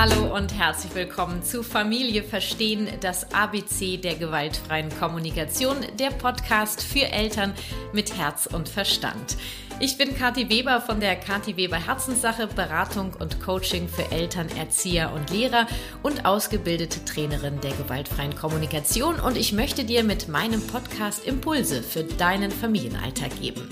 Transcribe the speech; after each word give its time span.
Hallo 0.00 0.29
und 0.30 0.56
herzlich 0.56 0.94
willkommen 0.94 1.42
zu 1.42 1.64
Familie 1.64 2.22
Verstehen, 2.22 2.86
das 3.00 3.32
ABC 3.34 3.96
der 3.96 4.14
gewaltfreien 4.14 4.88
Kommunikation, 5.00 5.76
der 5.98 6.10
Podcast 6.10 6.84
für 6.84 7.06
Eltern 7.06 7.52
mit 7.92 8.16
Herz 8.16 8.46
und 8.46 8.68
Verstand. 8.68 9.36
Ich 9.82 9.96
bin 9.96 10.14
Kathi 10.14 10.50
Weber 10.50 10.82
von 10.82 11.00
der 11.00 11.16
Kathi 11.16 11.56
Weber 11.56 11.78
Herzenssache, 11.78 12.46
Beratung 12.48 13.14
und 13.18 13.40
Coaching 13.40 13.88
für 13.88 14.12
Eltern, 14.12 14.46
Erzieher 14.58 15.10
und 15.14 15.30
Lehrer 15.30 15.66
und 16.02 16.26
ausgebildete 16.26 17.02
Trainerin 17.06 17.62
der 17.62 17.70
gewaltfreien 17.70 18.36
Kommunikation 18.36 19.18
und 19.18 19.38
ich 19.38 19.54
möchte 19.54 19.84
dir 19.84 20.04
mit 20.04 20.28
meinem 20.28 20.60
Podcast 20.66 21.24
Impulse 21.24 21.82
für 21.82 22.04
deinen 22.04 22.50
Familienalltag 22.50 23.40
geben. 23.40 23.66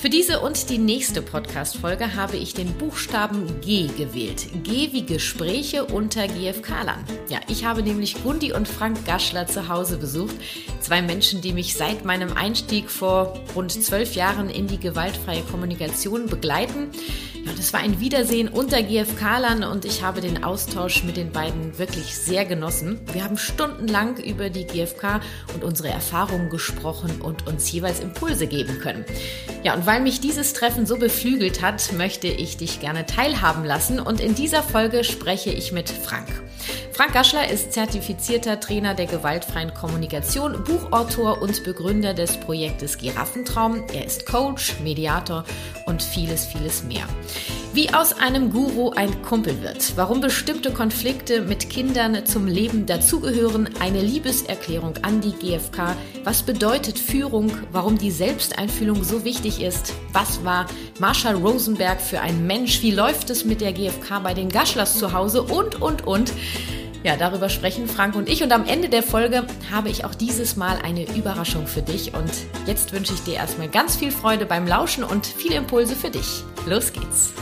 Für 0.00 0.08
diese 0.08 0.38
und 0.38 0.70
die 0.70 0.78
nächste 0.78 1.22
Podcast-Folge 1.22 2.14
habe 2.14 2.36
ich 2.36 2.54
den 2.54 2.72
Buchstaben 2.74 3.60
G 3.60 3.88
gewählt. 3.88 4.46
G 4.62 4.92
wie 4.92 5.04
Gespräche 5.04 5.86
unter 5.98 6.28
GFK-Lern. 6.28 7.04
Ja, 7.28 7.40
ich 7.48 7.64
habe 7.64 7.82
nämlich 7.82 8.22
Gundi 8.22 8.52
und 8.52 8.68
Frank 8.68 9.04
Gaschler 9.04 9.48
zu 9.48 9.68
Hause 9.68 9.96
besucht. 9.96 10.36
Zwei 10.78 11.02
Menschen, 11.02 11.40
die 11.40 11.52
mich 11.52 11.74
seit 11.74 12.04
meinem 12.04 12.36
Einstieg 12.36 12.88
vor 12.88 13.36
rund 13.56 13.72
zwölf 13.72 14.14
Jahren 14.14 14.48
in 14.48 14.68
die 14.68 14.78
gewaltfreie 14.78 15.42
Kommunikation 15.42 16.26
begleiten. 16.26 16.92
Ja, 17.44 17.52
das 17.56 17.72
war 17.72 17.80
ein 17.80 17.98
Wiedersehen 17.98 18.48
unter 18.48 18.82
GFK-Lern 18.82 19.64
und 19.64 19.84
ich 19.84 20.02
habe 20.02 20.20
den 20.20 20.44
Austausch 20.44 21.02
mit 21.02 21.16
den 21.16 21.32
beiden 21.32 21.78
wirklich 21.78 22.14
sehr 22.14 22.44
genossen. 22.44 23.00
Wir 23.12 23.24
haben 23.24 23.38
stundenlang 23.38 24.18
über 24.18 24.50
die 24.50 24.66
GFK 24.66 25.20
und 25.54 25.64
unsere 25.64 25.88
Erfahrungen 25.88 26.50
gesprochen 26.50 27.20
und 27.20 27.46
uns 27.46 27.70
jeweils 27.72 28.00
Impulse 28.00 28.46
geben 28.46 28.78
können. 28.80 29.04
Ja, 29.64 29.74
und 29.74 29.86
weil 29.86 30.00
mich 30.00 30.20
dieses 30.20 30.52
Treffen 30.52 30.86
so 30.86 30.96
beflügelt 30.96 31.62
hat, 31.62 31.92
möchte 31.94 32.28
ich 32.28 32.56
dich 32.56 32.80
gerne 32.80 33.06
teilhaben 33.06 33.64
lassen 33.64 33.98
und 33.98 34.20
in 34.20 34.34
dieser 34.34 34.62
Folge 34.62 35.02
spreche 35.02 35.50
ich 35.50 35.72
mit 35.72 35.87
Frank. 35.90 36.28
Frank 36.92 37.12
Gaschler 37.12 37.48
ist 37.48 37.72
zertifizierter 37.72 38.58
Trainer 38.58 38.94
der 38.94 39.06
gewaltfreien 39.06 39.72
Kommunikation, 39.72 40.64
Buchautor 40.64 41.40
und 41.40 41.62
Begründer 41.62 42.12
des 42.12 42.36
Projektes 42.38 42.98
Giraffentraum. 42.98 43.84
Er 43.92 44.04
ist 44.04 44.26
Coach, 44.26 44.80
Mediator 44.80 45.44
und 45.86 46.02
vieles, 46.02 46.46
vieles 46.46 46.82
mehr. 46.82 47.06
Wie 47.74 47.94
aus 47.94 48.14
einem 48.14 48.50
Guru 48.50 48.90
ein 48.90 49.22
Kumpel 49.22 49.62
wird, 49.62 49.96
warum 49.96 50.20
bestimmte 50.20 50.72
Konflikte 50.72 51.42
mit 51.42 51.70
Kindern 51.70 52.26
zum 52.26 52.48
Leben 52.48 52.86
dazugehören, 52.86 53.68
eine 53.78 54.00
Liebeserklärung 54.00 54.94
an 55.02 55.20
die 55.20 55.32
GfK, 55.32 55.94
was 56.24 56.42
bedeutet 56.42 56.98
Führung, 56.98 57.52
warum 57.70 57.96
die 57.96 58.10
Selbsteinfühlung 58.10 59.04
so 59.04 59.22
wichtig 59.22 59.62
ist, 59.62 59.92
was 60.12 60.44
war 60.44 60.66
Marshall 60.98 61.36
Rosenberg 61.36 62.00
für 62.00 62.20
ein 62.20 62.46
Mensch, 62.46 62.82
wie 62.82 62.90
läuft 62.90 63.30
es 63.30 63.44
mit 63.44 63.60
der 63.60 63.72
GfK 63.72 64.20
bei 64.24 64.34
den 64.34 64.48
Gaschlers 64.48 64.98
zu 64.98 65.12
Hause? 65.12 65.42
Und, 65.42 65.77
und, 65.80 66.06
und. 66.06 66.32
Ja, 67.04 67.16
darüber 67.16 67.48
sprechen 67.48 67.86
Frank 67.86 68.16
und 68.16 68.28
ich. 68.28 68.42
Und 68.42 68.52
am 68.52 68.66
Ende 68.66 68.88
der 68.88 69.02
Folge 69.02 69.46
habe 69.70 69.88
ich 69.88 70.04
auch 70.04 70.14
dieses 70.14 70.56
Mal 70.56 70.78
eine 70.82 71.04
Überraschung 71.16 71.66
für 71.66 71.82
dich. 71.82 72.12
Und 72.14 72.30
jetzt 72.66 72.92
wünsche 72.92 73.14
ich 73.14 73.20
dir 73.22 73.34
erstmal 73.34 73.68
ganz 73.68 73.96
viel 73.96 74.10
Freude 74.10 74.46
beim 74.46 74.66
Lauschen 74.66 75.04
und 75.04 75.24
viele 75.24 75.56
Impulse 75.56 75.94
für 75.94 76.10
dich. 76.10 76.42
Los 76.66 76.92
geht's. 76.92 77.32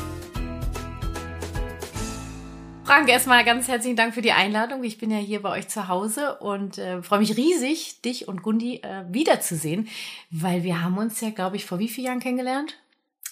Frank, 2.84 3.08
erstmal 3.08 3.44
ganz 3.44 3.66
herzlichen 3.66 3.96
Dank 3.96 4.14
für 4.14 4.22
die 4.22 4.30
Einladung. 4.30 4.84
Ich 4.84 4.98
bin 4.98 5.10
ja 5.10 5.18
hier 5.18 5.42
bei 5.42 5.50
euch 5.50 5.66
zu 5.66 5.88
Hause 5.88 6.36
und 6.38 6.78
äh, 6.78 7.02
freue 7.02 7.18
mich 7.18 7.36
riesig, 7.36 8.00
dich 8.02 8.28
und 8.28 8.42
Gundi 8.42 8.76
äh, 8.76 9.04
wiederzusehen, 9.08 9.88
weil 10.30 10.62
wir 10.62 10.84
haben 10.84 10.96
uns 10.96 11.20
ja, 11.20 11.30
glaube 11.30 11.56
ich, 11.56 11.64
vor 11.64 11.80
wie 11.80 11.88
vielen 11.88 12.06
Jahren 12.06 12.20
kennengelernt? 12.20 12.76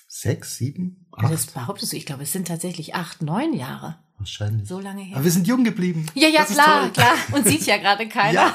Sechs, 0.08 0.56
sieben, 0.56 1.06
acht? 1.12 1.32
Das 1.32 1.46
behauptest 1.46 1.92
du. 1.92 1.96
Ich 1.96 2.04
glaube, 2.04 2.24
es 2.24 2.32
sind 2.32 2.48
tatsächlich 2.48 2.96
acht, 2.96 3.22
neun 3.22 3.52
Jahre. 3.52 3.96
Wahrscheinlich. 4.24 4.66
So 4.66 4.80
lange 4.80 5.02
her. 5.02 5.16
Aber 5.16 5.24
wir 5.24 5.30
sind 5.30 5.46
jung 5.46 5.64
geblieben. 5.64 6.06
Ja, 6.14 6.28
ja, 6.28 6.44
klar, 6.44 6.88
klar. 6.88 7.12
Und 7.32 7.46
sieht 7.46 7.66
ja 7.66 7.76
gerade 7.76 8.08
keiner. 8.08 8.32
Ja. 8.32 8.54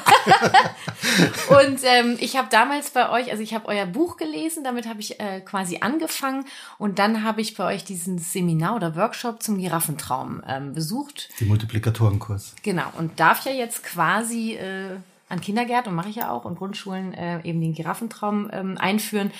und 1.62 1.80
ähm, 1.84 2.18
ich 2.20 2.36
habe 2.38 2.48
damals 2.50 2.90
bei 2.90 3.12
euch, 3.12 3.30
also 3.30 3.44
ich 3.44 3.54
habe 3.54 3.68
euer 3.68 3.86
Buch 3.86 4.18
gelesen, 4.18 4.64
damit 4.64 4.88
habe 4.88 5.00
ich 5.00 5.20
äh, 5.20 5.42
quasi 5.42 5.78
angefangen. 5.82 6.46
Und 6.80 6.98
dann 6.98 7.24
habe 7.24 7.42
ich 7.42 7.54
bei 7.54 7.66
euch 7.66 7.84
diesen 7.84 8.18
Seminar 8.18 8.76
oder 8.76 8.96
Workshop 8.96 9.44
zum 9.44 9.60
Giraffentraum 9.60 10.42
ähm, 10.48 10.74
besucht. 10.74 11.30
Die 11.40 11.46
Multiplikatorenkurs. 11.46 12.56
Genau. 12.64 12.92
Und 12.98 13.20
darf 13.20 13.46
ja 13.46 13.52
jetzt 13.52 13.84
quasi 13.84 14.56
äh, 14.56 14.98
an 15.30 15.40
Kindergärten, 15.40 15.92
und 15.92 15.96
mache 15.96 16.10
ich 16.10 16.16
ja 16.16 16.32
auch, 16.32 16.46
und 16.46 16.58
Grundschulen 16.58 17.14
äh, 17.14 17.42
eben 17.44 17.62
den 17.62 17.76
Giraffentraum 17.76 18.50
ähm, 18.52 18.76
einführen. 18.80 19.32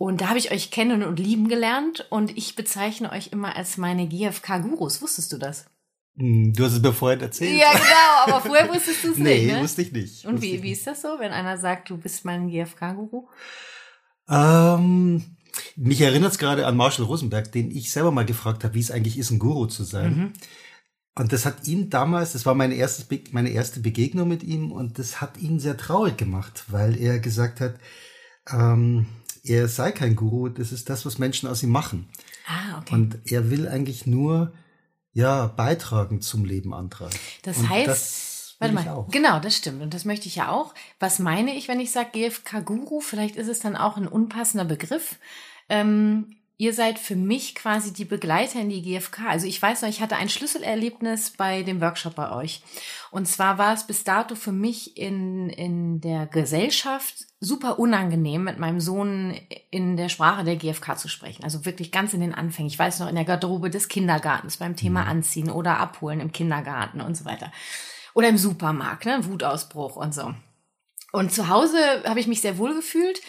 Und 0.00 0.22
da 0.22 0.28
habe 0.30 0.38
ich 0.38 0.50
euch 0.50 0.70
kennen 0.70 1.02
und 1.02 1.18
lieben 1.18 1.48
gelernt 1.48 2.06
und 2.08 2.34
ich 2.34 2.56
bezeichne 2.56 3.12
euch 3.12 3.32
immer 3.32 3.54
als 3.54 3.76
meine 3.76 4.08
GFK-Gurus. 4.08 5.02
Wusstest 5.02 5.30
du 5.30 5.36
das? 5.36 5.66
Hm, 6.16 6.54
du 6.54 6.64
hast 6.64 6.72
es 6.72 6.80
mir 6.80 6.94
vorhin 6.94 7.20
erzählt. 7.20 7.60
Ja, 7.60 7.70
genau, 7.70 8.24
aber 8.24 8.40
vorher 8.40 8.66
wusstest 8.70 9.04
du 9.04 9.10
es 9.10 9.18
nee, 9.18 9.34
nicht. 9.34 9.46
Nee, 9.48 9.52
ne? 9.52 9.62
wusste 9.62 9.82
ich 9.82 9.92
nicht. 9.92 10.24
Und 10.24 10.40
wie, 10.40 10.62
wie 10.62 10.72
ist 10.72 10.86
das 10.86 11.02
so, 11.02 11.18
wenn 11.18 11.32
einer 11.32 11.58
sagt, 11.58 11.90
du 11.90 11.98
bist 11.98 12.24
mein 12.24 12.48
GFK-Guru? 12.48 13.28
Ähm, 14.30 15.36
mich 15.76 16.00
erinnert 16.00 16.32
es 16.32 16.38
gerade 16.38 16.66
an 16.66 16.78
Marshall 16.78 17.04
Rosenberg, 17.04 17.52
den 17.52 17.70
ich 17.70 17.92
selber 17.92 18.10
mal 18.10 18.24
gefragt 18.24 18.64
habe, 18.64 18.72
wie 18.72 18.80
es 18.80 18.90
eigentlich 18.90 19.18
ist, 19.18 19.30
ein 19.30 19.38
Guru 19.38 19.66
zu 19.66 19.84
sein. 19.84 20.16
Mhm. 20.16 20.32
Und 21.14 21.34
das 21.34 21.44
hat 21.44 21.68
ihn 21.68 21.90
damals, 21.90 22.32
das 22.32 22.46
war 22.46 22.54
meine 22.54 22.74
erste, 22.74 23.04
meine 23.32 23.50
erste 23.50 23.80
Begegnung 23.80 24.28
mit 24.28 24.44
ihm 24.44 24.72
und 24.72 24.98
das 24.98 25.20
hat 25.20 25.36
ihn 25.36 25.60
sehr 25.60 25.76
traurig 25.76 26.16
gemacht, 26.16 26.64
weil 26.68 26.98
er 26.98 27.18
gesagt 27.18 27.60
hat, 27.60 27.74
ähm, 28.50 29.04
er 29.44 29.68
sei 29.68 29.92
kein 29.92 30.16
Guru, 30.16 30.48
das 30.48 30.72
ist 30.72 30.90
das, 30.90 31.06
was 31.06 31.18
Menschen 31.18 31.48
aus 31.48 31.62
ihm 31.62 31.70
machen. 31.70 32.08
Ah, 32.46 32.78
okay. 32.78 32.94
Und 32.94 33.18
er 33.26 33.50
will 33.50 33.68
eigentlich 33.68 34.06
nur 34.06 34.52
ja 35.12 35.46
beitragen 35.46 36.20
zum 36.20 36.44
Leben 36.44 36.72
anderer. 36.74 37.10
Das 37.42 37.58
Und 37.58 37.68
heißt, 37.68 37.88
das 37.88 38.56
warte 38.58 38.74
mal, 38.74 39.06
genau, 39.10 39.40
das 39.40 39.56
stimmt 39.56 39.82
und 39.82 39.94
das 39.94 40.04
möchte 40.04 40.28
ich 40.28 40.36
ja 40.36 40.50
auch. 40.50 40.74
Was 40.98 41.18
meine 41.18 41.54
ich, 41.56 41.68
wenn 41.68 41.80
ich 41.80 41.90
sage 41.90 42.10
GFK 42.12 42.60
Guru? 42.64 43.00
Vielleicht 43.00 43.36
ist 43.36 43.48
es 43.48 43.60
dann 43.60 43.76
auch 43.76 43.96
ein 43.96 44.08
unpassender 44.08 44.64
Begriff. 44.64 45.18
Ähm, 45.68 46.36
ihr 46.60 46.74
seid 46.74 46.98
für 46.98 47.16
mich 47.16 47.54
quasi 47.54 47.90
die 47.90 48.04
Begleiter 48.04 48.60
in 48.60 48.68
die 48.68 48.82
GfK. 48.82 49.30
Also 49.30 49.46
ich 49.46 49.60
weiß 49.60 49.80
noch, 49.80 49.88
ich 49.88 50.02
hatte 50.02 50.16
ein 50.16 50.28
Schlüsselerlebnis 50.28 51.30
bei 51.30 51.62
dem 51.62 51.80
Workshop 51.80 52.16
bei 52.16 52.32
euch. 52.32 52.60
Und 53.10 53.26
zwar 53.26 53.56
war 53.56 53.72
es 53.72 53.86
bis 53.86 54.04
dato 54.04 54.34
für 54.34 54.52
mich 54.52 54.98
in, 54.98 55.48
in 55.48 56.02
der 56.02 56.26
Gesellschaft 56.26 57.24
super 57.40 57.78
unangenehm, 57.78 58.44
mit 58.44 58.58
meinem 58.58 58.78
Sohn 58.78 59.40
in 59.70 59.96
der 59.96 60.10
Sprache 60.10 60.44
der 60.44 60.56
GfK 60.56 60.98
zu 60.98 61.08
sprechen. 61.08 61.44
Also 61.44 61.64
wirklich 61.64 61.92
ganz 61.92 62.12
in 62.12 62.20
den 62.20 62.34
Anfängen. 62.34 62.70
Ich 62.70 62.78
weiß 62.78 63.00
noch, 63.00 63.08
in 63.08 63.14
der 63.14 63.24
Garderobe 63.24 63.70
des 63.70 63.88
Kindergartens 63.88 64.58
beim 64.58 64.76
Thema 64.76 65.06
Anziehen 65.06 65.50
oder 65.50 65.78
Abholen 65.78 66.20
im 66.20 66.30
Kindergarten 66.30 67.00
und 67.00 67.16
so 67.16 67.24
weiter. 67.24 67.50
Oder 68.12 68.28
im 68.28 68.36
Supermarkt, 68.36 69.06
ne? 69.06 69.24
Wutausbruch 69.24 69.96
und 69.96 70.12
so. 70.12 70.34
Und 71.10 71.32
zu 71.32 71.48
Hause 71.48 71.78
habe 72.04 72.20
ich 72.20 72.26
mich 72.26 72.42
sehr 72.42 72.58
wohl 72.58 72.74
gefühlt. 72.74 73.22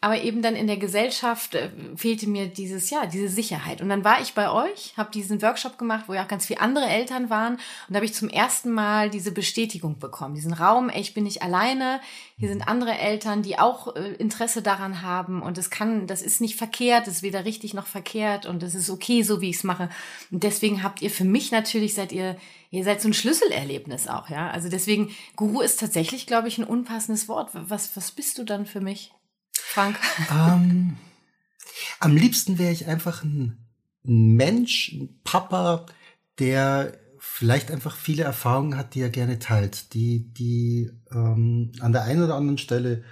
Aber 0.00 0.22
eben 0.22 0.42
dann 0.42 0.54
in 0.54 0.68
der 0.68 0.76
Gesellschaft 0.76 1.56
äh, 1.56 1.70
fehlte 1.96 2.28
mir 2.28 2.46
dieses, 2.46 2.88
ja, 2.88 3.06
diese 3.06 3.28
Sicherheit. 3.28 3.80
Und 3.80 3.88
dann 3.88 4.04
war 4.04 4.20
ich 4.20 4.32
bei 4.32 4.48
euch, 4.48 4.94
habe 4.96 5.10
diesen 5.10 5.42
Workshop 5.42 5.76
gemacht, 5.76 6.04
wo 6.06 6.14
ja 6.14 6.22
auch 6.22 6.28
ganz 6.28 6.46
viele 6.46 6.60
andere 6.60 6.86
Eltern 6.86 7.30
waren. 7.30 7.54
Und 7.54 7.60
da 7.88 7.96
habe 7.96 8.04
ich 8.04 8.14
zum 8.14 8.28
ersten 8.28 8.70
Mal 8.70 9.10
diese 9.10 9.32
Bestätigung 9.32 9.98
bekommen, 9.98 10.36
diesen 10.36 10.52
Raum, 10.52 10.88
ey, 10.88 11.00
ich 11.00 11.14
bin 11.14 11.24
nicht 11.24 11.42
alleine, 11.42 12.00
hier 12.36 12.48
sind 12.48 12.68
andere 12.68 12.96
Eltern, 12.96 13.42
die 13.42 13.58
auch 13.58 13.96
äh, 13.96 14.12
Interesse 14.18 14.62
daran 14.62 15.02
haben. 15.02 15.42
Und 15.42 15.58
das 15.58 15.68
kann, 15.68 16.06
das 16.06 16.22
ist 16.22 16.40
nicht 16.40 16.54
verkehrt, 16.54 17.08
das 17.08 17.14
ist 17.14 17.22
weder 17.24 17.44
richtig 17.44 17.74
noch 17.74 17.88
verkehrt 17.88 18.46
und 18.46 18.62
das 18.62 18.76
ist 18.76 18.90
okay, 18.90 19.22
so 19.22 19.40
wie 19.40 19.50
ich 19.50 19.56
es 19.56 19.64
mache. 19.64 19.88
Und 20.30 20.44
deswegen 20.44 20.84
habt 20.84 21.02
ihr 21.02 21.10
für 21.10 21.24
mich 21.24 21.50
natürlich, 21.50 21.94
seid 21.94 22.12
ihr, 22.12 22.36
ihr 22.70 22.84
seid 22.84 23.02
so 23.02 23.08
ein 23.08 23.14
Schlüsselerlebnis 23.14 24.06
auch, 24.06 24.28
ja. 24.28 24.48
Also 24.48 24.68
deswegen, 24.68 25.10
Guru 25.34 25.60
ist 25.60 25.80
tatsächlich, 25.80 26.28
glaube 26.28 26.46
ich, 26.46 26.56
ein 26.58 26.64
unpassendes 26.64 27.26
Wort. 27.26 27.50
Was, 27.52 27.96
was 27.96 28.12
bist 28.12 28.38
du 28.38 28.44
dann 28.44 28.64
für 28.64 28.80
mich? 28.80 29.10
Frank? 29.68 29.98
Ähm, 30.30 30.96
am 32.00 32.16
liebsten 32.16 32.58
wäre 32.58 32.72
ich 32.72 32.86
einfach 32.86 33.22
ein, 33.22 33.68
Mensch, 34.02 34.92
ein 34.92 35.20
Papa, 35.22 35.84
der 36.38 36.94
vielleicht 37.18 37.70
einfach 37.70 37.96
viele 37.96 38.22
Erfahrungen 38.22 38.76
hat, 38.76 38.94
die 38.94 39.02
er 39.02 39.10
gerne 39.10 39.38
teilt, 39.38 39.92
die, 39.92 40.32
die 40.32 40.90
ähm, 41.12 41.72
an 41.80 41.92
der 41.92 42.04
einen 42.04 42.22
oder 42.22 42.36
anderen 42.36 42.58
Stelle 42.58 43.04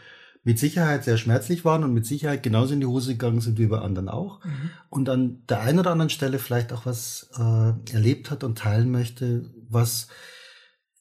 mit 0.42 0.58
Sicherheit 0.58 1.04
sehr 1.04 1.18
schmerzlich 1.18 1.64
waren 1.64 1.84
und 1.84 1.92
mit 1.92 2.06
Sicherheit 2.06 2.42
genauso 2.42 2.72
in 2.72 2.80
die 2.80 2.86
Hose 2.86 3.12
gegangen 3.12 3.40
sind 3.40 3.58
wie 3.58 3.66
bei 3.66 3.78
anderen 3.78 4.08
auch. 4.08 4.42
Mhm. 4.44 4.70
Und 4.88 5.08
an 5.08 5.42
der 5.48 5.60
einen 5.60 5.80
oder 5.80 5.90
anderen 5.90 6.10
Stelle 6.10 6.38
vielleicht 6.38 6.72
auch 6.72 6.86
was 6.86 7.30
äh, 7.36 7.92
erlebt 7.92 8.30
hat 8.30 8.44
und 8.44 8.56
teilen 8.56 8.90
möchte, 8.90 9.50
was 9.68 10.08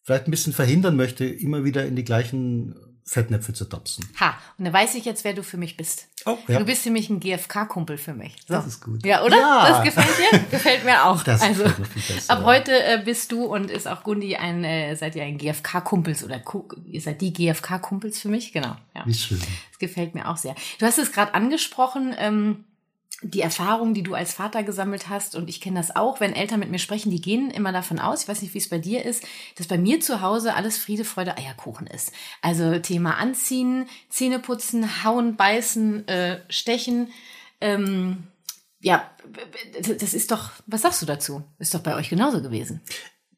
vielleicht 0.03 0.27
ein 0.27 0.31
bisschen 0.31 0.53
verhindern 0.53 0.95
möchte, 0.95 1.25
immer 1.25 1.63
wieder 1.63 1.85
in 1.85 1.95
die 1.95 2.03
gleichen 2.03 2.75
Fettnäpfe 3.07 3.53
zu 3.53 3.65
tapsen. 3.65 4.09
Ha, 4.19 4.35
und 4.57 4.65
da 4.65 4.73
weiß 4.73 4.95
ich 4.95 5.05
jetzt, 5.05 5.23
wer 5.23 5.33
du 5.33 5.43
für 5.43 5.57
mich 5.57 5.77
bist. 5.77 6.07
Oh, 6.25 6.39
ja. 6.47 6.57
Du 6.57 6.65
bist 6.65 6.85
nämlich 6.85 7.07
ein 7.11 7.19
GFK-Kumpel 7.19 7.99
für 7.99 8.15
mich. 8.15 8.35
So. 8.47 8.55
Das 8.55 8.65
ist 8.65 8.81
gut. 8.81 9.05
Ja, 9.05 9.23
oder? 9.23 9.37
Ja. 9.37 9.69
Das 9.69 9.83
gefällt 9.83 10.07
dir? 10.17 10.39
gefällt 10.51 10.83
mir 10.83 11.05
auch. 11.05 11.21
Das 11.21 11.41
also, 11.41 11.63
gefällt 11.63 11.79
mir 11.79 11.85
viel 11.85 12.15
besser, 12.15 12.33
ab 12.33 12.43
heute 12.43 12.71
äh, 12.71 12.99
bist 13.05 13.31
du 13.31 13.45
und 13.45 13.69
ist 13.69 13.87
auch 13.87 14.03
Gundi 14.03 14.35
ein, 14.37 14.63
äh, 14.63 14.95
seid 14.95 15.15
ihr 15.15 15.23
ein 15.23 15.37
GFK-Kumpels 15.37 16.23
oder 16.23 16.39
Ku 16.39 16.67
ihr 16.87 16.99
seid 16.99 17.21
die 17.21 17.31
GFK-Kumpels 17.31 18.19
für 18.19 18.29
mich? 18.29 18.51
Genau. 18.53 18.75
Ja. 18.95 19.03
Wie 19.05 19.13
schön. 19.13 19.39
Das 19.69 19.77
gefällt 19.77 20.15
mir 20.15 20.27
auch 20.27 20.37
sehr. 20.37 20.55
Du 20.79 20.87
hast 20.87 20.97
es 20.97 21.11
gerade 21.11 21.35
angesprochen, 21.35 22.15
ähm, 22.17 22.63
die 23.21 23.41
Erfahrung, 23.41 23.93
die 23.93 24.03
du 24.03 24.13
als 24.13 24.33
Vater 24.33 24.63
gesammelt 24.63 25.09
hast, 25.09 25.35
und 25.35 25.49
ich 25.49 25.61
kenne 25.61 25.79
das 25.79 25.95
auch, 25.95 26.19
wenn 26.19 26.33
Eltern 26.33 26.59
mit 26.59 26.69
mir 26.69 26.79
sprechen, 26.79 27.11
die 27.11 27.21
gehen 27.21 27.49
immer 27.49 27.71
davon 27.71 27.99
aus, 27.99 28.23
ich 28.23 28.27
weiß 28.27 28.41
nicht, 28.41 28.53
wie 28.53 28.59
es 28.59 28.69
bei 28.69 28.77
dir 28.77 29.05
ist, 29.05 29.23
dass 29.55 29.67
bei 29.67 29.77
mir 29.77 30.01
zu 30.01 30.21
Hause 30.21 30.53
alles 30.53 30.77
Friede, 30.77 31.05
Freude, 31.05 31.37
Eierkuchen 31.37 31.87
ist. 31.87 32.11
Also 32.41 32.77
Thema 32.79 33.17
Anziehen, 33.17 33.87
Zähne 34.09 34.39
putzen, 34.39 35.03
hauen, 35.03 35.37
beißen, 35.37 36.07
äh, 36.07 36.41
stechen. 36.49 37.09
Ähm, 37.61 38.23
ja, 38.81 39.09
das 39.81 40.13
ist 40.13 40.31
doch, 40.31 40.51
was 40.67 40.81
sagst 40.83 41.01
du 41.01 41.05
dazu? 41.05 41.43
Ist 41.57 41.73
doch 41.73 41.81
bei 41.81 41.95
euch 41.95 42.09
genauso 42.09 42.41
gewesen. 42.41 42.81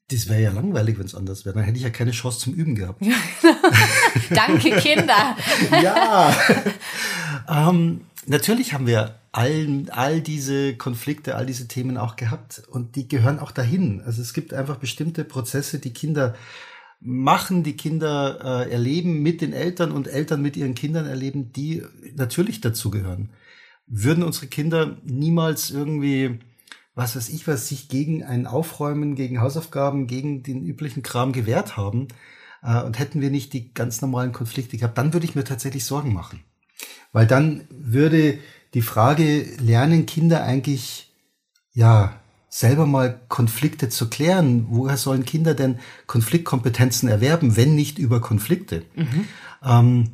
Das 0.10 0.28
wäre 0.30 0.42
ja 0.42 0.52
langweilig, 0.52 0.98
wenn 0.98 1.06
es 1.06 1.16
anders 1.16 1.46
wäre. 1.46 1.56
Dann 1.56 1.64
hätte 1.66 1.78
ich 1.78 1.84
ja 1.84 1.90
keine 1.90 2.12
Chance 2.12 2.40
zum 2.40 2.54
Üben 2.54 2.76
gehabt. 2.76 3.06
Ja, 3.06 3.16
Danke, 4.30 4.72
Kinder. 4.78 5.38
ja. 5.72 6.36
ähm, 7.70 8.06
natürlich 8.26 8.74
haben 8.74 8.88
wir 8.88 9.20
all, 9.38 9.86
all 9.92 10.20
diese 10.20 10.76
Konflikte, 10.76 11.36
all 11.36 11.46
diese 11.46 11.68
Themen 11.68 11.98
auch 11.98 12.16
gehabt 12.16 12.64
und 12.72 12.96
die 12.96 13.08
gehören 13.08 13.38
auch 13.38 13.52
dahin. 13.52 14.02
Also 14.02 14.20
es 14.20 14.34
gibt 14.34 14.52
einfach 14.52 14.78
bestimmte 14.78 15.24
Prozesse, 15.24 15.78
die 15.78 15.94
Kinder 15.94 16.34
machen, 17.00 17.62
die 17.62 17.78
Kinder 17.78 18.40
äh, 18.66 18.72
erleben 18.72 19.22
mit 19.22 19.42
den 19.42 19.54
Eltern 19.54 19.92
und 19.92 20.08
Eltern 20.08 20.42
mit 20.42 20.58
ihren 20.58 20.74
Kindern 20.74 21.06
erleben, 21.06 21.54
die 21.54 21.84
natürlich 22.16 22.62
dazugehören. 22.62 23.30
Würden 23.86 24.24
unsere 24.24 24.48
Kinder 24.48 24.98
niemals 25.04 25.70
irgendwie, 25.70 26.40
was 26.96 27.16
weiß 27.16 27.30
ich 27.30 27.48
was, 27.48 27.68
sich 27.68 27.90
gegen 27.90 28.24
ein 28.24 28.48
Aufräumen, 28.48 29.14
gegen 29.14 29.40
Hausaufgaben, 29.40 30.08
gegen 30.08 30.42
den 30.42 30.66
üblichen 30.66 31.04
Kram 31.04 31.32
gewehrt 31.32 31.78
haben 31.78 32.08
äh, 32.64 32.82
und 32.82 32.98
hätten 32.98 33.22
wir 33.22 33.30
nicht 33.30 33.54
die 33.54 33.72
ganz 33.72 34.02
normalen 34.02 34.32
Konflikte 34.32 34.78
gehabt, 34.78 34.98
dann 34.98 35.14
würde 35.14 35.28
ich 35.28 35.36
mir 35.36 35.44
tatsächlich 35.44 35.86
Sorgen 35.86 36.12
machen. 36.12 36.40
Weil 37.12 37.28
dann 37.28 37.68
würde 37.70 38.40
die 38.74 38.82
Frage, 38.82 39.46
lernen 39.60 40.06
Kinder 40.06 40.44
eigentlich, 40.44 41.14
ja, 41.74 42.20
selber 42.50 42.86
mal 42.86 43.20
Konflikte 43.28 43.90
zu 43.90 44.10
klären? 44.10 44.68
Woher 44.70 44.98
sollen 44.98 45.26
Kinder 45.26 45.54
denn 45.54 45.80
Konfliktkompetenzen 46.08 47.10
erwerben, 47.10 47.56
wenn 47.56 47.76
nicht 47.76 48.00
über 48.00 48.22
Konflikte? 48.22 48.84
Mhm. 48.96 49.26
Ähm, 49.64 50.10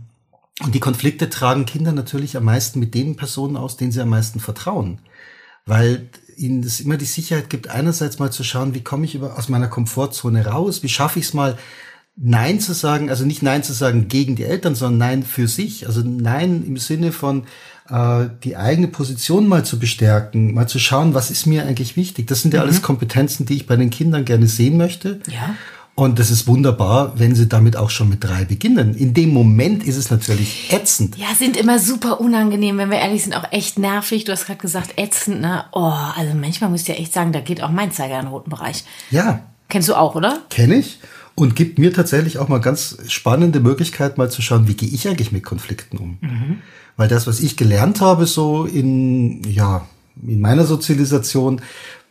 und 0.61 0.75
die 0.75 0.79
Konflikte 0.79 1.29
tragen 1.29 1.65
Kinder 1.65 1.91
natürlich 1.91 2.37
am 2.37 2.43
meisten 2.43 2.79
mit 2.79 2.93
den 2.93 3.15
Personen 3.15 3.57
aus, 3.57 3.77
denen 3.77 3.91
sie 3.91 4.01
am 4.01 4.09
meisten 4.09 4.39
vertrauen. 4.39 4.99
Weil 5.65 6.09
ihnen 6.35 6.61
das 6.61 6.79
immer 6.79 6.97
die 6.97 7.05
Sicherheit 7.05 7.49
gibt, 7.49 7.69
einerseits 7.69 8.19
mal 8.19 8.31
zu 8.31 8.43
schauen, 8.43 8.73
wie 8.73 8.83
komme 8.83 9.05
ich 9.05 9.15
über, 9.15 9.37
aus 9.37 9.49
meiner 9.49 9.67
Komfortzone 9.67 10.45
raus, 10.45 10.83
wie 10.83 10.89
schaffe 10.89 11.19
ich 11.19 11.25
es 11.25 11.33
mal, 11.33 11.57
Nein 12.15 12.59
zu 12.59 12.73
sagen, 12.73 13.09
also 13.09 13.25
nicht 13.25 13.41
Nein 13.41 13.63
zu 13.63 13.73
sagen 13.73 14.07
gegen 14.07 14.35
die 14.35 14.43
Eltern, 14.43 14.75
sondern 14.75 14.99
Nein 14.99 15.23
für 15.23 15.47
sich. 15.47 15.87
Also 15.87 16.01
Nein 16.01 16.63
im 16.63 16.77
Sinne 16.77 17.11
von 17.11 17.45
äh, 17.89 18.25
die 18.43 18.55
eigene 18.55 18.87
Position 18.87 19.47
mal 19.47 19.65
zu 19.65 19.79
bestärken, 19.79 20.53
mal 20.53 20.67
zu 20.67 20.79
schauen, 20.79 21.13
was 21.13 21.31
ist 21.31 21.45
mir 21.45 21.65
eigentlich 21.65 21.97
wichtig. 21.97 22.27
Das 22.27 22.41
sind 22.41 22.53
ja 22.53 22.61
mhm. 22.61 22.67
alles 22.67 22.81
Kompetenzen, 22.81 23.45
die 23.45 23.55
ich 23.55 23.67
bei 23.67 23.75
den 23.75 23.89
Kindern 23.89 24.25
gerne 24.25 24.47
sehen 24.47 24.77
möchte. 24.77 25.19
Ja. 25.29 25.55
Und 25.95 26.17
das 26.17 26.31
ist 26.31 26.47
wunderbar, 26.47 27.19
wenn 27.19 27.35
sie 27.35 27.47
damit 27.47 27.77
auch 27.77 27.91
schon 27.91 28.09
mit 28.09 28.23
drei 28.23 28.45
beginnen. 28.45 28.95
In 28.95 29.13
dem 29.13 29.31
Moment 29.31 29.83
ist 29.83 29.97
es 29.97 30.09
natürlich 30.09 30.73
ätzend. 30.73 31.17
Ja, 31.17 31.27
sind 31.37 31.55
immer 31.55 31.77
super 31.77 32.19
unangenehm, 32.19 32.79
wenn 32.79 32.89
wir 32.89 32.97
ehrlich 32.97 33.23
sind, 33.23 33.35
auch 33.35 33.51
echt 33.51 33.77
nervig. 33.77 34.23
Du 34.23 34.31
hast 34.31 34.47
gerade 34.47 34.59
gesagt, 34.59 34.97
ätzend, 34.97 35.41
ne? 35.41 35.65
Oh, 35.71 35.93
also 36.15 36.33
manchmal 36.33 36.71
muss 36.71 36.81
ich 36.81 36.87
ja 36.87 36.95
echt 36.95 37.13
sagen, 37.13 37.31
da 37.31 37.41
geht 37.41 37.61
auch 37.61 37.69
mein 37.69 37.91
Zeiger 37.91 38.15
in 38.15 38.25
den 38.25 38.31
roten 38.31 38.49
Bereich. 38.49 38.83
Ja. 39.11 39.43
Kennst 39.69 39.87
du 39.87 39.93
auch, 39.93 40.15
oder? 40.15 40.39
Kenn 40.49 40.71
ich 40.71 40.97
und 41.35 41.55
gibt 41.55 41.79
mir 41.79 41.93
tatsächlich 41.93 42.37
auch 42.37 42.47
mal 42.47 42.59
ganz 42.59 42.97
spannende 43.07 43.59
Möglichkeit, 43.59 44.17
mal 44.17 44.29
zu 44.29 44.41
schauen, 44.41 44.67
wie 44.67 44.75
gehe 44.75 44.89
ich 44.89 45.07
eigentlich 45.07 45.31
mit 45.31 45.43
Konflikten 45.43 45.97
um. 45.97 46.17
Mhm. 46.21 46.61
Weil 46.95 47.07
das, 47.07 47.25
was 47.25 47.39
ich 47.39 47.57
gelernt 47.57 48.01
habe, 48.01 48.27
so 48.27 48.65
in, 48.65 49.43
ja, 49.43 49.87
in 50.21 50.41
meiner 50.41 50.65
Sozialisation, 50.65 51.61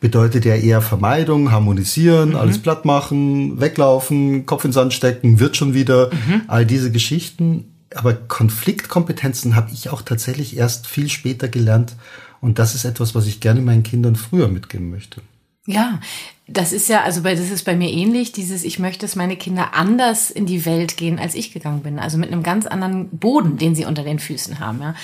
bedeutet 0.01 0.43
ja 0.43 0.55
eher 0.55 0.81
Vermeidung, 0.81 1.51
harmonisieren, 1.51 2.31
mhm. 2.31 2.35
alles 2.35 2.59
platt 2.59 2.83
machen, 2.83 3.61
weglaufen, 3.61 4.45
Kopf 4.45 4.65
in 4.65 4.73
Sand 4.73 4.93
stecken, 4.93 5.39
wird 5.39 5.55
schon 5.55 5.73
wieder, 5.73 6.09
mhm. 6.13 6.41
all 6.47 6.65
diese 6.65 6.91
Geschichten. 6.91 7.73
Aber 7.95 8.13
Konfliktkompetenzen 8.13 9.55
habe 9.55 9.71
ich 9.71 9.89
auch 9.89 10.01
tatsächlich 10.01 10.57
erst 10.57 10.87
viel 10.87 11.09
später 11.09 11.47
gelernt. 11.47 11.95
Und 12.41 12.59
das 12.59 12.75
ist 12.75 12.83
etwas, 12.83 13.15
was 13.15 13.27
ich 13.27 13.39
gerne 13.39 13.61
meinen 13.61 13.83
Kindern 13.83 14.17
früher 14.17 14.49
mitgeben 14.49 14.89
möchte. 14.89 15.21
Ja, 15.65 16.01
das 16.47 16.73
ist 16.73 16.89
ja, 16.89 17.03
also 17.03 17.23
bei, 17.23 17.35
das 17.35 17.49
ist 17.49 17.63
bei 17.63 17.75
mir 17.75 17.89
ähnlich, 17.89 18.33
dieses, 18.33 18.63
ich 18.63 18.77
möchte, 18.77 19.05
dass 19.05 19.15
meine 19.15 19.37
Kinder 19.37 19.73
anders 19.73 20.29
in 20.29 20.45
die 20.45 20.65
Welt 20.65 20.97
gehen, 20.97 21.17
als 21.17 21.35
ich 21.35 21.53
gegangen 21.53 21.83
bin. 21.83 21.99
Also 21.99 22.17
mit 22.17 22.31
einem 22.31 22.43
ganz 22.43 22.65
anderen 22.65 23.09
Boden, 23.09 23.57
den 23.57 23.75
sie 23.75 23.85
unter 23.85 24.03
den 24.03 24.19
Füßen 24.19 24.59
haben. 24.59 24.81
Ja. 24.81 24.89
Mhm. 24.89 24.95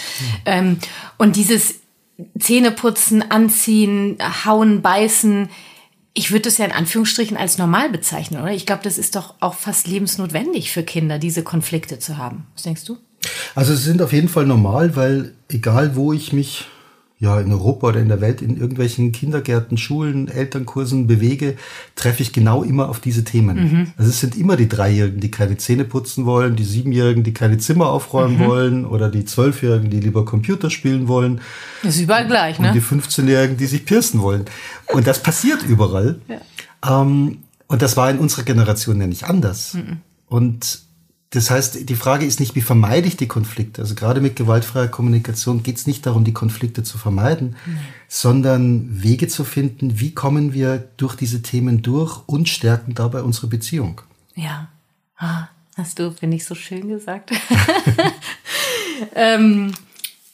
Ähm, 0.46 0.78
und 1.18 1.36
dieses 1.38 1.76
Zähneputzen, 2.38 3.32
Anziehen, 3.32 4.18
Hauen, 4.46 4.82
Beißen, 4.82 5.50
ich 6.14 6.32
würde 6.32 6.44
das 6.44 6.58
ja 6.58 6.66
in 6.66 6.74
Anführungsstrichen 6.74 7.38
als 7.38 7.58
normal 7.58 7.90
bezeichnen, 7.90 8.42
oder? 8.42 8.52
Ich 8.52 8.66
glaube, 8.66 8.84
das 8.84 8.98
ist 8.98 9.16
doch 9.16 9.36
auch 9.40 9.54
fast 9.54 9.88
lebensnotwendig 9.88 10.72
für 10.72 10.84
Kinder, 10.84 11.20
diese 11.20 11.44
Konflikte 11.44 12.00
zu 12.00 12.18
haben. 12.18 12.48
Was 12.56 12.64
denkst 12.64 12.84
du? 12.84 12.98
Also 13.56 13.74
sie 13.74 13.84
sind 13.84 14.02
auf 14.02 14.12
jeden 14.12 14.28
Fall 14.28 14.46
normal, 14.46 14.98
weil 14.98 15.34
egal 15.50 15.96
wo 15.96 16.12
ich 16.12 16.34
mich 16.34 16.66
ja, 17.22 17.38
in 17.42 17.52
Europa 17.52 17.90
oder 17.90 18.00
in 18.00 18.08
der 18.08 18.22
Welt 18.22 18.42
in 18.42 18.56
irgendwelchen 18.56 19.12
Kindergärten, 19.12 19.78
Schulen, 19.78 20.30
Elternkursen 20.30 21.06
bewege, 21.06 21.58
treffe 21.96 22.24
ich 22.24 22.32
genau 22.32 22.64
immer 22.64 22.88
auf 22.88 23.02
diese 23.02 23.26
Themen. 23.26 23.58
Mhm. 23.58 23.88
Also 23.98 24.10
es 24.10 24.22
sind 24.22 24.38
immer 24.38 24.56
die 24.56 24.70
Dreijährigen, 24.70 25.20
die 25.20 25.30
keine 25.30 25.58
Zähne 25.58 25.84
putzen 25.84 26.26
wollen, 26.26 26.56
die 26.56 26.64
Siebenjährigen, 26.64 27.24
die 27.26 27.34
keine 27.34 27.58
Zimmer 27.58 27.88
aufräumen 27.88 28.38
mhm. 28.38 28.46
wollen 28.46 28.86
oder 28.86 29.10
die 29.10 29.26
Zwölfjährigen, 29.26 29.90
die 29.90 30.00
lieber 30.00 30.24
Computer 30.24 30.70
spielen 30.70 31.10
wollen. 31.10 31.42
Das 31.84 31.96
ist 31.96 32.02
überall 32.04 32.26
gleich, 32.26 32.58
ne? 32.58 32.70
Und 32.70 32.74
die 32.74 32.82
15-Jährigen, 32.82 33.58
die 33.58 33.66
sich 33.66 33.86
piercen 33.86 34.22
wollen. 34.22 34.46
Und 34.88 35.06
das 35.06 35.22
passiert 35.22 35.62
überall. 35.64 36.22
Ja. 36.30 37.02
Ähm, 37.02 37.40
und 37.68 37.82
das 37.82 37.98
war 37.98 38.10
in 38.10 38.20
unserer 38.20 38.44
Generation 38.44 39.02
ja 39.02 39.08
nicht 39.08 39.26
anders. 39.26 39.74
Mhm. 39.74 39.98
Und 40.28 40.80
das 41.32 41.52
heißt, 41.52 41.88
die 41.88 41.96
Frage 41.96 42.26
ist 42.26 42.40
nicht, 42.40 42.56
wie 42.56 42.62
vermeide 42.62 43.08
ich 43.08 43.16
die 43.16 43.28
Konflikte? 43.28 43.84
Also 43.84 43.94
gerade 43.94 44.20
mit 44.20 44.36
gewaltfreier 44.36 44.88
Kommunikation 44.88 45.62
geht 45.62 45.78
es 45.78 45.86
nicht 45.86 46.06
darum, 46.08 46.24
die 46.24 46.34
Konflikte 46.34 46.82
zu 46.82 46.98
vermeiden, 46.98 47.56
mhm. 47.66 47.80
sondern 48.08 49.04
Wege 49.04 49.28
zu 49.28 49.44
finden, 49.44 50.00
wie 50.00 50.16
kommen 50.16 50.54
wir 50.54 50.90
durch 50.98 51.16
diese 51.16 51.44
Themen 51.44 51.84
durch 51.84 52.20
und 52.26 52.50
stärken 52.50 52.96
dabei 52.96 53.22
unsere 53.22 53.46
Beziehung. 53.46 54.02
Ja, 54.34 54.70
ah, 55.18 55.50
hast 55.78 56.00
du, 56.00 56.12
finde 56.12 56.38
ich, 56.38 56.46
so 56.46 56.56
schön 56.56 56.88
gesagt. 56.88 57.32
ähm, 59.16 59.74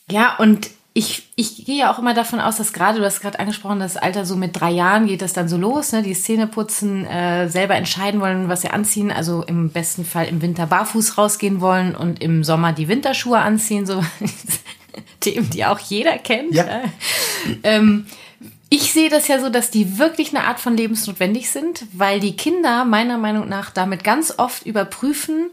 ja, 0.10 0.38
und 0.38 0.70
ich, 0.98 1.24
ich 1.36 1.66
gehe 1.66 1.80
ja 1.80 1.94
auch 1.94 2.00
immer 2.00 2.14
davon 2.14 2.40
aus, 2.40 2.56
dass 2.56 2.72
gerade, 2.72 3.00
du 3.00 3.06
hast 3.06 3.20
gerade 3.20 3.38
angesprochen, 3.38 3.82
das 3.82 3.98
Alter 3.98 4.26
so 4.26 4.38
mit 4.38 4.58
drei 4.58 4.72
Jahren 4.72 5.08
geht 5.08 5.22
das 5.22 5.34
dann 5.34 5.50
so 5.50 5.58
los, 5.58 5.92
ne? 5.92 6.02
die 6.02 6.14
Szene 6.14 6.48
putzen, 6.48 7.06
äh, 7.06 7.50
selber 7.50 7.76
entscheiden 7.76 8.22
wollen, 8.22 8.48
was 8.48 8.62
sie 8.62 8.70
anziehen, 8.70 9.12
also 9.12 9.44
im 9.44 9.72
besten 9.72 10.06
Fall 10.06 10.30
im 10.30 10.42
Winter 10.42 10.68
barfuß 10.68 11.18
rausgehen 11.18 11.60
wollen 11.60 11.96
und 11.96 12.24
im 12.24 12.46
Sommer 12.46 12.72
die 12.72 12.88
Winterschuhe 12.88 13.40
anziehen, 13.40 13.86
so 13.86 14.02
Themen, 15.20 15.50
die 15.50 15.66
auch 15.66 15.80
jeder 15.80 16.18
kennt. 16.18 16.56
Ja. 16.56 16.84
Ähm, 17.64 18.06
ich 18.70 18.94
sehe 18.94 19.10
das 19.10 19.28
ja 19.28 19.40
so, 19.40 19.50
dass 19.50 19.72
die 19.72 20.00
wirklich 20.00 20.30
eine 20.30 20.46
Art 20.46 20.62
von 20.62 20.78
lebensnotwendig 20.78 21.50
sind, 21.50 21.86
weil 21.92 22.22
die 22.22 22.38
Kinder 22.38 22.86
meiner 22.86 23.18
Meinung 23.18 23.50
nach 23.50 23.70
damit 23.70 24.06
ganz 24.06 24.34
oft 24.38 24.66
überprüfen, 24.66 25.50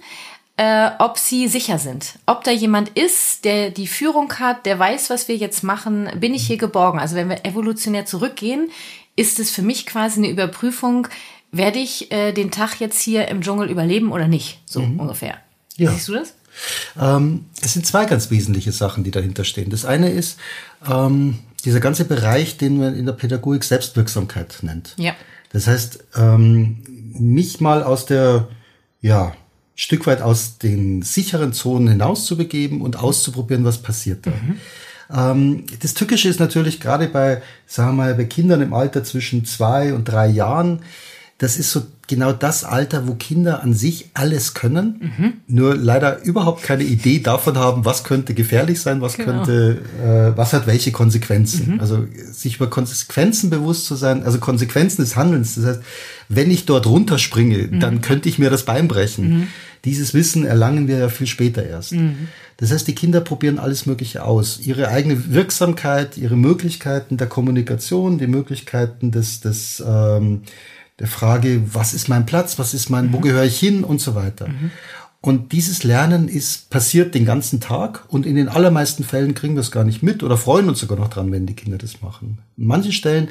äh, 0.63 0.91
ob 0.99 1.19
sie 1.19 1.49
sicher 1.49 1.79
sind. 1.79 2.19
Ob 2.27 2.45
da 2.45 2.53
jemand 2.53 2.91
ist, 2.91 3.45
der 3.45 3.71
die 3.71 3.89
Führung 3.89 4.33
hat, 4.39 4.65
der 4.65 4.79
weiß, 4.79 5.11
was 5.11 5.27
wir 5.27 5.37
jetzt 5.37 5.65
machen, 5.65 6.09
bin 6.21 6.35
ich 6.35 6.47
hier 6.47 6.57
geborgen. 6.57 7.01
Also 7.01 7.17
wenn 7.17 7.29
wir 7.29 7.45
evolutionär 7.45 8.07
zurückgehen, 8.07 8.71
ist 9.17 9.41
es 9.41 9.51
für 9.51 9.63
mich 9.63 9.87
quasi 9.87 10.21
eine 10.21 10.31
Überprüfung, 10.31 11.09
werde 11.51 11.81
ich 11.81 12.13
äh, 12.13 12.33
den 12.33 12.51
Tag 12.51 12.81
jetzt 12.81 13.01
hier 13.01 13.29
im 13.29 13.43
Dschungel 13.43 13.71
überleben 13.71 14.13
oder 14.13 14.29
nicht? 14.29 14.61
So 14.65 14.81
mhm. 14.81 15.01
ungefähr. 15.01 15.39
Ja. 15.77 15.91
Siehst 15.91 16.09
du 16.09 16.15
das? 16.15 16.35
Ähm, 17.01 17.47
es 17.61 17.73
sind 17.73 17.85
zwei 17.87 18.05
ganz 18.05 18.31
wesentliche 18.31 18.73
Sachen, 18.73 19.05
die 19.05 19.11
dahinter 19.11 19.45
stehen. 19.45 19.71
Das 19.71 19.85
eine 19.85 20.11
ist 20.11 20.39
ähm, 20.89 21.41
dieser 21.65 21.81
ganze 21.81 22.05
Bereich, 22.05 22.57
den 22.57 22.79
man 22.79 22.95
in 22.95 23.07
der 23.07 23.15
Pädagogik 23.15 23.65
Selbstwirksamkeit 23.65 24.59
nennt. 24.63 24.95
Ja. 24.97 25.15
Das 25.53 25.67
heißt, 25.67 26.05
ähm, 26.17 26.85
mich 27.19 27.61
mal 27.61 27.83
aus 27.83 28.07
der 28.07 28.49
ja, 29.01 29.35
Stück 29.75 30.07
weit 30.07 30.23
aus 30.23 30.59
den 30.59 31.03
sicheren 31.03 31.53
Zonen 31.53 31.89
hinauszubegeben 31.89 32.81
und 32.81 32.97
auszuprobieren, 32.97 33.65
was 33.65 33.79
passiert 33.79 34.27
da. 34.27 34.31
Mhm. 34.31 34.57
Ähm, 35.13 35.65
das 35.81 35.95
Tückische 35.95 36.29
ist 36.29 36.41
natürlich 36.41 36.81
gerade 36.81 37.09
bei, 37.09 37.43
sagen 37.67 37.91
wir 37.91 38.05
mal, 38.05 38.15
bei 38.15 38.25
Kindern 38.25 38.61
im 38.61 38.75
Alter 38.75 39.05
zwischen 39.05 39.45
zwei 39.45 39.95
und 39.95 40.05
drei 40.05 40.27
Jahren, 40.29 40.81
das 41.39 41.57
ist 41.57 41.71
so 41.71 41.83
genau 42.13 42.33
das 42.33 42.65
Alter, 42.65 43.09
wo 43.09 43.15
Kinder 43.15 43.63
an 43.63 43.73
sich 43.73 44.11
alles 44.13 44.53
können, 44.53 45.13
mhm. 45.17 45.33
nur 45.47 45.75
leider 45.75 46.23
überhaupt 46.23 46.63
keine 46.63 46.85
Idee 46.85 47.21
davon 47.21 47.57
haben, 47.57 47.85
was 47.87 48.05
könnte 48.05 48.35
gefährlich 48.35 48.81
sein, 48.81 49.01
was 49.01 49.17
genau. 49.17 49.33
könnte, 49.33 49.79
äh, 50.05 50.37
was 50.37 50.53
hat 50.53 50.67
welche 50.67 50.93
Konsequenzen. 50.93 51.75
Mhm. 51.75 51.81
Also 51.81 52.07
sich 52.31 52.57
über 52.57 52.69
Konsequenzen 52.69 53.49
bewusst 53.49 53.87
zu 53.87 53.95
sein, 53.95 54.25
also 54.25 54.39
Konsequenzen 54.39 55.01
des 55.01 55.17
Handelns. 55.17 55.55
Das 55.55 55.65
heißt, 55.65 55.81
wenn 56.29 56.51
ich 56.51 56.67
dort 56.67 56.87
runterspringe, 56.87 57.69
mhm. 57.71 57.81
dann 57.81 58.03
könnte 58.03 58.29
ich 58.29 58.39
mir 58.39 58.51
das 58.51 58.65
Bein 58.65 58.89
brechen. 58.89 59.31
Mhm 59.31 59.49
Dieses 59.85 60.15
Wissen 60.15 60.45
erlangen 60.45 60.87
wir 60.87 60.99
ja 60.99 61.09
viel 61.09 61.27
später 61.27 61.65
erst. 61.65 61.93
Mhm. 61.93 62.29
Das 62.59 62.71
heißt, 62.71 62.87
die 62.87 62.95
Kinder 62.95 63.21
probieren 63.21 63.59
alles 63.59 63.87
Mögliche 63.87 64.23
aus. 64.25 64.61
Ihre 64.61 64.89
eigene 64.89 65.33
Wirksamkeit, 65.33 66.17
ihre 66.17 66.37
Möglichkeiten 66.37 67.17
der 67.17 67.27
Kommunikation, 67.27 68.19
die 68.19 68.29
Möglichkeiten 68.29 69.11
des, 69.11 69.41
des 69.41 69.83
ähm, 69.85 70.43
der 71.03 71.09
Frage, 71.09 71.63
was 71.75 71.95
ist 71.95 72.09
mein 72.09 72.27
Platz, 72.27 72.61
was 72.61 72.75
ist 72.75 72.89
mein, 72.89 73.09
mhm. 73.09 73.13
wo 73.13 73.19
gehöre 73.19 73.45
ich 73.45 73.59
hin 73.59 73.83
und 73.83 74.01
so 74.01 74.15
weiter. 74.15 74.49
Mhm. 74.49 74.71
Und 75.21 75.53
dieses 75.53 75.83
Lernen 75.83 76.29
ist 76.29 76.71
passiert 76.71 77.15
den 77.15 77.25
ganzen 77.25 77.61
Tag 77.61 78.05
und 78.09 78.25
in 78.25 78.37
den 78.37 78.49
allermeisten 78.49 79.03
Fällen 79.05 79.35
kriegen 79.35 79.55
wir 79.55 79.61
es 79.61 79.73
gar 79.73 79.85
nicht 79.85 80.03
mit 80.03 80.23
oder 80.23 80.37
freuen 80.37 80.69
uns 80.69 80.79
sogar 80.79 80.99
noch 80.99 81.09
dran, 81.09 81.33
wenn 81.33 81.45
die 81.45 81.55
Kinder 81.55 81.77
das 81.77 82.03
machen. 82.03 82.39
An 82.57 82.67
manchen 82.67 82.93
Stellen 82.93 83.29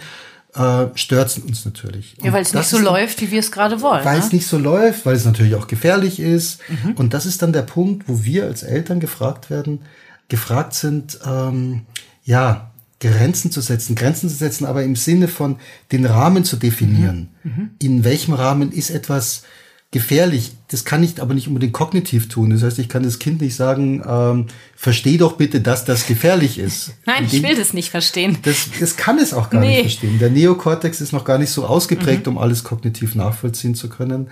äh, 0.53 0.87
stört 0.95 1.37
uns 1.47 1.63
natürlich. 1.63 2.17
Ja, 2.21 2.33
weil 2.33 2.41
es 2.41 2.53
nicht 2.53 2.67
so 2.67 2.77
läuft, 2.77 3.21
wie 3.21 3.31
wir 3.31 3.39
es 3.39 3.51
gerade 3.53 3.81
wollen. 3.81 4.03
Weil 4.03 4.19
ne? 4.19 4.23
es 4.23 4.33
nicht 4.33 4.47
so 4.47 4.57
läuft, 4.57 5.05
weil 5.05 5.15
es 5.15 5.23
natürlich 5.23 5.55
auch 5.55 5.67
gefährlich 5.67 6.19
ist. 6.19 6.59
Mhm. 6.67 6.93
Und 6.93 7.13
das 7.13 7.25
ist 7.25 7.41
dann 7.41 7.53
der 7.53 7.61
Punkt, 7.61 8.09
wo 8.09 8.23
wir 8.23 8.45
als 8.45 8.63
Eltern 8.63 8.99
gefragt 8.99 9.49
werden, 9.49 9.79
gefragt 10.27 10.73
sind, 10.73 11.19
ähm, 11.25 11.83
ja, 12.23 12.70
Grenzen 13.01 13.51
zu 13.51 13.61
setzen, 13.61 13.95
Grenzen 13.95 14.29
zu 14.29 14.35
setzen, 14.35 14.65
aber 14.65 14.83
im 14.83 14.95
Sinne 14.95 15.27
von 15.27 15.57
den 15.91 16.05
Rahmen 16.05 16.45
zu 16.45 16.55
definieren. 16.55 17.29
Mhm. 17.43 17.71
In 17.79 18.03
welchem 18.03 18.33
Rahmen 18.33 18.71
ist 18.71 18.91
etwas 18.91 19.43
gefährlich. 19.89 20.53
Das 20.69 20.85
kann 20.85 21.03
ich 21.03 21.21
aber 21.21 21.33
nicht 21.33 21.49
unbedingt 21.49 21.73
kognitiv 21.73 22.29
tun. 22.29 22.51
Das 22.51 22.63
heißt, 22.63 22.79
ich 22.79 22.87
kann 22.87 23.03
das 23.03 23.19
Kind 23.19 23.41
nicht 23.41 23.55
sagen, 23.55 24.01
ähm, 24.07 24.45
versteh 24.75 25.17
doch 25.17 25.33
bitte, 25.33 25.59
dass 25.59 25.83
das 25.83 26.07
gefährlich 26.07 26.57
ist. 26.57 26.93
Nein, 27.05 27.27
ich 27.29 27.43
will 27.43 27.55
das 27.55 27.73
nicht 27.73 27.89
verstehen. 27.89 28.37
Das, 28.43 28.69
das 28.79 28.95
kann 28.95 29.17
es 29.17 29.33
auch 29.33 29.49
gar 29.49 29.59
nee. 29.59 29.69
nicht 29.69 29.81
verstehen. 29.81 30.19
Der 30.19 30.29
Neokortex 30.29 31.01
ist 31.01 31.11
noch 31.11 31.25
gar 31.25 31.39
nicht 31.39 31.49
so 31.49 31.65
ausgeprägt, 31.65 32.25
mhm. 32.25 32.33
um 32.33 32.37
alles 32.37 32.63
kognitiv 32.63 33.15
nachvollziehen 33.15 33.75
zu 33.75 33.89
können. 33.89 34.29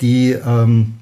Die 0.00 0.30
ähm, 0.32 0.94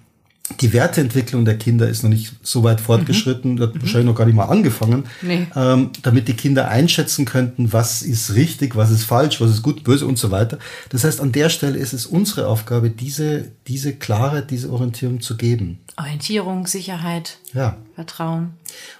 die 0.60 0.72
Werteentwicklung 0.72 1.44
der 1.44 1.58
Kinder 1.58 1.88
ist 1.88 2.02
noch 2.02 2.10
nicht 2.10 2.34
so 2.42 2.62
weit 2.62 2.80
fortgeschritten, 2.80 3.54
mhm. 3.54 3.62
hat 3.62 3.74
mhm. 3.74 3.82
wahrscheinlich 3.82 4.06
noch 4.06 4.14
gar 4.14 4.26
nicht 4.26 4.36
mal 4.36 4.44
angefangen, 4.44 5.04
nee. 5.22 5.46
ähm, 5.56 5.90
damit 6.02 6.28
die 6.28 6.34
Kinder 6.34 6.68
einschätzen 6.68 7.24
könnten, 7.24 7.72
was 7.72 8.02
ist 8.02 8.34
richtig, 8.34 8.76
was 8.76 8.90
ist 8.90 9.04
falsch, 9.04 9.40
was 9.40 9.50
ist 9.50 9.62
gut, 9.62 9.82
böse 9.82 10.06
und 10.06 10.18
so 10.18 10.30
weiter. 10.30 10.58
Das 10.90 11.04
heißt, 11.04 11.20
an 11.20 11.32
der 11.32 11.48
Stelle 11.48 11.76
ist 11.78 11.92
es 11.92 12.06
unsere 12.06 12.46
Aufgabe, 12.46 12.90
diese, 12.90 13.50
diese 13.66 13.94
Klarheit, 13.94 14.50
diese 14.50 14.70
Orientierung 14.70 15.20
zu 15.20 15.36
geben. 15.36 15.80
Orientierung, 15.96 16.66
Sicherheit, 16.66 17.38
ja. 17.52 17.76
Vertrauen. 17.94 18.52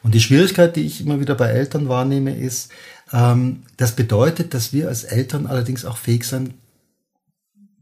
Und 0.03 0.15
die 0.15 0.21
Schwierigkeit, 0.21 0.75
die 0.75 0.83
ich 0.83 1.01
immer 1.01 1.21
wieder 1.21 1.35
bei 1.37 1.49
Eltern 1.49 1.89
wahrnehme, 1.89 2.35
ist, 2.35 2.71
ähm, 3.13 3.63
das 3.77 3.95
bedeutet, 3.95 4.53
dass 4.53 4.73
wir 4.73 4.89
als 4.89 5.05
Eltern 5.05 5.47
allerdings 5.47 5.85
auch 5.85 5.97
fähig 5.97 6.25
sein 6.25 6.55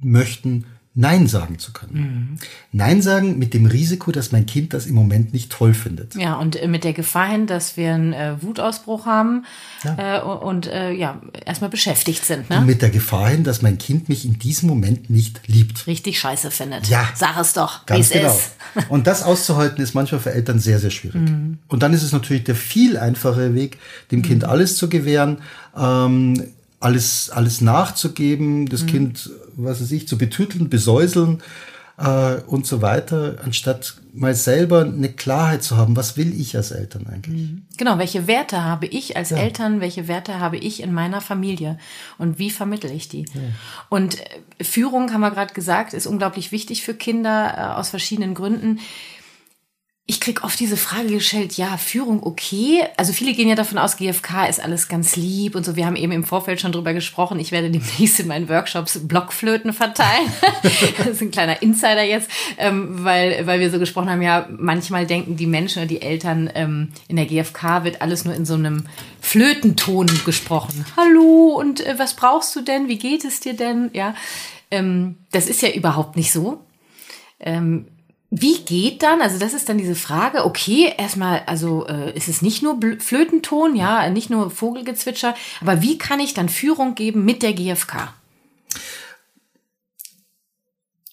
möchten, 0.00 0.66
Nein 0.96 1.26
sagen 1.26 1.58
zu 1.58 1.72
können. 1.72 1.94
Mhm. 1.94 2.38
Nein 2.70 3.02
sagen 3.02 3.36
mit 3.36 3.52
dem 3.52 3.66
Risiko, 3.66 4.12
dass 4.12 4.30
mein 4.30 4.46
Kind 4.46 4.74
das 4.74 4.86
im 4.86 4.94
Moment 4.94 5.32
nicht 5.32 5.50
toll 5.50 5.74
findet. 5.74 6.14
Ja, 6.14 6.36
und 6.36 6.54
äh, 6.54 6.68
mit 6.68 6.84
der 6.84 6.92
Gefahr 6.92 7.28
hin, 7.28 7.48
dass 7.48 7.76
wir 7.76 7.94
einen 7.94 8.12
äh, 8.12 8.40
Wutausbruch 8.40 9.04
haben 9.04 9.44
ja. 9.82 10.18
äh, 10.18 10.22
und 10.22 10.68
äh, 10.68 10.92
ja, 10.92 11.20
erstmal 11.44 11.68
beschäftigt 11.68 12.24
sind. 12.24 12.48
Ne? 12.48 12.58
Und 12.58 12.66
mit 12.66 12.80
der 12.80 12.90
Gefahr 12.90 13.30
hin, 13.30 13.42
dass 13.42 13.60
mein 13.60 13.76
Kind 13.78 14.08
mich 14.08 14.24
in 14.24 14.38
diesem 14.38 14.68
Moment 14.68 15.10
nicht 15.10 15.48
liebt. 15.48 15.88
Richtig 15.88 16.20
scheiße 16.20 16.52
findet. 16.52 16.86
Ja. 16.86 17.08
Sag 17.16 17.40
es 17.40 17.54
doch, 17.54 17.80
wie 17.88 17.98
es 17.98 18.10
genau. 18.10 18.28
ist. 18.28 18.52
Und 18.88 19.08
das 19.08 19.24
auszuhalten 19.24 19.82
ist 19.82 19.94
manchmal 19.94 20.20
für 20.20 20.32
Eltern 20.32 20.60
sehr, 20.60 20.78
sehr 20.78 20.90
schwierig. 20.90 21.22
Mhm. 21.22 21.58
Und 21.66 21.82
dann 21.82 21.92
ist 21.92 22.04
es 22.04 22.12
natürlich 22.12 22.44
der 22.44 22.54
viel 22.54 22.96
einfachere 22.98 23.54
Weg, 23.54 23.78
dem 24.12 24.20
mhm. 24.20 24.24
Kind 24.24 24.44
alles 24.44 24.76
zu 24.76 24.88
gewähren. 24.88 25.38
Ähm, 25.76 26.40
alles, 26.84 27.30
alles 27.30 27.60
nachzugeben, 27.60 28.66
das 28.66 28.82
mhm. 28.82 28.86
Kind, 28.88 29.30
was 29.56 29.80
weiß 29.80 29.90
ich, 29.92 30.06
zu 30.06 30.18
betüteln, 30.18 30.68
besäuseln 30.68 31.42
äh, 31.96 32.36
und 32.46 32.66
so 32.66 32.82
weiter, 32.82 33.38
anstatt 33.42 33.96
mal 34.12 34.34
selber 34.34 34.82
eine 34.82 35.08
Klarheit 35.08 35.62
zu 35.62 35.76
haben, 35.76 35.96
was 35.96 36.16
will 36.16 36.38
ich 36.38 36.56
als 36.56 36.72
Eltern 36.72 37.06
eigentlich? 37.06 37.50
Mhm. 37.50 37.62
Genau, 37.78 37.98
welche 37.98 38.26
Werte 38.26 38.64
habe 38.64 38.86
ich 38.86 39.16
als 39.16 39.30
ja. 39.30 39.38
Eltern, 39.38 39.80
welche 39.80 40.08
Werte 40.08 40.40
habe 40.40 40.58
ich 40.58 40.82
in 40.82 40.92
meiner 40.92 41.20
Familie 41.20 41.78
und 42.18 42.38
wie 42.38 42.50
vermittle 42.50 42.92
ich 42.92 43.08
die? 43.08 43.26
Ja. 43.32 43.40
Und 43.88 44.20
äh, 44.20 44.64
Führung, 44.64 45.12
haben 45.12 45.22
wir 45.22 45.30
gerade 45.30 45.54
gesagt, 45.54 45.94
ist 45.94 46.06
unglaublich 46.06 46.52
wichtig 46.52 46.82
für 46.82 46.94
Kinder 46.94 47.54
äh, 47.56 47.78
aus 47.78 47.88
verschiedenen 47.88 48.34
Gründen 48.34 48.78
ich 50.06 50.20
krieg 50.20 50.44
oft 50.44 50.60
diese 50.60 50.76
Frage 50.76 51.08
gestellt, 51.08 51.56
ja, 51.56 51.78
Führung 51.78 52.22
okay. 52.22 52.84
Also 52.98 53.14
viele 53.14 53.32
gehen 53.32 53.48
ja 53.48 53.54
davon 53.54 53.78
aus, 53.78 53.96
GFK 53.96 54.46
ist 54.50 54.62
alles 54.62 54.88
ganz 54.88 55.16
lieb 55.16 55.54
und 55.54 55.64
so. 55.64 55.76
Wir 55.76 55.86
haben 55.86 55.96
eben 55.96 56.12
im 56.12 56.24
Vorfeld 56.24 56.60
schon 56.60 56.72
drüber 56.72 56.92
gesprochen. 56.92 57.40
Ich 57.40 57.52
werde 57.52 57.70
demnächst 57.70 58.20
in 58.20 58.26
meinen 58.26 58.50
Workshops 58.50 59.00
Blockflöten 59.08 59.72
verteilen. 59.72 60.30
das 60.62 61.06
ist 61.06 61.22
ein 61.22 61.30
kleiner 61.30 61.62
Insider 61.62 62.02
jetzt, 62.02 62.30
ähm, 62.58 63.02
weil, 63.02 63.46
weil 63.46 63.60
wir 63.60 63.70
so 63.70 63.78
gesprochen 63.78 64.10
haben, 64.10 64.20
ja, 64.20 64.46
manchmal 64.50 65.06
denken 65.06 65.36
die 65.36 65.46
Menschen 65.46 65.78
oder 65.78 65.88
die 65.88 66.02
Eltern, 66.02 66.50
ähm, 66.54 66.92
in 67.08 67.16
der 67.16 67.24
GFK 67.24 67.84
wird 67.84 68.02
alles 68.02 68.26
nur 68.26 68.34
in 68.34 68.44
so 68.44 68.54
einem 68.54 68.84
Flötenton 69.22 70.10
gesprochen. 70.26 70.84
Hallo 70.98 71.56
und 71.58 71.80
äh, 71.80 71.98
was 71.98 72.14
brauchst 72.14 72.54
du 72.54 72.60
denn? 72.60 72.88
Wie 72.88 72.98
geht 72.98 73.24
es 73.24 73.40
dir 73.40 73.54
denn? 73.54 73.88
Ja, 73.94 74.14
ähm, 74.70 75.16
das 75.32 75.48
ist 75.48 75.62
ja 75.62 75.70
überhaupt 75.70 76.16
nicht 76.16 76.30
so. 76.30 76.60
Wie 78.36 78.64
geht 78.64 79.02
dann, 79.04 79.20
also 79.20 79.38
das 79.38 79.54
ist 79.54 79.68
dann 79.68 79.78
diese 79.78 79.94
Frage, 79.94 80.44
okay, 80.44 80.92
erstmal, 80.98 81.42
also 81.46 81.86
äh, 81.86 82.16
ist 82.16 82.28
es 82.28 82.42
nicht 82.42 82.62
nur 82.62 82.80
Flötenton, 82.98 83.76
ja, 83.76 84.10
nicht 84.10 84.28
nur 84.28 84.50
Vogelgezwitscher, 84.50 85.36
aber 85.60 85.82
wie 85.82 85.98
kann 85.98 86.18
ich 86.18 86.34
dann 86.34 86.48
Führung 86.48 86.96
geben 86.96 87.24
mit 87.24 87.42
der 87.42 87.52
GfK? 87.52 88.12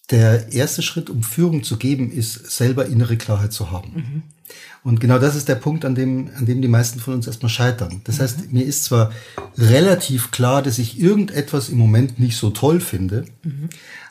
Der 0.09 0.51
erste 0.51 0.81
Schritt, 0.81 1.11
um 1.11 1.21
Führung 1.21 1.63
zu 1.63 1.77
geben, 1.77 2.11
ist 2.11 2.51
selber 2.51 2.87
innere 2.87 3.17
Klarheit 3.17 3.53
zu 3.53 3.69
haben. 3.69 3.93
Mhm. 3.93 4.23
Und 4.83 4.99
genau 4.99 5.19
das 5.19 5.35
ist 5.35 5.47
der 5.47 5.55
Punkt, 5.55 5.85
an 5.85 5.93
dem, 5.93 6.31
an 6.35 6.47
dem 6.47 6.61
die 6.61 6.67
meisten 6.67 6.99
von 6.99 7.13
uns 7.13 7.27
erstmal 7.27 7.51
scheitern. 7.51 8.01
Das 8.03 8.17
mhm. 8.17 8.21
heißt, 8.23 8.51
mir 8.51 8.65
ist 8.65 8.85
zwar 8.85 9.11
relativ 9.57 10.31
klar, 10.31 10.63
dass 10.63 10.79
ich 10.79 10.99
irgendetwas 10.99 11.69
im 11.69 11.77
Moment 11.77 12.19
nicht 12.19 12.35
so 12.35 12.49
toll 12.49 12.81
finde, 12.81 13.25
mhm. 13.43 13.69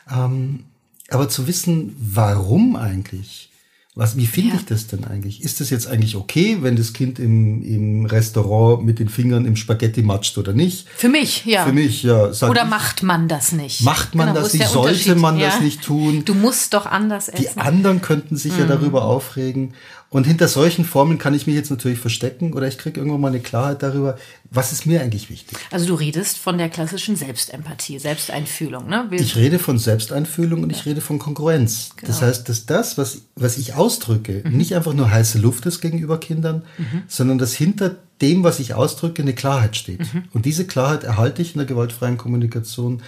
ähm, 0.09 0.63
aber 1.11 1.29
zu 1.29 1.47
wissen, 1.47 1.95
warum 1.99 2.75
eigentlich? 2.75 3.51
Was, 3.93 4.15
wie 4.15 4.25
finde 4.25 4.51
ja. 4.51 4.55
ich 4.55 4.65
das 4.65 4.87
denn 4.87 5.03
eigentlich? 5.03 5.43
Ist 5.43 5.59
das 5.59 5.69
jetzt 5.69 5.85
eigentlich 5.85 6.15
okay, 6.15 6.59
wenn 6.61 6.77
das 6.77 6.93
Kind 6.93 7.19
im, 7.19 7.61
im 7.61 8.05
Restaurant 8.05 8.85
mit 8.85 8.99
den 8.99 9.09
Fingern 9.09 9.45
im 9.45 9.57
Spaghetti 9.57 10.01
matscht 10.01 10.37
oder 10.37 10.53
nicht? 10.53 10.87
Für 10.95 11.09
mich, 11.09 11.45
ja. 11.45 11.65
Für 11.65 11.73
mich, 11.73 12.03
ja. 12.03 12.27
Oder 12.27 12.63
ich, 12.63 12.69
macht 12.69 13.03
man 13.03 13.27
das 13.27 13.51
nicht? 13.51 13.81
Macht 13.81 14.15
man 14.15 14.27
genau, 14.27 14.39
das 14.39 14.53
nicht? 14.53 14.65
Sollte 14.69 15.15
man 15.15 15.37
ja. 15.37 15.49
das 15.49 15.59
nicht 15.59 15.81
tun? 15.81 16.23
Du 16.23 16.33
musst 16.33 16.73
doch 16.73 16.85
anders 16.85 17.27
essen. 17.27 17.49
Die 17.53 17.59
anderen 17.59 18.01
könnten 18.01 18.37
sich 18.37 18.53
mhm. 18.53 18.59
ja 18.59 18.65
darüber 18.67 19.03
aufregen. 19.03 19.73
Und 20.13 20.27
hinter 20.27 20.49
solchen 20.49 20.83
Formeln 20.83 21.17
kann 21.17 21.33
ich 21.33 21.47
mich 21.47 21.55
jetzt 21.55 21.71
natürlich 21.71 21.97
verstecken 21.97 22.51
oder 22.51 22.67
ich 22.67 22.77
kriege 22.77 22.99
irgendwann 22.99 23.21
mal 23.21 23.29
eine 23.29 23.39
Klarheit 23.39 23.81
darüber, 23.81 24.17
was 24.49 24.73
ist 24.73 24.85
mir 24.85 24.99
eigentlich 24.99 25.29
wichtig. 25.29 25.57
Also 25.71 25.85
du 25.87 25.93
redest 25.93 26.37
von 26.37 26.57
der 26.57 26.67
klassischen 26.67 27.15
Selbstempathie, 27.15 27.97
Selbsteinfühlung, 27.97 28.89
ne? 28.89 29.05
Wir 29.09 29.21
ich 29.21 29.37
rede 29.37 29.57
von 29.57 29.77
Selbsteinfühlung 29.77 30.63
und 30.63 30.69
ja. 30.69 30.77
ich 30.77 30.85
rede 30.85 30.99
von 30.99 31.17
Konkurrenz. 31.17 31.91
Genau. 31.95 32.07
Das 32.09 32.21
heißt, 32.21 32.49
dass 32.49 32.65
das, 32.65 32.97
was, 32.97 33.21
was 33.37 33.57
ich 33.57 33.75
ausdrücke, 33.75 34.43
mhm. 34.43 34.57
nicht 34.57 34.75
einfach 34.75 34.93
nur 34.93 35.09
heiße 35.09 35.39
Luft 35.39 35.65
ist 35.65 35.79
gegenüber 35.79 36.19
Kindern, 36.19 36.63
mhm. 36.77 37.03
sondern 37.07 37.37
dass 37.37 37.53
hinter 37.53 37.95
dem, 38.21 38.43
was 38.43 38.59
ich 38.59 38.73
ausdrücke, 38.73 39.21
eine 39.21 39.33
Klarheit 39.33 39.77
steht. 39.77 40.13
Mhm. 40.13 40.25
Und 40.33 40.45
diese 40.45 40.67
Klarheit 40.67 41.05
erhalte 41.05 41.41
ich 41.41 41.55
in 41.55 41.59
der 41.59 41.67
gewaltfreien 41.67 42.17
Kommunikation 42.17 43.01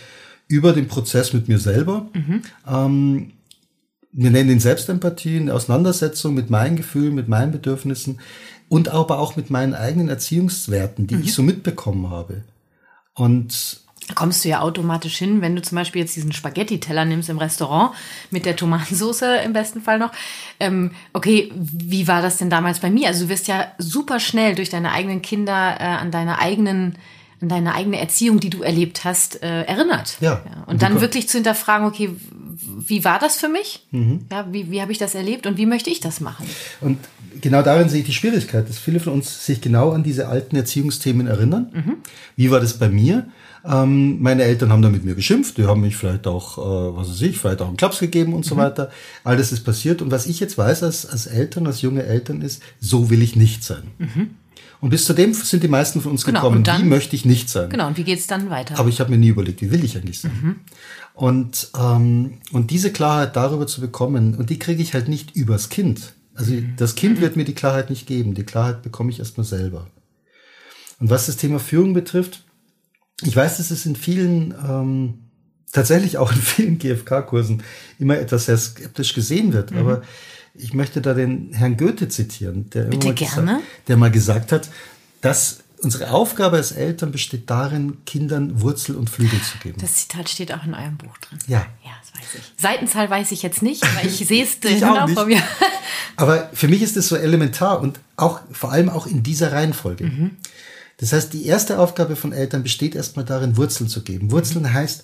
über 0.48 0.72
den 0.72 0.88
Prozess 0.88 1.34
mit 1.34 1.50
mir 1.50 1.60
selber. 1.60 2.08
Mhm. 2.14 2.42
Ähm, 2.66 3.32
wir 4.14 4.30
nennen 4.30 4.52
ihn 4.52 4.60
Selbstempathie, 4.60 5.38
eine 5.38 5.54
Auseinandersetzung 5.54 6.34
mit 6.34 6.50
meinen 6.50 6.76
Gefühlen, 6.76 7.16
mit 7.16 7.28
meinen 7.28 7.52
Bedürfnissen 7.52 8.20
und 8.70 8.90
aber 8.90 9.20
auch 9.20 9.36
mit 9.36 9.50
meinen 9.50 9.74
eigenen 9.74 10.10
Erziehungswerten, 10.10 11.08
die 11.08 11.16
mhm. 11.16 11.24
ich 11.24 11.34
so 11.34 11.42
mitbekommen 11.42 12.10
habe. 12.10 12.44
Und 13.16 13.82
da 14.08 14.14
kommst 14.14 14.44
du 14.44 14.50
ja 14.50 14.60
automatisch 14.60 15.18
hin, 15.18 15.42
wenn 15.42 15.56
du 15.56 15.62
zum 15.62 15.78
Beispiel 15.78 16.02
jetzt 16.02 16.16
diesen 16.16 16.34
Spaghetti-Teller 16.34 17.06
nimmst 17.06 17.30
im 17.30 17.38
Restaurant 17.38 17.96
mit 18.32 18.46
der 18.46 18.56
Tomatensauce 18.56 19.24
im 19.46 19.54
besten 19.54 19.82
Fall 19.82 19.98
noch. 19.98 20.12
Ähm, 20.60 20.92
okay, 21.14 21.52
wie 21.56 22.08
war 22.08 22.22
das 22.22 22.38
denn 22.38 22.50
damals 22.50 22.80
bei 22.80 22.90
mir? 22.90 23.08
Also 23.08 23.26
du 23.26 23.30
wirst 23.30 23.48
ja 23.48 23.72
super 23.78 24.20
schnell 24.20 24.56
durch 24.56 24.70
deine 24.70 24.92
eigenen 24.92 25.22
Kinder 25.22 25.78
äh, 25.80 25.84
an 25.84 26.12
deine 26.12 26.40
eigenen 26.40 26.98
an 27.44 27.50
deine 27.50 27.76
eigene 27.76 28.00
Erziehung, 28.00 28.40
die 28.40 28.50
du 28.50 28.64
erlebt 28.64 29.04
hast, 29.04 29.44
äh, 29.44 29.64
erinnert. 29.64 30.18
Ja. 30.22 30.42
ja. 30.46 30.64
Und 30.66 30.82
dann 30.82 31.02
wirklich 31.02 31.28
zu 31.28 31.38
hinterfragen, 31.38 31.86
okay, 31.86 32.10
wie 32.88 33.04
war 33.04 33.20
das 33.20 33.38
für 33.38 33.50
mich? 33.50 33.86
Mhm. 33.92 34.22
Ja, 34.32 34.48
wie, 34.52 34.72
wie 34.72 34.82
habe 34.82 34.92
ich 34.92 34.98
das 34.98 35.14
erlebt 35.14 35.46
und 35.46 35.58
wie 35.58 35.66
möchte 35.66 35.90
ich 35.90 36.00
das 36.00 36.22
machen? 36.22 36.46
Und 36.80 36.98
genau 37.42 37.62
darin 37.62 37.90
sehe 37.90 38.00
ich 38.00 38.06
die 38.06 38.14
Schwierigkeit, 38.14 38.70
dass 38.70 38.80
viele 38.80 39.02
von 39.02 39.14
uns 39.14 39.46
sich 39.46 39.60
genau 39.60 39.92
an 39.92 40.04
diese 40.04 40.30
alten 40.30 40.56
Erziehungsthemen 40.56 41.28
erinnern. 41.28 41.70
Mhm. 41.74 41.96
Wie 42.38 42.50
war 42.50 42.62
das 42.62 42.80
bei 42.80 42.88
mir? 42.88 43.28
Ähm, 43.66 44.22
meine 44.22 44.44
Eltern 44.44 44.72
haben 44.72 44.82
da 44.82 44.90
mit 44.90 45.04
mir 45.04 45.16
geschimpft, 45.16 45.58
die 45.58 45.66
haben 45.66 45.82
mich 45.82 45.96
vielleicht 45.96 46.28
auch, 46.28 46.58
äh, 46.58 46.98
was 46.98 47.10
weiß 47.10 47.22
ich, 47.22 47.38
vielleicht 47.38 47.62
auch 47.62 47.68
einen 47.68 47.78
Klaps 47.78 48.00
gegeben 48.00 48.34
und 48.34 48.46
so 48.46 48.56
mhm. 48.56 48.60
weiter. 48.60 48.90
All 49.24 49.36
das 49.36 49.52
ist 49.52 49.66
passiert. 49.66 50.02
Und 50.02 50.12
was 50.12 50.28
ich 50.28 50.40
jetzt 50.40 50.58
weiß 50.58 50.84
als, 50.84 51.06
als 51.06 51.28
Eltern, 51.28 51.68
als 51.68 51.82
junge 51.82 52.04
Eltern 52.04 52.42
ist, 52.42 52.62
so 52.80 53.10
will 53.10 53.22
ich 53.22 53.36
nicht 53.36 53.64
sein. 53.64 53.84
Mhm. 53.98 54.30
Und 54.84 54.90
bis 54.90 55.06
zu 55.06 55.14
dem 55.14 55.34
sind 55.34 55.64
die 55.64 55.70
meisten 55.70 56.02
von 56.02 56.12
uns 56.12 56.26
Genau, 56.26 56.42
gekommen. 56.42 56.66
dann- 56.66 56.82
wie 56.82 56.86
möchte 56.90 57.16
ich 57.16 57.24
nicht 57.24 57.50
sein? 57.50 57.70
Genau, 57.70 57.88
und 57.88 57.96
wie 57.98 58.04
geht's 58.04 58.28
dann 58.28 58.50
weiter? 58.50 58.78
Aber 58.78 58.90
ich 58.90 59.00
habe 59.00 59.12
mir 59.12 59.18
nie 59.18 59.30
überlegt, 59.30 59.62
wie 59.62 59.72
will 59.72 59.82
ich 59.84 59.96
eigentlich 59.96 60.20
sein? 60.20 60.32
Mhm. 60.44 60.56
Und, 61.14 61.70
ähm, 61.80 62.40
und 62.52 62.70
diese 62.70 62.92
Klarheit 62.92 63.36
darüber 63.38 63.66
zu 63.66 63.80
bekommen, 63.80 64.36
und 64.36 64.50
die 64.50 64.60
kriege 64.60 64.82
ich 64.82 64.94
halt 64.94 65.08
nicht 65.08 65.38
übers 65.38 65.70
Kind. 65.70 66.14
Also 66.36 66.52
Mhm. 66.52 66.74
das 66.76 66.96
Kind 66.96 67.22
wird 67.22 67.38
mir 67.38 67.46
die 67.46 67.54
Klarheit 67.56 67.90
nicht 67.90 68.08
geben. 68.08 68.34
Die 68.34 68.44
Klarheit 68.44 68.82
bekomme 68.82 69.10
ich 69.10 69.20
erstmal 69.20 69.46
selber. 69.46 69.88
Und 71.00 71.10
was 71.10 71.28
das 71.28 71.38
Thema 71.38 71.60
Führung 71.60 71.94
betrifft, 71.94 72.44
ich 73.22 73.34
weiß, 73.36 73.58
dass 73.58 73.72
es 73.72 73.86
in 73.86 73.96
vielen, 73.96 74.54
ähm, 74.68 75.14
tatsächlich 75.72 76.18
auch 76.18 76.32
in 76.34 76.42
vielen 76.42 76.78
GFK-Kursen 76.78 77.64
immer 78.00 78.18
etwas 78.18 78.48
sehr 78.48 78.58
skeptisch 78.58 79.14
gesehen 79.14 79.54
wird. 79.54 79.72
Aber 79.72 80.02
ich 80.56 80.74
möchte 80.74 81.02
da 81.02 81.14
den 81.14 81.52
Herrn 81.54 81.78
Goethe 81.78 82.10
zitieren, 82.10 82.70
der, 82.72 82.86
Mhm. 82.86 82.90
Bitte 82.92 83.14
gerne. 83.14 83.42
Gesagt, 83.46 83.62
der 83.88 83.98
mal 83.98 84.12
gesagt 84.12 84.52
hat, 84.52 84.70
dass 85.22 85.60
unsere 85.82 86.12
Aufgabe 86.12 86.58
als 86.58 86.72
Eltern 86.72 87.12
besteht 87.12 87.50
darin, 87.50 87.98
Kindern 88.06 88.62
Wurzel 88.62 88.96
und 88.96 89.10
Flügel 89.10 89.42
zu 89.42 89.58
geben. 89.58 89.78
das 89.82 89.96
Zitat 89.96 90.30
steht 90.30 90.54
auch 90.54 90.64
in 90.66 90.74
eurem 90.74 90.96
Buch 90.98 91.18
drin. 91.18 91.40
Ja. 91.48 91.66
Ja, 91.84 91.92
das 92.02 92.22
weiß 92.22 92.36
ich. 92.36 92.62
Seitenzahl 92.62 93.10
weiß 93.10 93.32
ich 93.34 93.42
jetzt 93.44 93.62
nicht, 93.62 93.84
aber 93.84 94.06
ich 94.08 94.16
sehe 94.26 94.44
es 94.44 94.60
genau 94.62 95.06
nicht. 95.06 95.16
vor 95.16 95.26
mir. 95.26 95.42
Aber 96.16 96.50
für 96.54 96.68
mich 96.68 96.84
ist 96.84 96.96
es 96.96 97.08
so 97.08 97.16
elementar 97.16 97.82
und 97.82 98.00
auch 98.18 98.42
vor 98.52 98.72
allem 98.72 98.88
auch 98.90 99.08
in 99.08 99.24
dieser 99.24 99.52
Reihenfolge. 99.52 100.30
Das 100.98 101.12
heißt, 101.12 101.34
die 101.34 101.48
erste 101.48 101.80
Aufgabe 101.80 102.16
von 102.16 102.34
Eltern 102.34 102.62
besteht 102.62 102.94
erstmal 102.94 103.26
darin, 103.26 103.58
Wurzeln 103.58 103.90
zu 103.90 104.04
geben. 104.04 104.30
Wurzeln 104.30 104.72
heißt, 104.72 105.04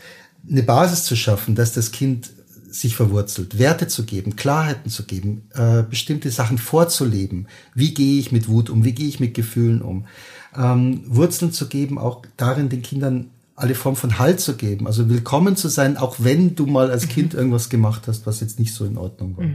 eine 0.49 0.61
Basis 0.63 1.05
zu 1.05 1.15
schaffen, 1.15 1.55
dass 1.55 1.73
das 1.73 1.91
Kind 1.91 2.29
sich 2.71 2.95
verwurzelt, 2.95 3.57
Werte 3.57 3.87
zu 3.87 4.03
geben, 4.03 4.35
Klarheiten 4.35 4.89
zu 4.91 5.03
geben, 5.03 5.43
äh, 5.53 5.83
bestimmte 5.83 6.29
Sachen 6.31 6.57
vorzuleben. 6.57 7.47
Wie 7.73 7.93
gehe 7.93 8.19
ich 8.19 8.31
mit 8.31 8.47
Wut 8.47 8.69
um? 8.69 8.83
Wie 8.83 8.93
gehe 8.93 9.07
ich 9.07 9.19
mit 9.19 9.33
Gefühlen 9.33 9.81
um? 9.81 10.05
Ähm, 10.55 11.03
Wurzeln 11.07 11.51
zu 11.51 11.67
geben, 11.67 11.97
auch 11.97 12.23
darin 12.37 12.69
den 12.69 12.81
Kindern 12.81 13.29
alle 13.55 13.75
Form 13.75 13.95
von 13.95 14.19
Halt 14.19 14.39
zu 14.39 14.55
geben, 14.55 14.87
also 14.87 15.09
willkommen 15.09 15.57
zu 15.57 15.67
sein, 15.67 15.97
auch 15.97 16.15
wenn 16.19 16.55
du 16.55 16.65
mal 16.65 16.89
als 16.91 17.09
Kind 17.09 17.33
irgendwas 17.33 17.69
gemacht 17.69 18.07
hast, 18.07 18.25
was 18.25 18.39
jetzt 18.39 18.57
nicht 18.57 18.73
so 18.73 18.85
in 18.85 18.97
Ordnung 18.97 19.35
war. 19.37 19.45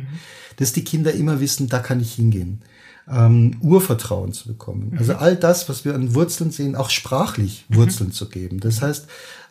Dass 0.56 0.73
die 0.75 0.85
Kinder 0.85 1.12
immer 1.12 1.40
wissen, 1.40 1.68
da 1.68 1.78
kann 1.78 2.00
ich 2.00 2.12
hingehen. 2.12 2.61
Ähm, 3.11 3.56
Urvertrauen 3.61 4.33
zu 4.33 4.49
bekommen. 4.49 4.94
Also 4.99 5.14
all 5.14 5.37
das, 5.37 5.68
was 5.68 5.85
wir 5.85 5.94
an 5.94 6.14
Wurzeln 6.14 6.50
sehen, 6.50 6.76
auch 6.76 6.90
sprachlich 6.90 7.64
Wurzeln 7.68 8.12
zu 8.12 8.28
geben. 8.28 8.61
Das 8.61 8.83
heißt, 8.83 9.06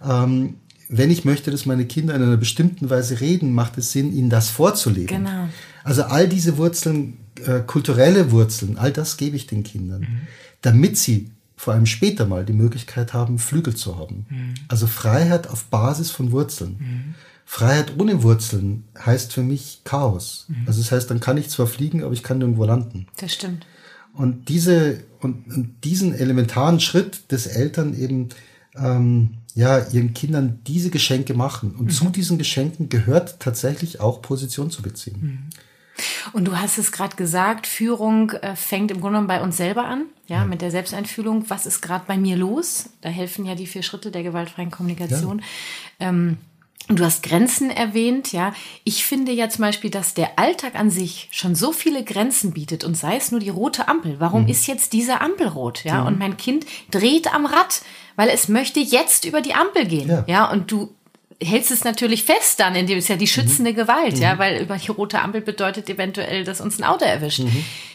ähm, 0.07 0.55
wenn 0.97 1.09
ich 1.09 1.25
möchte, 1.25 1.49
dass 1.49 1.65
meine 1.65 1.85
Kinder 1.85 2.13
in 2.15 2.21
einer 2.21 2.37
bestimmten 2.37 2.89
Weise 2.89 3.19
reden, 3.19 3.51
macht 3.51 3.77
es 3.77 3.91
Sinn, 3.91 4.13
ihnen 4.13 4.29
das 4.29 4.49
vorzuleben. 4.49 5.17
Genau. 5.17 5.49
Also 5.83 6.03
all 6.03 6.27
diese 6.29 6.57
Wurzeln, 6.57 7.17
äh, 7.45 7.61
kulturelle 7.61 8.31
Wurzeln, 8.31 8.77
all 8.77 8.91
das 8.91 9.17
gebe 9.17 9.35
ich 9.35 9.47
den 9.47 9.63
Kindern, 9.63 10.21
damit 10.61 10.97
sie 10.97 11.31
vor 11.55 11.73
allem 11.73 11.85
später 11.85 12.25
mal 12.25 12.45
die 12.45 12.53
Möglichkeit 12.53 13.13
haben, 13.13 13.39
Flügel 13.39 13.75
zu 13.75 13.97
haben. 13.97 14.25
Also 14.67 14.85
Freiheit 14.85 15.47
auf 15.47 15.65
Basis 15.65 16.11
von 16.11 16.31
Wurzeln. 16.31 17.15
Freiheit 17.45 17.93
ohne 17.97 18.21
Wurzeln 18.23 18.83
heißt 18.99 19.33
für 19.33 19.43
mich 19.43 19.81
Chaos. 19.85 20.47
Also 20.65 20.81
das 20.81 20.91
heißt, 20.91 21.09
dann 21.09 21.19
kann 21.19 21.37
ich 21.37 21.49
zwar 21.49 21.67
fliegen, 21.67 22.03
aber 22.03 22.13
ich 22.13 22.23
kann 22.23 22.39
nirgendwo 22.39 22.65
landen. 22.65 23.07
Das 23.17 23.33
stimmt. 23.33 23.65
Und 24.13 24.49
diese 24.49 25.03
und, 25.21 25.47
und 25.47 25.83
diesen 25.83 26.13
elementaren 26.13 26.79
Schritt 26.79 27.31
des 27.31 27.47
Eltern 27.47 27.97
eben 27.97 28.29
ähm, 28.75 29.37
ja 29.55 29.79
ihren 29.89 30.13
Kindern 30.13 30.59
diese 30.65 30.89
Geschenke 30.89 31.33
machen 31.33 31.75
und 31.75 31.93
zu 31.93 32.09
diesen 32.09 32.37
Geschenken 32.37 32.89
gehört 32.89 33.39
tatsächlich 33.39 33.99
auch 33.99 34.21
Position 34.21 34.71
zu 34.71 34.81
beziehen. 34.81 35.49
Und 36.33 36.45
du 36.45 36.57
hast 36.57 36.79
es 36.79 36.91
gerade 36.91 37.15
gesagt, 37.15 37.67
Führung 37.67 38.31
äh, 38.31 38.55
fängt 38.55 38.89
im 38.89 38.99
Grunde 38.99 39.17
genommen 39.17 39.27
bei 39.27 39.41
uns 39.41 39.57
selber 39.57 39.85
an, 39.85 40.05
ja, 40.27 40.43
mit 40.43 40.61
der 40.61 40.71
Selbsteinfühlung. 40.71 41.49
Was 41.49 41.67
ist 41.67 41.81
gerade 41.81 42.05
bei 42.07 42.17
mir 42.17 42.35
los? 42.35 42.89
Da 43.01 43.09
helfen 43.09 43.45
ja 43.45 43.53
die 43.53 43.67
vier 43.67 43.83
Schritte 43.83 44.09
der 44.09 44.23
gewaltfreien 44.23 44.71
Kommunikation. 44.71 45.43
Ähm, 45.99 46.37
und 46.89 46.99
du 46.99 47.05
hast 47.05 47.23
Grenzen 47.23 47.69
erwähnt, 47.69 48.33
ja. 48.33 48.53
Ich 48.83 49.05
finde 49.05 49.31
ja 49.31 49.47
zum 49.49 49.61
Beispiel, 49.61 49.89
dass 49.89 50.15
der 50.15 50.37
Alltag 50.37 50.75
an 50.75 50.89
sich 50.89 51.29
schon 51.31 51.55
so 51.55 51.71
viele 51.71 52.03
Grenzen 52.03 52.51
bietet 52.51 52.83
und 52.83 52.97
sei 52.97 53.15
es 53.15 53.31
nur 53.31 53.39
die 53.39 53.49
rote 53.49 53.87
Ampel. 53.87 54.19
Warum 54.19 54.47
ist 54.47 54.67
jetzt 54.67 54.91
diese 54.91 55.21
Ampel 55.21 55.47
rot, 55.47 55.85
ja? 55.85 56.03
Und 56.03 56.19
mein 56.19 56.35
Kind 56.35 56.65
dreht 56.91 57.33
am 57.33 57.45
Rad, 57.45 57.83
weil 58.15 58.29
es 58.29 58.47
möchte 58.47 58.79
jetzt 58.79 59.25
über 59.25 59.41
die 59.41 59.53
Ampel 59.53 59.85
gehen, 59.85 60.09
Ja. 60.09 60.23
ja. 60.27 60.51
Und 60.51 60.71
du 60.71 60.93
hältst 61.41 61.71
es 61.71 61.83
natürlich 61.83 62.23
fest 62.23 62.59
dann, 62.59 62.75
indem 62.75 62.97
es 62.97 63.07
ja 63.07 63.15
die 63.15 63.27
schützende 63.27 63.73
Gewalt, 63.73 64.17
ja, 64.19 64.37
weil 64.39 64.61
über 64.61 64.77
die 64.77 64.91
rote 64.91 65.19
Ampel 65.21 65.41
bedeutet 65.41 65.89
eventuell, 65.89 66.43
dass 66.43 66.61
uns 66.61 66.79
ein 66.79 66.83
Auto 66.83 67.05
erwischt. 67.05 67.41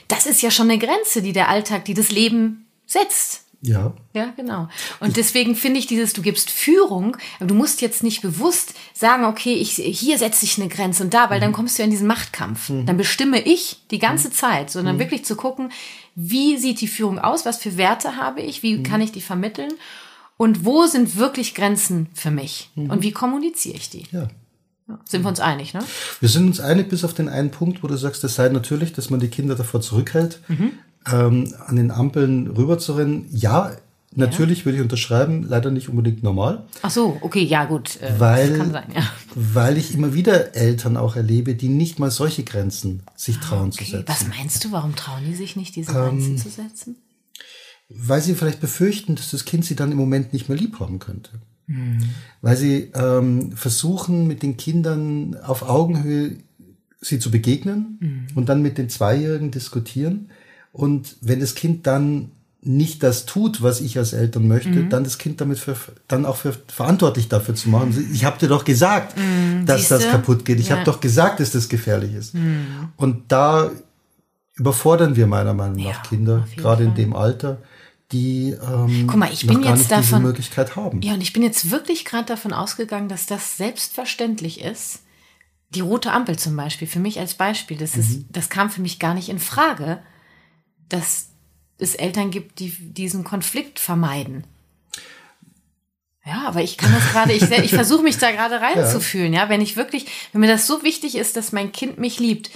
Das 0.08 0.26
ist 0.26 0.42
ja 0.42 0.50
schon 0.50 0.70
eine 0.70 0.78
Grenze, 0.78 1.22
die 1.22 1.32
der 1.32 1.48
Alltag, 1.48 1.84
die 1.84 1.94
das 1.94 2.10
Leben 2.10 2.66
setzt. 2.86 3.44
Ja. 3.60 3.92
Ja, 4.14 4.32
genau. 4.36 4.68
Und 5.00 5.16
deswegen 5.16 5.56
finde 5.56 5.80
ich 5.80 5.86
dieses, 5.86 6.12
du 6.12 6.22
gibst 6.22 6.48
Führung, 6.50 7.16
aber 7.38 7.46
du 7.46 7.54
musst 7.54 7.80
jetzt 7.80 8.04
nicht 8.04 8.22
bewusst 8.22 8.74
sagen, 8.94 9.24
okay, 9.24 9.54
ich, 9.54 9.72
hier 9.72 10.16
setze 10.16 10.44
ich 10.44 10.58
eine 10.58 10.68
Grenze 10.68 11.02
und 11.02 11.12
da, 11.12 11.28
weil 11.28 11.40
dann 11.40 11.52
kommst 11.52 11.76
du 11.76 11.82
ja 11.82 11.84
in 11.84 11.90
diesen 11.90 12.06
Machtkampf. 12.06 12.68
Dann 12.68 12.96
bestimme 12.96 13.40
ich 13.40 13.78
die 13.90 13.98
ganze 13.98 14.30
Zeit, 14.30 14.70
sondern 14.70 15.00
wirklich 15.00 15.24
zu 15.24 15.34
gucken, 15.34 15.72
wie 16.14 16.56
sieht 16.56 16.80
die 16.80 16.86
Führung 16.86 17.18
aus, 17.18 17.46
was 17.46 17.58
für 17.58 17.76
Werte 17.76 18.16
habe 18.16 18.42
ich, 18.42 18.62
wie 18.62 18.82
kann 18.82 19.00
ich 19.00 19.10
die 19.10 19.20
vermitteln 19.20 19.72
und 20.38 20.64
wo 20.64 20.86
sind 20.86 21.16
wirklich 21.16 21.54
Grenzen 21.54 22.08
für 22.14 22.30
mich 22.30 22.70
und 22.74 23.02
wie 23.02 23.12
kommuniziere 23.12 23.76
ich 23.76 23.90
die. 23.90 24.06
Ja. 24.10 24.28
Ja, 24.88 24.98
Sind 25.04 25.22
wir 25.22 25.28
uns 25.28 25.40
einig, 25.40 25.74
ne? 25.74 25.80
Wir 26.20 26.30
sind 26.30 26.46
uns 26.46 26.60
einig 26.60 26.88
bis 26.88 27.04
auf 27.04 27.12
den 27.12 27.28
einen 27.28 27.50
Punkt, 27.50 27.82
wo 27.82 27.88
du 27.88 27.98
sagst, 27.98 28.24
es 28.24 28.36
sei 28.36 28.48
natürlich, 28.48 28.94
dass 28.94 29.10
man 29.10 29.20
die 29.20 29.28
Kinder 29.28 29.54
davor 29.54 29.82
zurückhält, 29.82 30.40
ähm, 31.12 31.52
an 31.66 31.76
den 31.76 31.90
Ampeln 31.90 32.46
rüberzurennen. 32.46 33.26
Ja, 33.30 33.72
natürlich 34.14 34.64
würde 34.64 34.76
ich 34.78 34.82
unterschreiben, 34.82 35.42
leider 35.46 35.70
nicht 35.70 35.90
unbedingt 35.90 36.22
normal, 36.22 36.64
Ach 36.80 36.90
so, 36.90 37.18
okay, 37.20 37.42
ja 37.44 37.66
gut, 37.66 38.00
äh, 38.00 38.18
weil, 38.18 38.56
kann 38.56 38.72
sein, 38.72 38.86
ja. 38.94 39.02
weil 39.34 39.76
ich 39.76 39.92
immer 39.92 40.14
wieder 40.14 40.54
Eltern 40.56 40.96
auch 40.96 41.16
erlebe, 41.16 41.54
die 41.54 41.68
nicht 41.68 41.98
mal 41.98 42.10
solche 42.10 42.42
Grenzen 42.44 43.02
sich 43.14 43.38
trauen 43.40 43.72
zu 43.72 43.82
Okay, 43.82 43.90
setzen. 43.90 44.04
was 44.08 44.26
meinst 44.28 44.64
du, 44.64 44.72
warum 44.72 44.96
trauen 44.96 45.24
die 45.26 45.34
sich 45.34 45.54
nicht, 45.54 45.76
diese 45.76 45.92
Grenzen 45.92 46.38
zu 46.38 46.48
setzen? 46.48 46.96
Weil 47.88 48.20
sie 48.20 48.34
vielleicht 48.34 48.60
befürchten, 48.60 49.14
dass 49.16 49.30
das 49.30 49.44
Kind 49.44 49.64
sie 49.64 49.74
dann 49.76 49.92
im 49.92 49.98
Moment 49.98 50.32
nicht 50.32 50.48
mehr 50.48 50.58
lieb 50.58 50.78
haben 50.80 50.98
könnte. 50.98 51.30
Weil 52.40 52.56
sie 52.56 52.90
ähm, 52.94 53.52
versuchen, 53.52 54.26
mit 54.26 54.42
den 54.42 54.56
Kindern 54.56 55.36
auf 55.42 55.62
Augenhöhe 55.62 56.36
sie 57.00 57.18
zu 57.18 57.30
begegnen 57.30 58.26
und 58.34 58.48
dann 58.48 58.62
mit 58.62 58.78
den 58.78 58.88
Zweijährigen 58.88 59.50
diskutieren. 59.50 60.30
Und 60.72 61.16
wenn 61.20 61.40
das 61.40 61.54
Kind 61.54 61.86
dann 61.86 62.30
nicht 62.60 63.02
das 63.02 63.24
tut, 63.26 63.62
was 63.62 63.80
ich 63.80 63.98
als 63.98 64.12
Eltern 64.14 64.48
möchte, 64.48 64.84
dann 64.84 65.04
das 65.04 65.16
Kind 65.18 65.40
damit 65.40 65.58
für, 65.58 65.76
dann 66.08 66.26
auch 66.26 66.36
für 66.36 66.54
verantwortlich 66.68 67.28
dafür 67.28 67.54
zu 67.54 67.68
machen. 67.68 67.94
Ich 68.12 68.24
habe 68.24 68.38
dir 68.38 68.48
doch 68.48 68.64
gesagt, 68.64 69.14
dass 69.66 69.88
das 69.88 70.08
kaputt 70.08 70.44
geht. 70.44 70.58
Ich 70.60 70.68
Ja. 70.68 70.76
habe 70.76 70.84
doch 70.84 71.00
gesagt, 71.00 71.38
dass 71.40 71.52
das 71.52 71.68
gefährlich 71.68 72.14
ist. 72.14 72.34
Und 72.96 73.22
da 73.30 73.70
überfordern 74.56 75.16
wir 75.16 75.26
meiner 75.26 75.54
Meinung 75.54 75.76
nach 75.84 76.02
Ja, 76.02 76.08
Kinder, 76.08 76.48
gerade 76.56 76.82
in 76.82 76.90
Fall. 76.90 76.96
dem 76.96 77.14
Alter, 77.14 77.58
die 78.12 78.50
ähm, 78.50 79.06
Guck 79.06 79.16
mal, 79.16 79.32
ich 79.32 79.46
bin 79.46 79.62
jetzt 79.62 79.90
davon- 79.90 80.22
Möglichkeit 80.22 80.76
haben. 80.76 81.02
Ja, 81.02 81.14
und 81.14 81.20
ich 81.20 81.32
bin 81.32 81.42
jetzt 81.42 81.70
wirklich 81.70 82.04
gerade 82.04 82.26
davon 82.26 82.52
ausgegangen, 82.52 83.08
dass 83.08 83.26
das 83.26 83.56
selbstverständlich 83.56 84.60
ist. 84.60 85.00
Die 85.70 85.80
rote 85.80 86.12
Ampel 86.12 86.38
zum 86.38 86.56
Beispiel, 86.56 86.88
für 86.88 87.00
mich 87.00 87.20
als 87.20 87.34
Beispiel, 87.34 87.76
das, 87.76 87.94
ist, 87.94 88.24
das 88.30 88.48
kam 88.48 88.70
für 88.70 88.80
mich 88.80 88.98
gar 88.98 89.12
nicht 89.12 89.28
in 89.28 89.38
Frage, 89.38 90.02
dass 90.88 91.28
es 91.76 91.94
Eltern 91.94 92.30
gibt, 92.30 92.58
die 92.60 92.70
diesen 92.70 93.22
Konflikt 93.22 93.78
vermeiden. 93.78 94.44
Ja, 96.26 96.46
aber 96.46 96.62
ich 96.62 96.76
kann 96.76 96.92
das 96.92 97.10
gerade, 97.12 97.32
ich, 97.32 97.42
ich 97.50 97.70
versuche 97.70 98.02
mich 98.02 98.18
da 98.18 98.30
gerade 98.32 98.56
reinzufühlen, 98.60 99.32
ja. 99.32 99.48
Wenn 99.48 99.60
ich 99.62 99.76
wirklich, 99.76 100.06
wenn 100.32 100.42
mir 100.42 100.46
das 100.48 100.66
so 100.66 100.82
wichtig 100.82 101.16
ist, 101.16 101.36
dass 101.36 101.52
mein 101.52 101.72
Kind 101.72 101.98
mich 101.98 102.18
liebt, 102.20 102.50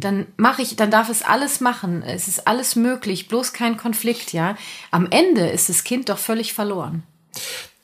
dann 0.00 0.26
mache 0.36 0.62
ich, 0.62 0.76
dann 0.76 0.90
darf 0.90 1.10
es 1.10 1.22
alles 1.22 1.60
machen. 1.60 2.02
Es 2.02 2.26
ist 2.28 2.46
alles 2.46 2.74
möglich, 2.76 3.28
bloß 3.28 3.52
kein 3.52 3.76
Konflikt, 3.76 4.32
ja. 4.32 4.56
Am 4.90 5.08
Ende 5.10 5.46
ist 5.48 5.68
das 5.68 5.84
Kind 5.84 6.08
doch 6.08 6.18
völlig 6.18 6.54
verloren. 6.54 7.02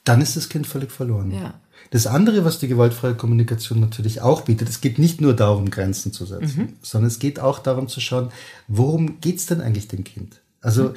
Dann 0.05 0.20
ist 0.23 0.37
das 0.37 0.49
Kind 0.49 0.66
völlig 0.66 0.90
verloren. 0.90 1.31
Ja. 1.33 1.55
Das 1.90 2.07
andere, 2.07 2.44
was 2.44 2.59
die 2.59 2.66
gewaltfreie 2.68 3.14
Kommunikation 3.14 3.79
natürlich 3.81 4.20
auch 4.23 4.40
bietet, 4.42 4.68
es 4.68 4.81
geht 4.81 4.99
nicht 4.99 5.20
nur 5.20 5.35
darum, 5.35 5.70
Grenzen 5.70 6.12
zu 6.12 6.25
setzen, 6.27 6.59
Mhm. 6.59 6.73
sondern 6.83 7.09
es 7.09 7.18
geht 7.18 7.38
auch 7.38 7.59
darum 7.59 7.88
zu 7.88 8.01
schauen, 8.01 8.31
worum 8.66 9.20
geht's 9.20 9.47
denn 9.47 9.61
eigentlich 9.61 9.88
dem 9.88 10.03
Kind? 10.05 10.40
Also 10.61 10.94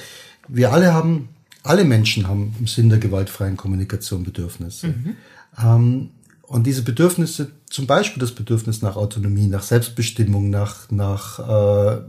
wir 0.47 0.71
alle 0.71 0.93
haben, 0.93 1.29
alle 1.63 1.83
Menschen 1.83 2.27
haben 2.27 2.55
im 2.59 2.67
Sinn 2.67 2.89
der 2.89 2.99
gewaltfreien 2.99 3.57
Kommunikation 3.57 4.23
Bedürfnisse. 4.23 4.87
Mhm. 4.87 5.15
Ähm, 5.61 6.09
und 6.43 6.65
diese 6.65 6.81
Bedürfnisse, 6.81 7.51
zum 7.69 7.87
Beispiel 7.87 8.21
das 8.21 8.31
Bedürfnis 8.31 8.81
nach 8.81 8.95
Autonomie, 8.95 9.47
nach 9.47 9.63
Selbstbestimmung, 9.63 10.49
nach, 10.49 10.89
nach 10.91 11.39
äh, 11.39 12.01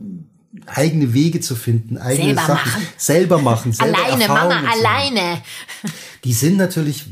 eigene 0.66 1.12
Wege 1.12 1.40
zu 1.40 1.56
finden, 1.56 1.98
eigene 1.98 2.34
Selber 2.34 2.46
Sachen 2.46 2.72
machen. 2.72 2.86
selber 2.96 3.42
machen, 3.42 3.72
selber 3.72 3.98
Alleine, 3.98 4.28
Mama, 4.28 4.34
Erfahrungen 4.34 4.64
machen 4.64 4.84
alleine. 4.84 5.42
die 6.24 6.32
sind 6.32 6.56
natürlich 6.56 7.06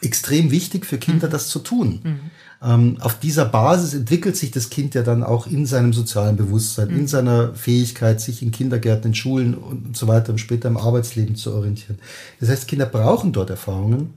extrem 0.00 0.50
wichtig 0.50 0.84
für 0.84 0.98
Kinder, 0.98 1.28
das 1.28 1.48
zu 1.48 1.60
tun. 1.60 2.20
Ähm, 2.64 2.98
auf 3.00 3.18
dieser 3.18 3.44
Basis 3.44 3.92
entwickelt 3.92 4.36
sich 4.36 4.52
das 4.52 4.70
Kind 4.70 4.94
ja 4.94 5.02
dann 5.02 5.24
auch 5.24 5.48
in 5.48 5.66
seinem 5.66 5.92
sozialen 5.92 6.36
Bewusstsein, 6.36 6.88
mhm. 6.90 7.00
in 7.00 7.06
seiner 7.08 7.54
Fähigkeit, 7.54 8.20
sich 8.20 8.40
in 8.42 8.52
Kindergärten, 8.52 9.10
in 9.10 9.14
Schulen 9.14 9.54
und 9.54 9.96
so 9.96 10.06
weiter 10.06 10.30
und 10.30 10.38
später 10.38 10.68
im 10.68 10.76
Arbeitsleben 10.76 11.34
zu 11.34 11.52
orientieren. 11.52 11.98
Das 12.38 12.48
heißt, 12.48 12.68
Kinder 12.68 12.86
brauchen 12.86 13.32
dort 13.32 13.50
Erfahrungen. 13.50 14.14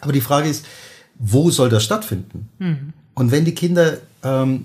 Aber 0.00 0.12
die 0.12 0.22
Frage 0.22 0.48
ist, 0.48 0.64
wo 1.18 1.50
soll 1.50 1.68
das 1.68 1.84
stattfinden? 1.84 2.48
Mhm. 2.58 2.92
Und 3.14 3.30
wenn 3.30 3.44
die 3.44 3.54
Kinder 3.54 3.98
ähm, 4.22 4.64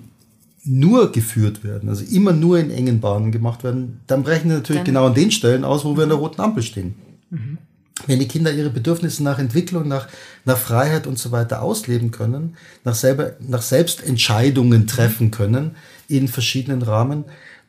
nur 0.63 1.11
geführt 1.11 1.65
werden, 1.65 1.89
also 1.89 2.05
immer 2.05 2.31
nur 2.31 2.57
in 2.59 2.71
engen 2.71 3.01
Bahnen 3.01 3.33
gemacht 3.33 3.65
werden, 3.65 3.99
dann 4.07 4.23
brechen 4.23 4.49
sie 4.49 4.55
natürlich 4.55 4.79
dann 4.79 4.85
genau 4.85 5.07
an 5.07 5.13
den 5.13 5.31
Stellen 5.31 5.65
aus, 5.65 5.83
wo 5.83 5.97
wir 5.97 6.03
an 6.03 6.09
der 6.09 6.17
roten 6.17 6.39
Ampel 6.39 6.63
stehen. 6.63 6.95
Mhm. 7.29 7.57
Wenn 8.05 8.19
die 8.19 8.27
Kinder 8.27 8.51
ihre 8.53 8.69
Bedürfnisse 8.69 9.23
nach 9.23 9.39
Entwicklung, 9.39 9.87
nach, 9.87 10.07
nach 10.45 10.57
Freiheit 10.57 11.07
und 11.07 11.17
so 11.17 11.31
weiter 11.31 11.61
ausleben 11.61 12.11
können, 12.11 12.55
nach, 12.83 12.93
selber, 12.93 13.33
nach 13.39 13.63
Selbstentscheidungen 13.63 14.85
treffen 14.85 15.31
können 15.31 15.75
in 16.07 16.27
verschiedenen 16.27 16.83
Rahmen, 16.83 17.25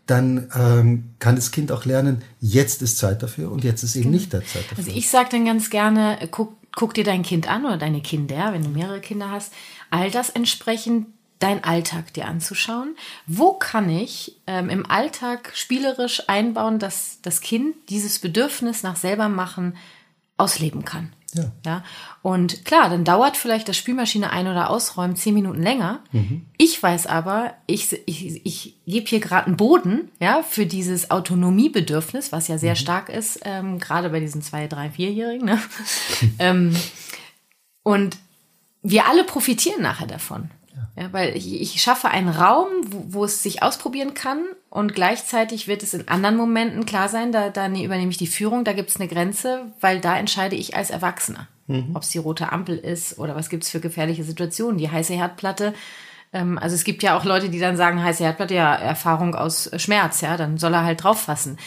dann 0.06 0.50
ähm, 0.54 1.10
kann 1.18 1.36
das 1.36 1.50
Kind 1.50 1.70
auch 1.70 1.84
lernen, 1.84 2.22
jetzt 2.40 2.82
ist 2.82 2.98
Zeit 2.98 3.22
dafür 3.22 3.52
und 3.52 3.62
jetzt 3.62 3.82
ist 3.82 3.94
eben 3.94 4.10
nicht 4.10 4.32
der 4.32 4.44
Zeit 4.44 4.64
dafür. 4.70 4.78
Also 4.78 4.90
ich 4.90 5.08
sage 5.08 5.28
dann 5.30 5.44
ganz 5.44 5.70
gerne, 5.70 6.18
guck, 6.30 6.56
guck 6.74 6.94
dir 6.94 7.04
dein 7.04 7.22
Kind 7.22 7.48
an 7.48 7.66
oder 7.66 7.76
deine 7.76 8.00
Kinder, 8.00 8.52
wenn 8.52 8.62
du 8.62 8.70
mehrere 8.70 9.00
Kinder 9.00 9.30
hast, 9.30 9.52
all 9.90 10.10
das 10.10 10.30
entsprechend 10.30 11.06
dein 11.40 11.62
Alltag 11.62 12.12
dir 12.14 12.26
anzuschauen. 12.26 12.96
Wo 13.26 13.52
kann 13.52 13.90
ich 13.90 14.36
ähm, 14.46 14.70
im 14.70 14.86
Alltag 14.86 15.52
spielerisch 15.54 16.22
einbauen, 16.26 16.78
dass 16.78 17.18
das 17.22 17.40
Kind 17.40 17.74
dieses 17.90 18.18
Bedürfnis 18.18 18.82
nach 18.82 18.96
selber 18.96 19.28
machen 19.28 19.76
ausleben 20.38 20.84
kann? 20.84 21.12
Ja. 21.34 21.52
ja. 21.64 21.84
Und 22.22 22.64
klar, 22.64 22.88
dann 22.88 23.04
dauert 23.04 23.36
vielleicht 23.36 23.68
das 23.68 23.76
Spülmaschine 23.76 24.30
ein- 24.30 24.46
oder 24.46 24.70
ausräumen 24.70 25.16
zehn 25.16 25.34
Minuten 25.34 25.62
länger. 25.62 26.00
Mhm. 26.12 26.46
Ich 26.56 26.82
weiß 26.82 27.06
aber, 27.06 27.54
ich, 27.66 27.92
ich, 28.06 28.46
ich 28.46 28.76
gebe 28.86 29.06
hier 29.06 29.20
gerade 29.20 29.46
einen 29.46 29.56
Boden, 29.56 30.10
ja, 30.20 30.42
für 30.42 30.64
dieses 30.64 31.10
Autonomiebedürfnis, 31.10 32.32
was 32.32 32.48
ja 32.48 32.56
sehr 32.56 32.72
mhm. 32.72 32.76
stark 32.76 33.08
ist, 33.10 33.40
ähm, 33.44 33.78
gerade 33.78 34.08
bei 34.08 34.20
diesen 34.20 34.40
zwei, 34.40 34.66
drei, 34.68 34.90
vierjährigen. 34.90 35.44
Ne? 35.44 35.60
ähm, 36.38 36.74
und 37.82 38.16
wir 38.82 39.06
alle 39.06 39.24
profitieren 39.24 39.82
nachher 39.82 40.06
davon. 40.06 40.50
Ja, 40.96 41.12
weil 41.12 41.36
ich, 41.36 41.60
ich 41.60 41.80
schaffe 41.80 42.08
einen 42.08 42.28
Raum, 42.28 42.68
wo, 42.86 43.04
wo, 43.08 43.24
es 43.24 43.42
sich 43.42 43.62
ausprobieren 43.62 44.14
kann 44.14 44.44
und 44.68 44.94
gleichzeitig 44.94 45.68
wird 45.68 45.82
es 45.82 45.94
in 45.94 46.08
anderen 46.08 46.36
Momenten 46.36 46.86
klar 46.86 47.08
sein, 47.08 47.32
da, 47.32 47.50
da 47.50 47.68
ne, 47.68 47.84
übernehme 47.84 48.10
ich 48.10 48.16
die 48.16 48.26
Führung, 48.26 48.64
da 48.64 48.72
gibt 48.72 48.90
es 48.90 48.96
eine 48.96 49.08
Grenze, 49.08 49.72
weil 49.80 50.00
da 50.00 50.18
entscheide 50.18 50.56
ich 50.56 50.76
als 50.76 50.90
Erwachsener, 50.90 51.46
mhm. 51.66 51.90
ob 51.94 52.02
es 52.02 52.10
die 52.10 52.18
rote 52.18 52.52
Ampel 52.52 52.76
ist 52.76 53.18
oder 53.18 53.36
was 53.36 53.48
gibt 53.48 53.64
es 53.64 53.70
für 53.70 53.80
gefährliche 53.80 54.24
Situationen. 54.24 54.78
Die 54.78 54.90
heiße 54.90 55.14
Herdplatte, 55.14 55.74
ähm, 56.32 56.58
also 56.58 56.74
es 56.74 56.84
gibt 56.84 57.02
ja 57.02 57.16
auch 57.16 57.24
Leute, 57.24 57.48
die 57.48 57.60
dann 57.60 57.76
sagen, 57.76 58.02
heiße 58.02 58.24
Herdplatte, 58.24 58.54
ja, 58.54 58.74
Erfahrung 58.74 59.34
aus 59.34 59.70
Schmerz, 59.76 60.20
ja, 60.20 60.36
dann 60.36 60.58
soll 60.58 60.74
er 60.74 60.84
halt 60.84 61.02
drauf 61.02 61.22
fassen, 61.22 61.58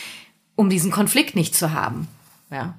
um 0.55 0.69
diesen 0.69 0.91
Konflikt 0.91 1.35
nicht 1.35 1.55
zu 1.55 1.71
haben. 1.73 2.07
Ja. 2.49 2.75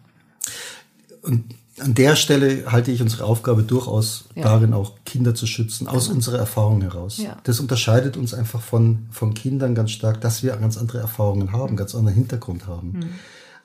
Und 1.23 1.55
an 1.79 1.95
der 1.95 2.17
Stelle 2.17 2.71
halte 2.71 2.91
ich 2.91 3.01
unsere 3.01 3.25
Aufgabe 3.25 3.63
durchaus 3.63 4.27
ja. 4.35 4.43
darin, 4.43 4.75
auch 4.75 4.93
Kinder 5.07 5.35
zu 5.35 5.47
schützen, 5.47 5.89
aus 5.89 6.05
genau. 6.05 6.17
unserer 6.17 6.39
Erfahrung 6.39 6.83
heraus. 6.83 7.19
Ja. 7.19 7.39
Das 7.45 7.61
unterscheidet 7.61 8.17
uns 8.17 8.35
einfach 8.35 8.61
von, 8.61 9.07
von 9.11 9.35
Kindern 9.35 9.75
ganz 9.75 9.91
stark, 9.91 10.21
dass 10.21 10.43
wir 10.43 10.55
ganz 10.57 10.77
andere 10.77 10.99
Erfahrungen 10.99 11.53
haben, 11.53 11.73
mhm. 11.73 11.77
ganz 11.77 11.95
anderen 11.95 12.17
Hintergrund 12.17 12.67
haben. 12.67 12.89
Mhm. 12.89 13.09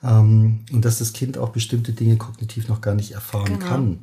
Ähm, 0.02 0.60
und 0.72 0.84
dass 0.84 0.98
das 0.98 1.12
Kind 1.12 1.36
auch 1.38 1.50
bestimmte 1.50 1.92
Dinge 1.92 2.16
kognitiv 2.16 2.68
noch 2.68 2.80
gar 2.80 2.94
nicht 2.94 3.12
erfahren 3.12 3.58
genau. 3.58 3.66
kann. 3.66 3.98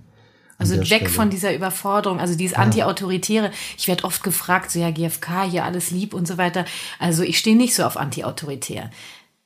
Also 0.58 0.78
weg 0.78 0.86
Stelle. 0.86 1.10
von 1.10 1.30
dieser 1.30 1.54
Überforderung, 1.54 2.20
also 2.20 2.36
dieses 2.36 2.56
ja. 2.56 2.64
Anti-Autoritäre. 2.64 3.52
Ich 3.78 3.88
werde 3.88 4.06
oft 4.06 4.24
gefragt, 4.24 4.72
so 4.72 4.80
ja, 4.80 4.90
GFK, 4.90 5.44
hier 5.50 5.66
alles 5.66 5.92
lieb 5.92 6.14
und 6.14 6.28
so 6.28 6.38
weiter. 6.38 6.66
Also 7.00 7.24
ich 7.24 7.38
stehe 7.38 7.58
nicht 7.58 7.76
so 7.76 7.84
auf 7.84 7.98
Anti-Autoritär. 7.98 8.90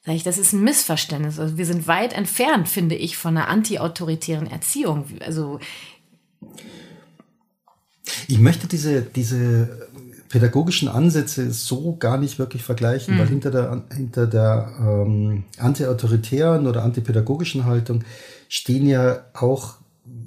Sag 0.10 0.16
ich, 0.16 0.24
das 0.24 0.40
ist 0.40 0.54
ein 0.54 0.64
Missverständnis. 0.64 1.40
Also 1.40 1.60
wir 1.60 1.68
sind 1.68 1.86
weit 1.86 2.14
entfernt, 2.14 2.68
finde 2.68 2.96
ich, 2.96 3.16
von 3.16 3.38
einer 3.38 3.48
antiautoritären 3.48 4.48
Erziehung. 4.48 5.06
Also 5.24 5.60
ich 8.28 8.40
möchte 8.40 8.66
diese, 8.66 9.04
diese 9.04 9.88
pädagogischen 10.28 10.90
Ansätze 10.90 11.52
so 11.52 11.96
gar 11.98 12.18
nicht 12.18 12.40
wirklich 12.40 12.64
vergleichen, 12.64 13.14
mhm. 13.14 13.20
weil 13.20 13.28
hinter 13.28 13.52
der, 13.52 13.84
hinter 13.96 14.26
der 14.26 14.74
ähm, 14.80 15.44
antiautoritären 15.60 16.66
oder 16.66 16.84
antipädagogischen 16.84 17.66
Haltung 17.66 18.04
stehen 18.48 18.88
ja 18.88 19.26
auch 19.34 19.76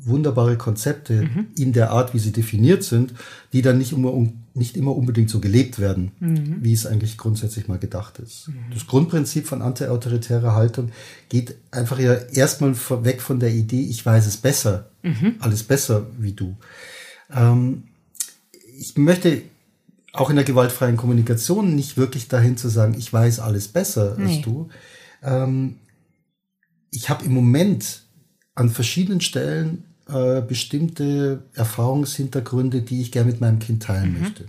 wunderbare 0.04 0.56
Konzepte 0.56 1.22
mhm. 1.22 1.48
in 1.56 1.72
der 1.72 1.90
Art, 1.90 2.14
wie 2.14 2.20
sie 2.20 2.30
definiert 2.30 2.84
sind, 2.84 3.14
die 3.52 3.62
dann 3.62 3.78
nicht 3.78 3.90
immer, 3.90 4.12
nicht 4.54 4.76
immer 4.76 4.94
unbedingt 4.94 5.30
so 5.30 5.40
gelebt 5.40 5.78
werden, 5.78 6.12
mhm. 6.20 6.58
wie 6.60 6.72
es 6.72 6.86
eigentlich 6.86 7.16
grundsätzlich 7.16 7.68
mal 7.68 7.78
gedacht 7.78 8.18
ist. 8.18 8.48
Mhm. 8.48 8.72
Das 8.72 8.86
Grundprinzip 8.86 9.46
von 9.46 9.62
antiautoritärer 9.62 10.54
Haltung 10.54 10.90
geht 11.28 11.56
einfach 11.70 11.98
ja 11.98 12.14
erstmal 12.14 12.74
weg 13.04 13.22
von 13.22 13.40
der 13.40 13.50
Idee, 13.50 13.82
ich 13.82 14.04
weiß 14.04 14.26
es 14.26 14.36
besser, 14.36 14.90
mhm. 15.02 15.36
alles 15.38 15.62
besser 15.62 16.06
wie 16.18 16.32
du. 16.32 16.56
Ähm, 17.34 17.84
ich 18.78 18.96
möchte 18.96 19.42
auch 20.12 20.28
in 20.28 20.36
der 20.36 20.44
gewaltfreien 20.44 20.96
Kommunikation 20.96 21.74
nicht 21.74 21.96
wirklich 21.96 22.28
dahin 22.28 22.56
zu 22.56 22.68
sagen, 22.68 22.94
ich 22.98 23.12
weiß 23.12 23.40
alles 23.40 23.68
besser 23.68 24.16
nee. 24.18 24.24
als 24.24 24.42
du. 24.42 24.68
Ähm, 25.22 25.76
ich 26.90 27.08
habe 27.08 27.24
im 27.24 27.32
Moment 27.32 28.02
an 28.54 28.68
verschiedenen 28.68 29.22
Stellen 29.22 29.84
äh, 30.12 30.42
bestimmte 30.42 31.44
Erfahrungshintergründe, 31.54 32.82
die 32.82 33.00
ich 33.00 33.12
gerne 33.12 33.30
mit 33.30 33.40
meinem 33.40 33.58
Kind 33.58 33.82
teilen 33.82 34.14
mhm. 34.14 34.20
möchte. 34.20 34.44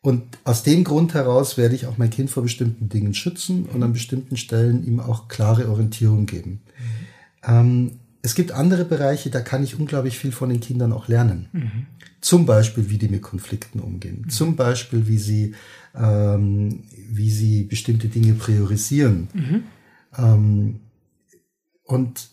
Und 0.00 0.22
aus 0.42 0.64
dem 0.64 0.82
Grund 0.82 1.14
heraus 1.14 1.56
werde 1.56 1.76
ich 1.76 1.86
auch 1.86 1.96
mein 1.96 2.10
Kind 2.10 2.28
vor 2.28 2.42
bestimmten 2.42 2.88
Dingen 2.88 3.14
schützen 3.14 3.66
und 3.66 3.82
an 3.82 3.92
bestimmten 3.92 4.36
Stellen 4.36 4.84
ihm 4.84 4.98
auch 4.98 5.28
klare 5.28 5.68
Orientierung 5.68 6.26
geben. 6.26 6.62
Mhm. 7.44 7.48
Ähm, 7.48 7.90
es 8.22 8.34
gibt 8.34 8.52
andere 8.52 8.84
Bereiche, 8.84 9.30
da 9.30 9.40
kann 9.40 9.62
ich 9.62 9.78
unglaublich 9.78 10.18
viel 10.18 10.32
von 10.32 10.48
den 10.48 10.60
Kindern 10.60 10.92
auch 10.92 11.08
lernen. 11.08 11.48
Mhm. 11.52 11.86
Zum 12.20 12.46
Beispiel, 12.46 12.88
wie 12.88 12.98
die 12.98 13.08
mit 13.08 13.22
Konflikten 13.22 13.80
umgehen. 13.80 14.22
Mhm. 14.24 14.28
Zum 14.28 14.56
Beispiel, 14.56 15.08
wie 15.08 15.18
sie, 15.18 15.54
ähm, 15.94 16.84
wie 17.10 17.30
sie 17.30 17.64
bestimmte 17.64 18.08
Dinge 18.08 18.34
priorisieren. 18.34 19.28
Mhm. 19.34 19.62
Ähm, 20.16 20.80
und 21.84 22.31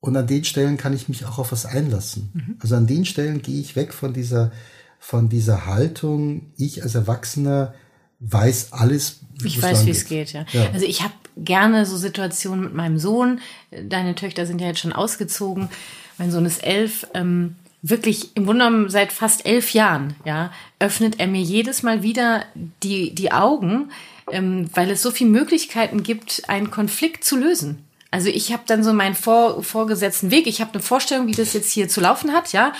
und 0.00 0.16
an 0.16 0.26
den 0.26 0.44
Stellen 0.44 0.76
kann 0.76 0.94
ich 0.94 1.08
mich 1.08 1.26
auch 1.26 1.38
auf 1.38 1.52
was 1.52 1.66
einlassen. 1.66 2.30
Mhm. 2.32 2.56
Also 2.60 2.76
an 2.76 2.86
den 2.86 3.04
Stellen 3.04 3.42
gehe 3.42 3.60
ich 3.60 3.76
weg 3.76 3.92
von 3.92 4.12
dieser, 4.12 4.50
von 4.98 5.28
dieser 5.28 5.66
Haltung, 5.66 6.52
ich 6.56 6.82
als 6.82 6.94
Erwachsener 6.94 7.74
weiß 8.20 8.72
alles. 8.72 9.20
Ich 9.44 9.60
weiß, 9.60 9.86
wie 9.86 9.90
es 9.90 10.04
geht, 10.06 10.32
ja. 10.32 10.44
ja. 10.52 10.70
Also 10.72 10.86
ich 10.86 11.02
habe 11.02 11.14
gerne 11.36 11.86
so 11.86 11.96
Situationen 11.96 12.64
mit 12.64 12.74
meinem 12.74 12.98
Sohn. 12.98 13.40
Deine 13.70 14.14
Töchter 14.14 14.46
sind 14.46 14.60
ja 14.60 14.68
jetzt 14.68 14.80
schon 14.80 14.92
ausgezogen. 14.92 15.68
Mein 16.18 16.30
Sohn 16.30 16.44
ist 16.44 16.62
elf. 16.62 17.06
Ähm, 17.14 17.56
wirklich 17.82 18.36
im 18.36 18.44
Grunde 18.44 18.64
genommen 18.66 18.90
seit 18.90 19.12
fast 19.12 19.46
elf 19.46 19.72
Jahren, 19.72 20.14
ja, 20.24 20.52
öffnet 20.78 21.18
er 21.18 21.26
mir 21.26 21.40
jedes 21.40 21.82
Mal 21.82 22.02
wieder 22.02 22.44
die, 22.82 23.14
die 23.14 23.32
Augen, 23.32 23.90
ähm, 24.30 24.68
weil 24.74 24.90
es 24.90 25.02
so 25.02 25.10
viele 25.10 25.30
Möglichkeiten 25.30 26.02
gibt, 26.02 26.42
einen 26.48 26.70
Konflikt 26.70 27.24
zu 27.24 27.36
lösen. 27.36 27.84
Also 28.10 28.28
ich 28.28 28.52
habe 28.52 28.62
dann 28.66 28.82
so 28.82 28.92
meinen 28.92 29.14
vor, 29.14 29.62
vorgesetzten 29.62 30.30
Weg. 30.30 30.46
Ich 30.46 30.60
habe 30.60 30.72
eine 30.72 30.82
Vorstellung, 30.82 31.26
wie 31.26 31.32
das 31.32 31.52
jetzt 31.52 31.70
hier 31.70 31.88
zu 31.88 32.00
laufen 32.00 32.32
hat, 32.32 32.52
ja. 32.52 32.72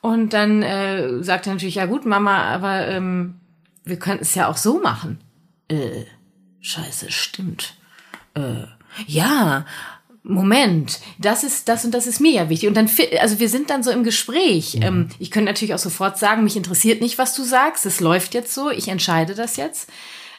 Und 0.00 0.32
dann 0.32 0.62
äh, 0.62 1.22
sagt 1.22 1.46
er 1.46 1.52
natürlich, 1.52 1.76
ja 1.76 1.86
gut, 1.86 2.04
Mama, 2.04 2.42
aber 2.44 2.88
ähm, 2.88 3.36
wir 3.84 3.98
könnten 3.98 4.24
es 4.24 4.34
ja 4.34 4.48
auch 4.48 4.56
so 4.56 4.80
machen. 4.80 5.20
Äh, 5.68 6.04
scheiße, 6.60 7.12
stimmt. 7.12 7.74
Äh, 8.34 8.64
ja, 9.06 9.64
Moment, 10.24 11.00
das 11.18 11.42
ist 11.42 11.68
das 11.68 11.84
und 11.84 11.92
das 11.92 12.06
ist 12.06 12.20
mir 12.20 12.32
ja 12.32 12.48
wichtig. 12.48 12.68
Und 12.68 12.76
dann, 12.76 12.88
also 13.20 13.40
wir 13.40 13.48
sind 13.48 13.70
dann 13.70 13.82
so 13.82 13.90
im 13.90 14.04
Gespräch. 14.04 14.76
Mhm. 14.76 14.82
Ähm, 14.82 15.08
ich 15.18 15.30
könnte 15.30 15.50
natürlich 15.50 15.74
auch 15.74 15.78
sofort 15.78 16.18
sagen, 16.18 16.44
mich 16.44 16.56
interessiert 16.56 17.00
nicht, 17.00 17.18
was 17.18 17.34
du 17.34 17.42
sagst. 17.42 17.86
Es 17.86 18.00
läuft 18.00 18.34
jetzt 18.34 18.54
so. 18.54 18.70
Ich 18.70 18.88
entscheide 18.88 19.34
das 19.34 19.56
jetzt. 19.56 19.90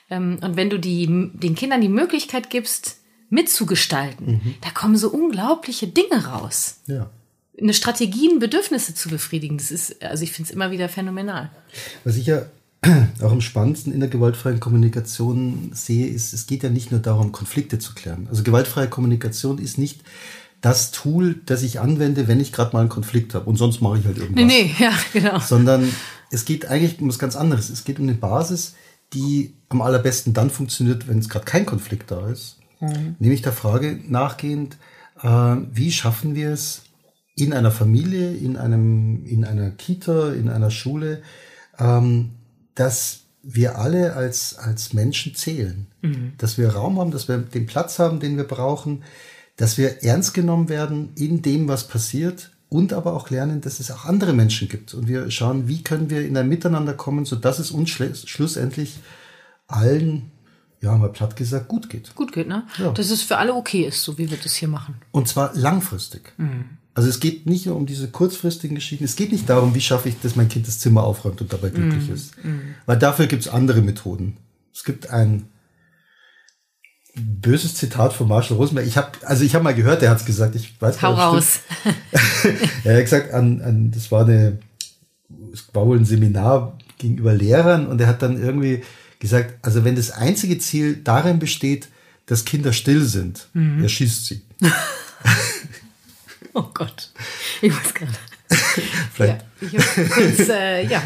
Ähm, 0.10 0.40
und 0.42 0.56
wenn 0.56 0.70
du 0.70 0.80
die, 0.80 1.06
den 1.08 1.56
Kindern 1.56 1.82
die 1.82 1.90
Möglichkeit 1.90 2.50
gibst, 2.50 2.98
mitzugestalten. 3.34 4.34
Mhm. 4.34 4.56
Da 4.62 4.70
kommen 4.70 4.96
so 4.96 5.10
unglaubliche 5.10 5.88
Dinge 5.88 6.26
raus. 6.26 6.78
Ja. 6.88 7.10
Eine 7.60 7.74
Strategien, 7.74 8.40
Bedürfnisse 8.40 8.96
zu 8.96 9.10
befriedigen, 9.10 9.58
das 9.58 9.72
ist, 9.72 10.02
also 10.04 10.24
ich 10.24 10.32
finde 10.32 10.50
es 10.50 10.56
immer 10.56 10.72
wieder 10.72 10.90
phänomenal. 10.90 11.52
Was 12.04 12.16
ich 12.16 12.28
ja 12.28 12.46
auch 13.22 13.32
am 13.32 13.42
spannendsten 13.42 13.94
in 13.94 14.00
der 14.00 14.10
gewaltfreien 14.10 14.60
Kommunikation 14.60 15.72
sehe, 15.74 16.08
ist, 16.08 16.34
es 16.34 16.48
geht 16.48 16.64
ja 16.64 16.70
nicht 16.70 16.92
nur 16.92 17.00
darum, 17.00 17.32
Konflikte 17.32 17.80
zu 17.80 17.94
klären. 17.94 18.28
Also 18.30 18.44
gewaltfreie 18.44 18.88
Kommunikation 18.88 19.58
ist 19.58 19.78
nicht 19.78 20.02
das 20.62 20.92
Tool, 20.92 21.42
das 21.46 21.62
ich 21.62 21.80
anwende, 21.80 22.28
wenn 22.28 22.40
ich 22.40 22.54
gerade 22.54 22.74
mal 22.74 22.82
einen 22.82 22.90
Konflikt 22.90 23.36
habe 23.36 23.50
und 23.50 23.58
sonst 23.58 23.82
mache 23.82 24.00
ich 24.00 24.06
halt 24.06 24.18
irgendwas. 24.18 24.46
Nee, 24.46 24.64
nee, 24.64 24.76
ja, 24.84 24.94
genau. 25.12 25.40
Sondern 25.40 25.90
es 26.32 26.46
geht 26.46 26.68
eigentlich 26.68 27.00
um 27.02 27.10
was 27.10 27.20
ganz 27.20 27.36
anderes. 27.36 27.70
Es 27.70 27.84
geht 27.84 28.00
um 28.00 28.06
eine 28.06 28.16
Basis, 28.16 28.76
die 29.14 29.54
am 29.70 29.82
allerbesten 29.82 30.34
dann 30.34 30.50
funktioniert, 30.50 31.08
wenn 31.08 31.20
es 31.20 31.30
gerade 31.30 31.46
kein 31.46 31.66
Konflikt 31.66 32.12
da 32.12 32.30
ist. 32.30 32.60
Mhm. 32.84 33.16
Nämlich 33.20 33.42
der 33.42 33.54
Frage 33.54 34.00
nachgehend, 34.08 34.78
äh, 35.22 35.28
wie 35.28 35.92
schaffen 35.92 36.36
wir 36.36 36.52
es, 36.52 36.84
in 37.36 37.54
einer 37.54 37.72
Familie, 37.72 38.32
in 38.32 38.58
einem, 38.58 39.26
in 39.26 39.44
einer 39.44 39.72
Kita, 39.72 40.34
in 40.34 40.50
einer 40.50 40.70
Schule, 40.70 41.24
ähm, 41.80 42.32
dass 42.76 43.22
wir 43.42 43.78
alle 43.78 44.14
als, 44.16 44.56
als 44.58 44.94
Menschen 44.94 45.36
zählen. 45.36 45.88
Mhm. 46.02 46.34
Dass 46.38 46.58
wir 46.58 46.70
Raum 46.70 47.00
haben, 47.00 47.12
dass 47.12 47.28
wir 47.28 47.38
den 47.40 47.66
Platz 47.66 48.00
haben, 48.00 48.20
den 48.20 48.38
wir 48.38 48.46
brauchen, 48.46 49.04
dass 49.58 49.78
wir 49.78 50.04
ernst 50.04 50.34
genommen 50.34 50.70
werden 50.70 51.10
in 51.16 51.42
dem, 51.42 51.68
was 51.68 51.88
passiert 51.88 52.52
und 52.70 52.94
aber 52.94 53.14
auch 53.14 53.30
lernen, 53.30 53.62
dass 53.62 53.80
es 53.80 53.92
auch 53.92 54.06
andere 54.06 54.34
Menschen 54.34 54.68
gibt. 54.70 54.94
Und 54.94 55.08
wir 55.08 55.30
schauen, 55.30 55.68
wie 55.68 55.84
können 55.84 56.10
wir 56.10 56.26
in 56.26 56.38
ein 56.38 56.50
Miteinander 56.50 56.94
kommen, 56.94 57.26
sodass 57.26 57.60
es 57.60 57.72
uns 57.72 57.90
schlussendlich 57.90 59.00
allen, 59.68 60.32
ja, 60.84 60.98
mal 60.98 61.10
platt 61.10 61.38
gesagt, 61.38 61.70
gut 61.70 61.90
geht. 61.90 62.14
Gut 62.14 62.34
geht, 62.34 62.48
ne? 62.48 62.68
Ja. 62.78 62.92
Dass 62.92 63.10
es 63.10 63.22
für 63.22 63.38
alle 63.38 63.54
okay 63.54 63.86
ist, 63.86 64.04
so 64.04 64.18
wie 64.18 64.30
wir 64.30 64.38
das 64.38 64.54
hier 64.54 64.68
machen. 64.68 64.96
Und 65.12 65.30
zwar 65.30 65.56
langfristig. 65.56 66.34
Mhm. 66.38 66.66
Also 66.94 67.08
es 67.08 67.22
geht 67.22 67.46
nicht 67.48 67.66
nur 67.66 67.78
um 67.78 67.86
diese 67.86 68.10
kurzfristigen 68.10 68.76
Geschichten. 68.76 69.06
Es 69.06 69.16
geht 69.16 69.32
nicht 69.32 69.50
darum, 69.50 69.74
wie 69.74 69.82
schaffe 69.82 70.10
ich, 70.10 70.20
dass 70.20 70.36
mein 70.36 70.50
Kind 70.50 70.68
das 70.68 70.80
Zimmer 70.80 71.04
aufräumt 71.04 71.42
und 71.42 71.52
dabei 71.52 71.70
glücklich 71.70 72.08
mm, 72.08 72.14
ist. 72.14 72.46
Mm. 72.46 72.76
Weil 72.86 73.00
dafür 73.00 73.26
gibt 73.26 73.42
es 73.42 73.48
andere 73.48 73.82
Methoden. 73.82 74.38
Es 74.72 74.84
gibt 74.84 75.10
ein 75.10 75.50
böses 77.16 77.74
Zitat 77.74 78.14
von 78.14 78.28
Marshall 78.28 78.58
Rosenberg. 78.58 78.86
Ich 78.86 78.96
habe, 78.96 79.10
also 79.24 79.44
ich 79.44 79.56
habe 79.56 79.64
mal 79.64 79.74
gehört, 79.74 80.04
er 80.04 80.12
hat 80.12 80.20
es 80.20 80.26
gesagt. 80.26 80.54
Ich 80.54 80.80
weiß 80.80 81.02
Hau 81.02 81.16
raus. 81.16 81.62
er 82.84 82.98
hat 82.98 83.04
gesagt, 83.04 83.34
an, 83.34 83.62
an, 83.62 83.90
das 83.90 84.12
war 84.12 84.26
eine, 84.26 84.60
es 85.52 85.66
war 85.74 85.88
wohl 85.88 85.98
ein 85.98 86.06
Seminar 86.06 86.78
gegenüber 87.00 87.34
Lehrern 87.34 87.88
und 87.88 88.00
er 88.02 88.08
hat 88.08 88.22
dann 88.22 88.40
irgendwie 88.40 88.84
gesagt, 89.24 89.56
also 89.66 89.84
wenn 89.84 89.96
das 89.96 90.12
einzige 90.12 90.60
Ziel 90.60 90.98
darin 91.04 91.40
besteht, 91.40 91.88
dass 92.28 92.46
Kinder 92.46 92.72
still 92.74 93.04
sind, 93.04 93.48
mhm. 93.54 93.82
er 93.82 93.90
schießt 93.90 94.28
sie. 94.28 94.42
Oh 96.56 96.66
Gott, 96.72 97.10
ich 97.64 97.74
muss 97.74 97.94
gerade. 97.96 98.12
Vielleicht. 99.14 99.44
Ja, 99.72 99.82
kurz, 99.82 100.50
äh, 100.50 100.86
ja. 100.86 101.02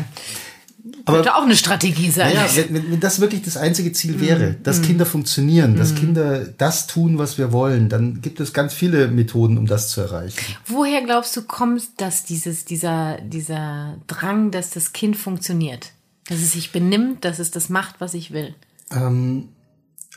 Aber, 1.05 1.17
Könnte 1.17 1.35
auch 1.35 1.43
eine 1.43 1.55
Strategie 1.55 2.11
sein. 2.11 2.33
Ja, 2.33 2.49
wenn, 2.55 2.91
wenn 2.91 2.99
das 2.99 3.21
wirklich 3.21 3.41
das 3.41 3.55
einzige 3.55 3.93
Ziel 3.93 4.19
wäre, 4.19 4.51
mm, 4.51 4.63
dass 4.63 4.81
Kinder 4.81 5.05
funktionieren, 5.05 5.75
mm. 5.75 5.77
dass 5.77 5.95
Kinder 5.95 6.45
das 6.57 6.87
tun, 6.87 7.17
was 7.17 7.37
wir 7.37 7.53
wollen, 7.53 7.87
dann 7.87 8.21
gibt 8.21 8.41
es 8.41 8.51
ganz 8.51 8.73
viele 8.73 9.07
Methoden, 9.07 9.57
um 9.57 9.67
das 9.67 9.89
zu 9.89 10.01
erreichen. 10.01 10.37
Woher 10.65 11.01
glaubst 11.01 11.35
du, 11.37 11.43
kommt 11.43 12.01
dass 12.01 12.25
dieses, 12.25 12.65
dieser, 12.65 13.19
dieser 13.21 13.97
Drang, 14.07 14.51
dass 14.51 14.71
das 14.71 14.91
Kind 14.91 15.15
funktioniert? 15.15 15.91
Dass 16.29 16.39
es 16.39 16.51
sich 16.51 16.71
benimmt, 16.71 17.23
dass 17.25 17.39
es 17.39 17.51
das 17.51 17.69
macht, 17.69 17.99
was 17.99 18.13
ich 18.13 18.31
will? 18.31 18.53
Ähm, 18.91 19.49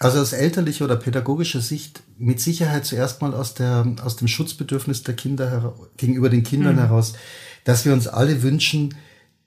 also 0.00 0.18
aus 0.18 0.32
elterlicher 0.32 0.86
oder 0.86 0.96
pädagogischer 0.96 1.60
Sicht 1.60 2.02
mit 2.18 2.40
Sicherheit 2.40 2.86
zuerst 2.86 3.20
mal 3.20 3.34
aus, 3.34 3.54
der, 3.54 3.86
aus 4.02 4.16
dem 4.16 4.28
Schutzbedürfnis 4.28 5.02
der 5.02 5.14
Kinder 5.14 5.74
gegenüber 5.98 6.30
den 6.30 6.42
Kindern 6.42 6.76
mhm. 6.76 6.80
heraus, 6.80 7.12
dass 7.64 7.84
wir 7.84 7.92
uns 7.92 8.08
alle 8.08 8.42
wünschen, 8.42 8.94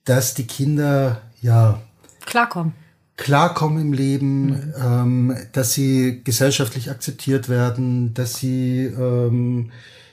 dass 0.05 0.35
die 0.35 0.45
Kinder 0.45 1.21
ja 1.41 1.81
klarkommen. 2.25 2.73
Klarkommen 3.17 3.81
im 3.81 3.93
Leben, 3.93 4.45
mhm. 4.45 4.73
ähm, 4.79 5.37
dass 5.53 5.73
sie 5.73 6.21
gesellschaftlich 6.23 6.91
akzeptiert 6.91 7.49
werden, 7.49 8.13
dass 8.13 8.35
sie 8.35 8.85
ähm, 8.85 9.71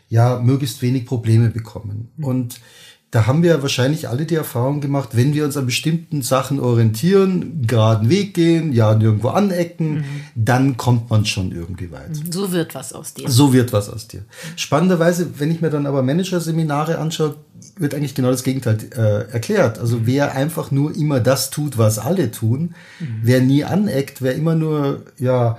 ja 0.09 0.39
möglichst 0.39 0.81
wenig 0.81 1.07
Probleme 1.07 1.51
bekommen. 1.51 2.13
Mhm. 2.17 2.25
Und 2.25 2.61
da 3.11 3.27
haben 3.27 3.43
wir 3.43 3.61
wahrscheinlich 3.61 4.09
alle 4.09 4.25
die 4.25 4.37
Erfahrung 4.37 4.81
gemacht, 4.81 5.11
wenn 5.13 5.35
wir 5.35 5.45
uns 5.45 5.57
an 5.57 5.67
bestimmten 5.67 6.23
Sachen 6.23 6.61
orientieren, 6.61 7.67
geraden 7.67 8.09
Weg 8.09 8.35
gehen, 8.35 8.73
ja 8.73 8.95
nirgendwo 8.95 9.31
anecken, 9.31 9.95
mhm. 9.95 10.05
dann 10.37 10.77
kommt 10.77 11.11
man 11.11 11.27
schon 11.27 11.51
irgendwie 11.51 11.91
weit. 11.91 12.11
Mhm. 12.11 12.31
So 12.31 12.53
wird 12.53 12.75
was 12.77 12.93
aus 12.93 13.15
dir. 13.15 13.29
So 13.29 13.53
wird 13.53 13.73
was 13.73 13.91
aus 13.91 14.07
dir. 14.07 14.23
Spannenderweise, 14.55 15.39
wenn 15.39 15.51
ich 15.51 15.61
mir 15.61 15.71
dann 15.71 15.87
aber 15.87 16.03
Managerseminare 16.03 16.99
anschaue, 16.99 17.35
wird 17.77 17.95
eigentlich 17.95 18.15
genau 18.15 18.31
das 18.31 18.45
Gegenteil 18.45 18.79
äh, 18.97 19.33
erklärt. 19.33 19.81
Also 19.81 19.97
mhm. 19.97 20.07
wer 20.07 20.33
einfach 20.37 20.71
nur 20.71 20.95
immer 20.95 21.19
das 21.19 21.51
tut, 21.51 21.79
was 21.79 21.99
alle 21.99 22.31
tun, 22.31 22.75
mhm. 23.01 23.21
wer 23.23 23.41
nie 23.41 23.65
aneckt, 23.65 24.23
wer 24.23 24.37
immer 24.37 24.55
nur 24.55 25.03
ja 25.19 25.59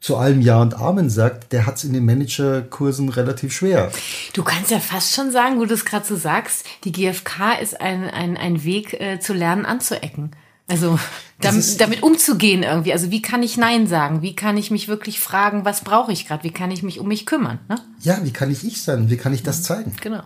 zu 0.00 0.16
allem 0.16 0.40
Ja 0.40 0.62
und 0.62 0.74
Amen 0.74 1.10
sagt, 1.10 1.52
der 1.52 1.66
hat 1.66 1.76
es 1.76 1.84
in 1.84 1.92
den 1.92 2.04
Managerkursen 2.04 3.08
relativ 3.08 3.52
schwer. 3.52 3.90
Du 4.32 4.44
kannst 4.44 4.70
ja 4.70 4.78
fast 4.78 5.14
schon 5.14 5.32
sagen, 5.32 5.58
wo 5.58 5.64
du 5.64 5.74
es 5.74 5.84
gerade 5.84 6.06
so 6.06 6.16
sagst, 6.16 6.64
die 6.84 6.92
GfK 6.92 7.60
ist 7.60 7.80
ein, 7.80 8.04
ein, 8.04 8.36
ein 8.36 8.62
Weg 8.64 8.94
äh, 9.00 9.18
zu 9.18 9.32
lernen 9.32 9.66
anzuecken. 9.66 10.30
Also 10.68 10.98
damit, 11.40 11.80
damit 11.80 12.02
umzugehen 12.02 12.62
irgendwie. 12.62 12.92
Also 12.92 13.10
wie 13.10 13.22
kann 13.22 13.42
ich 13.42 13.56
Nein 13.56 13.86
sagen? 13.86 14.22
Wie 14.22 14.36
kann 14.36 14.56
ich 14.56 14.70
mich 14.70 14.86
wirklich 14.86 15.18
fragen, 15.18 15.64
was 15.64 15.82
brauche 15.82 16.12
ich 16.12 16.28
gerade? 16.28 16.44
Wie 16.44 16.52
kann 16.52 16.70
ich 16.70 16.82
mich 16.82 17.00
um 17.00 17.08
mich 17.08 17.26
kümmern? 17.26 17.58
Ne? 17.68 17.76
Ja, 18.00 18.18
wie 18.22 18.32
kann 18.32 18.50
ich 18.50 18.64
ich 18.64 18.82
sein? 18.82 19.10
Wie 19.10 19.16
kann 19.16 19.32
ich 19.32 19.42
das 19.42 19.60
mhm. 19.60 19.62
zeigen? 19.62 19.92
Genau. 20.00 20.22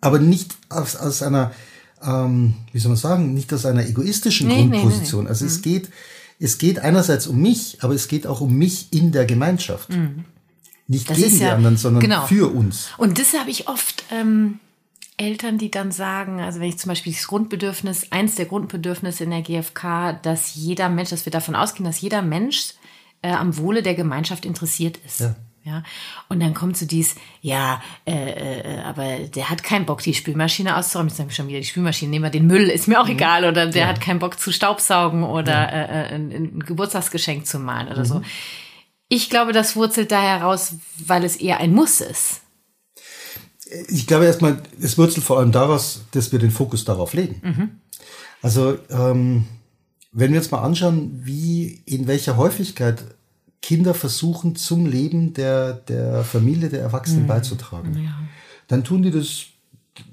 Aber 0.00 0.18
nicht 0.18 0.56
aus, 0.68 0.96
aus 0.96 1.22
einer, 1.22 1.52
ähm, 2.02 2.54
wie 2.72 2.80
soll 2.80 2.90
man 2.90 2.98
sagen, 2.98 3.32
nicht 3.32 3.52
aus 3.52 3.64
einer 3.64 3.86
egoistischen 3.86 4.48
nee, 4.48 4.66
Grundposition. 4.66 5.24
Nee, 5.24 5.24
nee, 5.24 5.30
also 5.30 5.44
mhm. 5.44 5.50
es 5.50 5.62
geht 5.62 5.88
es 6.40 6.58
geht 6.58 6.78
einerseits 6.78 7.26
um 7.26 7.40
mich, 7.40 7.78
aber 7.80 7.94
es 7.94 8.08
geht 8.08 8.26
auch 8.26 8.40
um 8.40 8.56
mich 8.56 8.92
in 8.92 9.12
der 9.12 9.26
Gemeinschaft. 9.26 9.90
Mhm. 9.90 10.24
Nicht 10.88 11.08
das 11.08 11.18
gegen 11.18 11.38
die 11.38 11.44
anderen, 11.44 11.76
sondern 11.76 12.02
genau. 12.02 12.26
für 12.26 12.52
uns. 12.52 12.88
Und 12.96 13.18
das 13.20 13.34
habe 13.34 13.50
ich 13.50 13.68
oft 13.68 14.02
ähm, 14.10 14.58
Eltern, 15.18 15.58
die 15.58 15.70
dann 15.70 15.92
sagen, 15.92 16.40
also 16.40 16.58
wenn 16.58 16.68
ich 16.68 16.78
zum 16.78 16.88
Beispiel 16.88 17.12
das 17.12 17.28
Grundbedürfnis, 17.28 18.10
eins 18.10 18.34
der 18.34 18.46
Grundbedürfnisse 18.46 19.24
in 19.24 19.30
der 19.30 19.42
GfK, 19.42 20.18
dass 20.22 20.54
jeder 20.54 20.88
Mensch, 20.88 21.10
dass 21.10 21.26
wir 21.26 21.30
davon 21.30 21.54
ausgehen, 21.54 21.84
dass 21.84 22.00
jeder 22.00 22.22
Mensch 22.22 22.74
äh, 23.22 23.30
am 23.30 23.56
Wohle 23.58 23.82
der 23.82 23.94
Gemeinschaft 23.94 24.44
interessiert 24.44 24.98
ist. 25.04 25.20
Ja. 25.20 25.36
Ja, 25.62 25.82
und 26.30 26.40
dann 26.40 26.54
kommt 26.54 26.78
so 26.78 26.86
dies, 26.86 27.16
ja, 27.42 27.82
äh, 28.06 28.12
äh, 28.12 28.80
aber 28.80 29.18
der 29.18 29.50
hat 29.50 29.62
keinen 29.62 29.84
Bock, 29.84 30.02
die 30.02 30.14
Spülmaschine 30.14 30.74
auszuräumen. 30.74 31.10
Jetzt 31.10 31.18
sage 31.18 31.28
ich 31.28 31.36
schon 31.36 31.48
wieder 31.48 31.58
die 31.58 31.66
Spülmaschine, 31.66 32.10
nehmen 32.10 32.24
wir 32.24 32.30
den 32.30 32.46
Müll, 32.46 32.70
ist 32.70 32.88
mir 32.88 32.98
auch 32.98 33.06
mhm. 33.06 33.12
egal. 33.12 33.44
Oder 33.44 33.66
der 33.66 33.82
ja. 33.82 33.88
hat 33.88 34.00
keinen 34.00 34.20
Bock 34.20 34.40
zu 34.40 34.52
staubsaugen 34.52 35.22
oder 35.22 35.52
ja. 35.52 35.64
äh, 35.66 36.12
äh 36.12 36.14
ein, 36.14 36.32
ein, 36.32 36.60
Geburtstagsgeschenk 36.60 37.46
zu 37.46 37.58
malen 37.58 37.88
oder 37.88 38.00
mhm. 38.00 38.06
so. 38.06 38.22
Ich 39.10 39.28
glaube, 39.28 39.52
das 39.52 39.76
wurzelt 39.76 40.12
da 40.12 40.22
heraus, 40.22 40.76
weil 41.04 41.24
es 41.24 41.36
eher 41.36 41.58
ein 41.58 41.74
Muss 41.74 42.00
ist. 42.00 42.40
Ich 43.88 44.06
glaube 44.06 44.24
erstmal, 44.24 44.62
es 44.80 44.96
wurzelt 44.96 45.26
vor 45.26 45.38
allem 45.38 45.52
daraus, 45.52 46.04
dass 46.12 46.32
wir 46.32 46.38
den 46.38 46.50
Fokus 46.50 46.86
darauf 46.86 47.12
legen. 47.12 47.40
Mhm. 47.42 47.70
Also, 48.40 48.78
ähm, 48.88 49.44
wenn 50.12 50.32
wir 50.32 50.40
uns 50.40 50.50
mal 50.50 50.62
anschauen, 50.62 51.20
wie, 51.22 51.82
in 51.84 52.06
welcher 52.06 52.36
Häufigkeit 52.36 53.04
Kinder 53.62 53.94
versuchen, 53.94 54.56
zum 54.56 54.86
Leben 54.86 55.34
der, 55.34 55.74
der 55.74 56.24
Familie, 56.24 56.68
der 56.68 56.80
Erwachsenen 56.80 57.24
mhm. 57.24 57.28
beizutragen. 57.28 57.94
Ja. 58.02 58.14
Dann 58.68 58.84
tun 58.84 59.02
die 59.02 59.10
das 59.10 59.46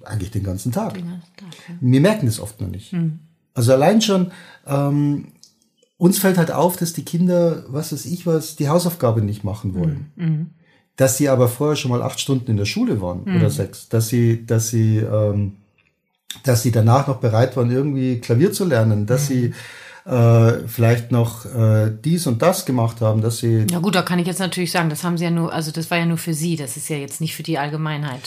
eigentlich 0.03 0.31
den 0.31 0.43
ganzen 0.43 0.71
Tag. 0.71 0.95
Den 0.95 1.09
ganzen 1.09 1.35
Tag 1.37 1.47
ja. 1.69 1.75
Wir 1.79 2.01
merken 2.01 2.25
das 2.25 2.39
oft 2.39 2.59
noch 2.59 2.67
nicht. 2.67 2.93
Mhm. 2.93 3.19
Also 3.53 3.73
allein 3.73 4.01
schon, 4.01 4.31
ähm, 4.67 5.29
uns 5.97 6.19
fällt 6.19 6.37
halt 6.37 6.51
auf, 6.51 6.77
dass 6.77 6.93
die 6.93 7.05
Kinder, 7.05 7.63
was 7.67 7.91
weiß 7.91 8.05
ich 8.05 8.27
was, 8.27 8.55
die 8.55 8.69
Hausaufgabe 8.69 9.21
nicht 9.21 9.43
machen 9.43 9.73
wollen. 9.73 10.11
Mhm. 10.15 10.25
mhm. 10.25 10.49
Dass 10.95 11.15
sie 11.15 11.29
aber 11.29 11.47
vorher 11.47 11.75
schon 11.75 11.91
mal 11.91 12.01
acht 12.01 12.19
Stunden 12.19 12.49
in 12.49 12.57
der 12.57 12.65
Schule 12.65 12.99
waren 13.01 13.21
mhm. 13.23 13.37
oder 13.37 13.51
sechs. 13.51 13.87
Dass 13.87 14.07
sie, 14.07 14.47
dass 14.47 14.69
sie, 14.69 14.97
ähm, 14.97 15.57
dass 16.43 16.63
sie 16.63 16.71
danach 16.71 17.07
noch 17.07 17.17
bereit 17.17 17.55
waren, 17.55 17.69
irgendwie 17.69 18.19
Klavier 18.19 18.51
zu 18.51 18.65
lernen, 18.65 19.05
dass 19.05 19.29
mhm. 19.29 19.33
sie 19.33 19.53
äh, 20.07 20.67
vielleicht 20.67 21.11
noch 21.11 21.45
äh, 21.45 21.91
dies 22.03 22.27
und 22.27 22.41
das 22.41 22.65
gemacht 22.65 23.01
haben, 23.01 23.21
dass 23.21 23.39
sie. 23.39 23.65
Ja 23.69 23.79
gut, 23.79 23.95
da 23.95 24.01
kann 24.01 24.19
ich 24.19 24.27
jetzt 24.27 24.39
natürlich 24.39 24.71
sagen, 24.71 24.89
das 24.89 25.03
haben 25.03 25.17
sie 25.17 25.25
ja 25.25 25.31
nur, 25.31 25.51
also 25.51 25.71
das 25.71 25.91
war 25.91 25.97
ja 25.97 26.05
nur 26.05 26.17
für 26.17 26.33
sie, 26.33 26.55
das 26.55 26.77
ist 26.77 26.87
ja 26.89 26.95
jetzt 26.95 27.19
nicht 27.19 27.35
für 27.35 27.43
die 27.43 27.57
Allgemeinheit. 27.57 28.21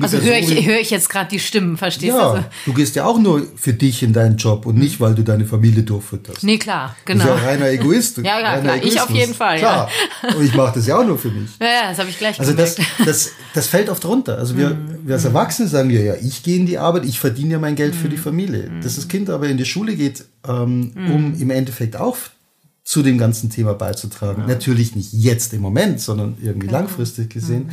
Also 0.00 0.18
höre 0.18 0.38
ich, 0.38 0.66
hör 0.66 0.78
ich 0.78 0.90
jetzt 0.90 1.08
gerade 1.08 1.28
die 1.30 1.38
Stimmen, 1.38 1.76
verstehst 1.76 2.16
ja, 2.16 2.32
du? 2.32 2.38
Ja, 2.38 2.50
du 2.66 2.72
gehst 2.74 2.96
ja 2.96 3.04
auch 3.04 3.18
nur 3.18 3.46
für 3.56 3.72
dich 3.72 4.02
in 4.02 4.12
deinen 4.12 4.36
Job 4.36 4.66
und 4.66 4.76
nicht, 4.76 5.00
weil 5.00 5.14
du 5.14 5.22
deine 5.22 5.46
Familie 5.46 5.82
durchfütterst. 5.82 6.42
Nee, 6.42 6.58
klar, 6.58 6.96
genau. 7.04 7.24
Du 7.24 7.30
bist 7.30 7.42
ja 7.42 7.48
reiner 7.48 7.68
Egoist. 7.70 8.18
ja, 8.24 8.40
ja, 8.40 8.60
klar, 8.60 8.76
Egoismus. 8.76 8.94
ich 8.94 9.00
auf 9.00 9.10
jeden 9.10 9.34
Fall. 9.34 9.58
Klar, 9.58 9.90
ja. 10.22 10.34
und 10.34 10.44
ich 10.44 10.54
mache 10.54 10.74
das 10.74 10.86
ja 10.86 10.98
auch 10.98 11.06
nur 11.06 11.18
für 11.18 11.30
mich. 11.30 11.50
Ja, 11.60 11.66
ja 11.66 11.88
das 11.90 11.98
habe 11.98 12.10
ich 12.10 12.18
gleich 12.18 12.38
Also 12.38 12.52
das, 12.52 12.76
das, 13.04 13.30
das 13.54 13.66
fällt 13.66 13.88
oft 13.88 14.04
runter. 14.04 14.38
Also 14.38 14.56
wir, 14.56 14.70
mhm. 14.70 14.98
wir 15.04 15.14
als 15.14 15.24
Erwachsene 15.24 15.68
sagen 15.68 15.90
ja, 15.90 16.00
ja, 16.00 16.14
ich 16.14 16.42
gehe 16.42 16.56
in 16.56 16.66
die 16.66 16.78
Arbeit, 16.78 17.04
ich 17.04 17.18
verdiene 17.18 17.52
ja 17.52 17.58
mein 17.58 17.74
Geld 17.74 17.94
mhm. 17.94 17.98
für 17.98 18.08
die 18.08 18.16
mhm. 18.16 18.22
Familie. 18.22 18.70
Dass 18.82 18.96
das 18.96 19.08
Kind 19.08 19.30
aber 19.30 19.48
in 19.48 19.56
die 19.56 19.64
Schule 19.64 19.94
geht, 19.96 20.24
ähm, 20.46 20.92
um 20.96 21.32
mhm. 21.32 21.40
im 21.40 21.50
Endeffekt 21.50 21.96
auch 21.96 22.16
zu 22.84 23.02
dem 23.02 23.16
ganzen 23.16 23.48
Thema 23.48 23.74
beizutragen. 23.74 24.42
Ja. 24.42 24.48
Natürlich 24.48 24.96
nicht 24.96 25.12
jetzt 25.12 25.52
im 25.52 25.60
Moment, 25.60 26.00
sondern 26.00 26.36
irgendwie 26.42 26.66
Klar. 26.66 26.82
langfristig 26.82 27.30
gesehen. 27.30 27.70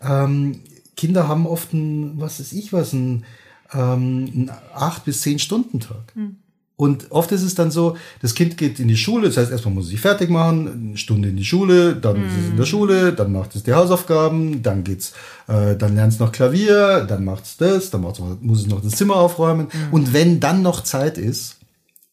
Ähm, 0.00 0.60
Kinder 0.96 1.28
haben 1.28 1.46
oft 1.46 1.72
ein, 1.72 2.20
was 2.20 2.40
weiß 2.40 2.52
ich 2.52 2.72
was, 2.72 2.92
ein, 2.92 3.24
ähm, 3.72 4.24
ein 4.24 4.50
acht 4.74 5.04
bis 5.04 5.22
zehn 5.22 5.38
Stunden 5.38 5.80
Tag. 5.80 6.14
Mhm. 6.14 6.36
Und 6.76 7.12
oft 7.12 7.30
ist 7.30 7.42
es 7.42 7.54
dann 7.54 7.70
so, 7.70 7.96
das 8.20 8.34
Kind 8.34 8.56
geht 8.56 8.80
in 8.80 8.88
die 8.88 8.96
Schule, 8.96 9.28
das 9.28 9.36
heißt, 9.36 9.52
erstmal 9.52 9.74
muss 9.74 9.84
es 9.84 9.90
sich 9.90 10.00
fertig 10.00 10.28
machen, 10.28 10.88
eine 10.88 10.96
Stunde 10.96 11.28
in 11.28 11.36
die 11.36 11.44
Schule, 11.44 11.94
dann 11.94 12.20
mm. 12.20 12.26
ist 12.26 12.32
es 12.32 12.48
in 12.48 12.56
der 12.56 12.66
mhm. 12.66 12.68
Schule, 12.68 13.12
dann 13.12 13.32
macht 13.32 13.54
es 13.54 13.62
die 13.62 13.72
Hausaufgaben, 13.72 14.60
dann 14.60 14.82
geht's, 14.82 15.12
äh, 15.46 15.76
dann 15.76 15.94
lernt 15.94 16.14
es 16.14 16.18
noch 16.18 16.32
Klavier, 16.32 17.06
dann 17.08 17.24
macht 17.24 17.44
es 17.44 17.56
das, 17.58 17.90
dann 17.90 18.00
muss 18.00 18.60
es 18.60 18.66
noch 18.66 18.80
das 18.80 18.96
Zimmer 18.96 19.14
aufräumen. 19.14 19.66
Mm. 19.66 19.94
Und 19.94 20.12
wenn 20.12 20.40
dann 20.40 20.62
noch 20.62 20.82
Zeit 20.82 21.16
ist, 21.16 21.58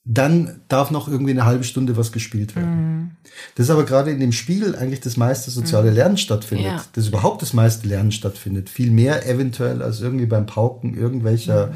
dann 0.04 0.62
darf 0.68 0.90
noch 0.90 1.08
irgendwie 1.08 1.32
eine 1.32 1.46
halbe 1.46 1.64
Stunde 1.64 1.96
was 1.96 2.12
gespielt 2.12 2.56
werden. 2.56 2.76
Mhm. 2.76 3.12
Das 3.56 3.68
ist 3.68 3.70
aber 3.70 3.86
gerade 3.86 4.10
in 4.10 4.20
dem 4.20 4.32
Spiel 4.32 4.76
eigentlich 4.76 5.00
das 5.00 5.16
meiste 5.16 5.52
soziale 5.52 5.92
mhm. 5.92 5.96
Lernen 5.96 6.18
stattfindet, 6.18 6.66
ja. 6.66 6.84
das 6.94 7.08
überhaupt 7.08 7.42
das 7.44 7.54
meiste 7.54 7.88
Lernen 7.88 8.12
stattfindet. 8.12 8.70
Viel 8.70 8.90
mehr 8.90 9.28
eventuell 9.28 9.84
als 9.84 10.02
irgendwie 10.02 10.26
beim 10.26 10.48
Pauken 10.48 10.98
irgendwelcher 10.98 11.72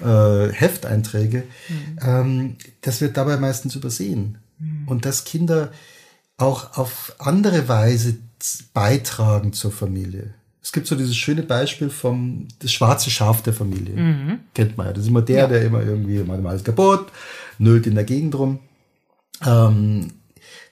mhm. 0.00 0.06
äh, 0.06 0.52
Hefteinträge. 0.52 1.44
Mhm. 1.68 1.98
Ähm, 2.02 2.56
das 2.80 3.00
wird 3.00 3.16
dabei 3.16 3.36
meistens 3.36 3.76
übersehen. 3.76 4.38
Mhm. 4.58 4.88
Und 4.88 5.04
dass 5.04 5.24
Kinder 5.24 5.70
auch 6.38 6.76
auf 6.76 7.14
andere 7.18 7.68
Weise 7.68 8.16
beitragen 8.72 9.52
zur 9.52 9.70
Familie. 9.70 10.34
Es 10.62 10.72
gibt 10.72 10.86
so 10.86 10.94
dieses 10.94 11.16
schöne 11.16 11.42
Beispiel 11.42 11.88
vom 11.88 12.48
das 12.58 12.72
schwarze 12.72 13.10
Schaf 13.10 13.42
der 13.42 13.52
Familie. 13.52 13.96
Mhm. 13.96 14.40
Kennt 14.54 14.76
man 14.76 14.88
ja. 14.88 14.92
Das 14.92 15.04
ist 15.04 15.08
immer 15.08 15.22
der, 15.22 15.38
ja. 15.38 15.46
der 15.46 15.62
immer 15.62 15.82
irgendwie, 15.82 16.18
mal 16.18 16.44
alles 16.46 16.64
kaputt, 16.64 17.06
nölt 17.60 17.86
in 17.86 17.94
der 17.94 18.04
Gegend 18.04 18.34
rum. 18.34 18.58
Ähm, 19.46 20.12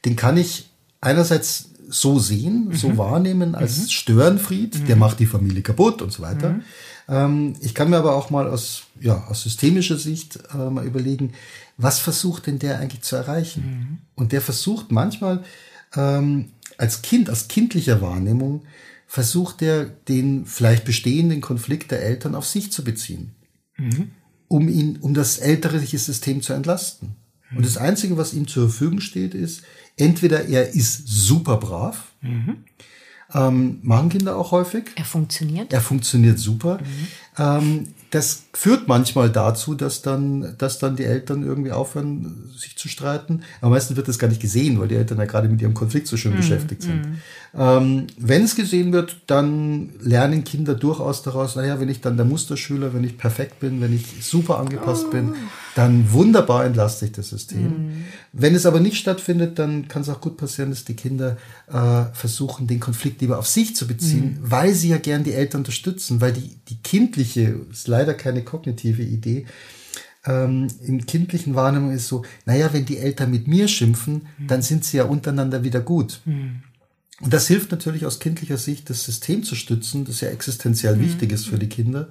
den 0.04 0.16
kann 0.16 0.36
ich 0.36 0.70
einerseits 1.00 1.70
so 1.88 2.18
sehen, 2.18 2.68
mhm. 2.68 2.74
so 2.74 2.98
wahrnehmen 2.98 3.54
als 3.54 3.78
mhm. 3.78 3.88
Störenfried, 3.88 4.88
der 4.88 4.96
mhm. 4.96 5.00
macht 5.00 5.20
die 5.20 5.26
Familie 5.26 5.62
kaputt 5.62 6.02
und 6.02 6.12
so 6.12 6.22
weiter. 6.22 6.50
Mhm. 6.50 6.62
Ähm, 7.08 7.56
ich 7.60 7.74
kann 7.74 7.90
mir 7.90 7.96
aber 7.96 8.14
auch 8.14 8.30
mal 8.30 8.48
aus, 8.48 8.82
ja, 9.00 9.24
aus 9.28 9.42
systemischer 9.42 9.96
Sicht 9.96 10.38
äh, 10.52 10.70
mal 10.70 10.84
überlegen, 10.84 11.32
was 11.76 11.98
versucht 11.98 12.46
denn 12.46 12.58
der 12.58 12.78
eigentlich 12.78 13.02
zu 13.02 13.16
erreichen? 13.16 13.62
Mhm. 13.62 13.98
Und 14.14 14.32
der 14.32 14.42
versucht 14.42 14.92
manchmal 14.92 15.44
ähm, 15.96 16.50
als 16.76 17.02
Kind, 17.02 17.30
aus 17.30 17.48
kindlicher 17.48 18.02
Wahrnehmung, 18.02 18.62
versucht 19.06 19.62
er, 19.62 19.86
den 19.86 20.44
vielleicht 20.44 20.84
bestehenden 20.84 21.40
Konflikt 21.40 21.90
der 21.90 22.02
Eltern 22.02 22.34
auf 22.34 22.46
sich 22.46 22.70
zu 22.70 22.84
beziehen, 22.84 23.34
mhm. 23.78 24.10
Um 24.48 24.68
ihn, 24.68 24.98
um 25.00 25.14
das 25.14 25.38
elterliche 25.38 25.98
System 25.98 26.42
zu 26.42 26.52
entlasten. 26.52 27.16
Mhm. 27.50 27.58
Und 27.58 27.66
das 27.66 27.76
Einzige, 27.76 28.16
was 28.16 28.34
ihm 28.34 28.48
zur 28.48 28.68
Verfügung 28.68 29.00
steht, 29.00 29.34
ist, 29.34 29.62
entweder 29.96 30.46
er 30.46 30.74
ist 30.74 31.06
super 31.06 31.56
brav, 31.58 32.12
mhm. 32.20 32.64
ähm, 33.34 33.78
machen 33.82 34.08
Kinder 34.08 34.36
auch 34.36 34.50
häufig. 34.52 34.84
Er 34.96 35.04
funktioniert. 35.04 35.72
Er 35.72 35.80
funktioniert 35.80 36.38
super. 36.38 36.78
Mhm. 36.78 37.08
Ähm, 37.38 37.88
das 38.10 38.44
führt 38.54 38.88
manchmal 38.88 39.28
dazu, 39.30 39.74
dass 39.74 40.00
dann, 40.00 40.54
dass 40.56 40.78
dann 40.78 40.96
die 40.96 41.04
Eltern 41.04 41.42
irgendwie 41.42 41.72
aufhören, 41.72 42.50
sich 42.56 42.76
zu 42.76 42.88
streiten. 42.88 43.42
Aber 43.60 43.72
meistens 43.72 43.96
wird 43.96 44.08
das 44.08 44.18
gar 44.18 44.28
nicht 44.28 44.40
gesehen, 44.40 44.80
weil 44.80 44.88
die 44.88 44.94
Eltern 44.94 45.18
ja 45.18 45.26
gerade 45.26 45.48
mit 45.48 45.60
ihrem 45.60 45.74
Konflikt 45.74 46.06
so 46.06 46.16
schön 46.16 46.32
mm, 46.32 46.38
beschäftigt 46.38 46.82
sind. 46.82 47.02
Mm. 47.02 47.14
Ähm, 47.58 48.06
wenn 48.16 48.44
es 48.44 48.56
gesehen 48.56 48.92
wird, 48.92 49.20
dann 49.26 49.90
lernen 50.00 50.44
Kinder 50.44 50.74
durchaus 50.74 51.22
daraus, 51.22 51.56
naja, 51.56 51.80
wenn 51.80 51.90
ich 51.90 52.00
dann 52.00 52.16
der 52.16 52.24
Musterschüler, 52.24 52.94
wenn 52.94 53.04
ich 53.04 53.18
perfekt 53.18 53.60
bin, 53.60 53.82
wenn 53.82 53.94
ich 53.94 54.24
super 54.24 54.58
angepasst 54.58 55.06
oh. 55.08 55.10
bin, 55.10 55.34
dann 55.74 56.10
wunderbar 56.10 56.64
entlaste 56.64 57.04
ich 57.04 57.12
das 57.12 57.28
System. 57.28 57.66
Mm. 57.66 58.04
Wenn 58.32 58.54
es 58.54 58.66
aber 58.66 58.80
nicht 58.80 58.96
stattfindet, 58.96 59.58
dann 59.58 59.88
kann 59.88 60.02
es 60.02 60.08
auch 60.08 60.20
gut 60.20 60.36
passieren, 60.36 60.70
dass 60.70 60.84
die 60.84 60.94
Kinder 60.94 61.36
äh, 61.68 62.04
versuchen, 62.12 62.66
den 62.66 62.80
Konflikt 62.80 63.20
lieber 63.20 63.38
auf 63.38 63.46
sich 63.46 63.74
zu 63.74 63.86
beziehen, 63.86 64.38
mhm. 64.40 64.50
weil 64.50 64.74
sie 64.74 64.90
ja 64.90 64.98
gern 64.98 65.24
die 65.24 65.32
Eltern 65.32 65.62
unterstützen, 65.62 66.20
weil 66.20 66.32
die, 66.32 66.56
die 66.68 66.76
kindliche, 66.76 67.27
ist 67.36 67.88
leider 67.88 68.14
keine 68.14 68.42
kognitive 68.42 69.02
Idee, 69.02 69.46
ähm, 70.26 70.68
im 70.84 71.06
kindlichen 71.06 71.54
Wahrnehmung 71.54 71.92
ist 71.92 72.08
so, 72.08 72.24
naja, 72.44 72.72
wenn 72.72 72.84
die 72.84 72.98
Eltern 72.98 73.30
mit 73.30 73.46
mir 73.46 73.68
schimpfen, 73.68 74.26
mhm. 74.38 74.46
dann 74.46 74.62
sind 74.62 74.84
sie 74.84 74.98
ja 74.98 75.04
untereinander 75.04 75.64
wieder 75.64 75.80
gut. 75.80 76.20
Mhm. 76.24 76.62
Und 77.20 77.32
das 77.32 77.48
hilft 77.48 77.72
natürlich 77.72 78.06
aus 78.06 78.20
kindlicher 78.20 78.58
Sicht, 78.58 78.90
das 78.90 79.04
System 79.04 79.42
zu 79.42 79.54
stützen, 79.54 80.04
das 80.04 80.20
ja 80.20 80.28
existenziell 80.28 80.96
mhm. 80.96 81.02
wichtig 81.02 81.32
ist 81.32 81.46
für 81.46 81.58
die 81.58 81.68
Kinder. 81.68 82.08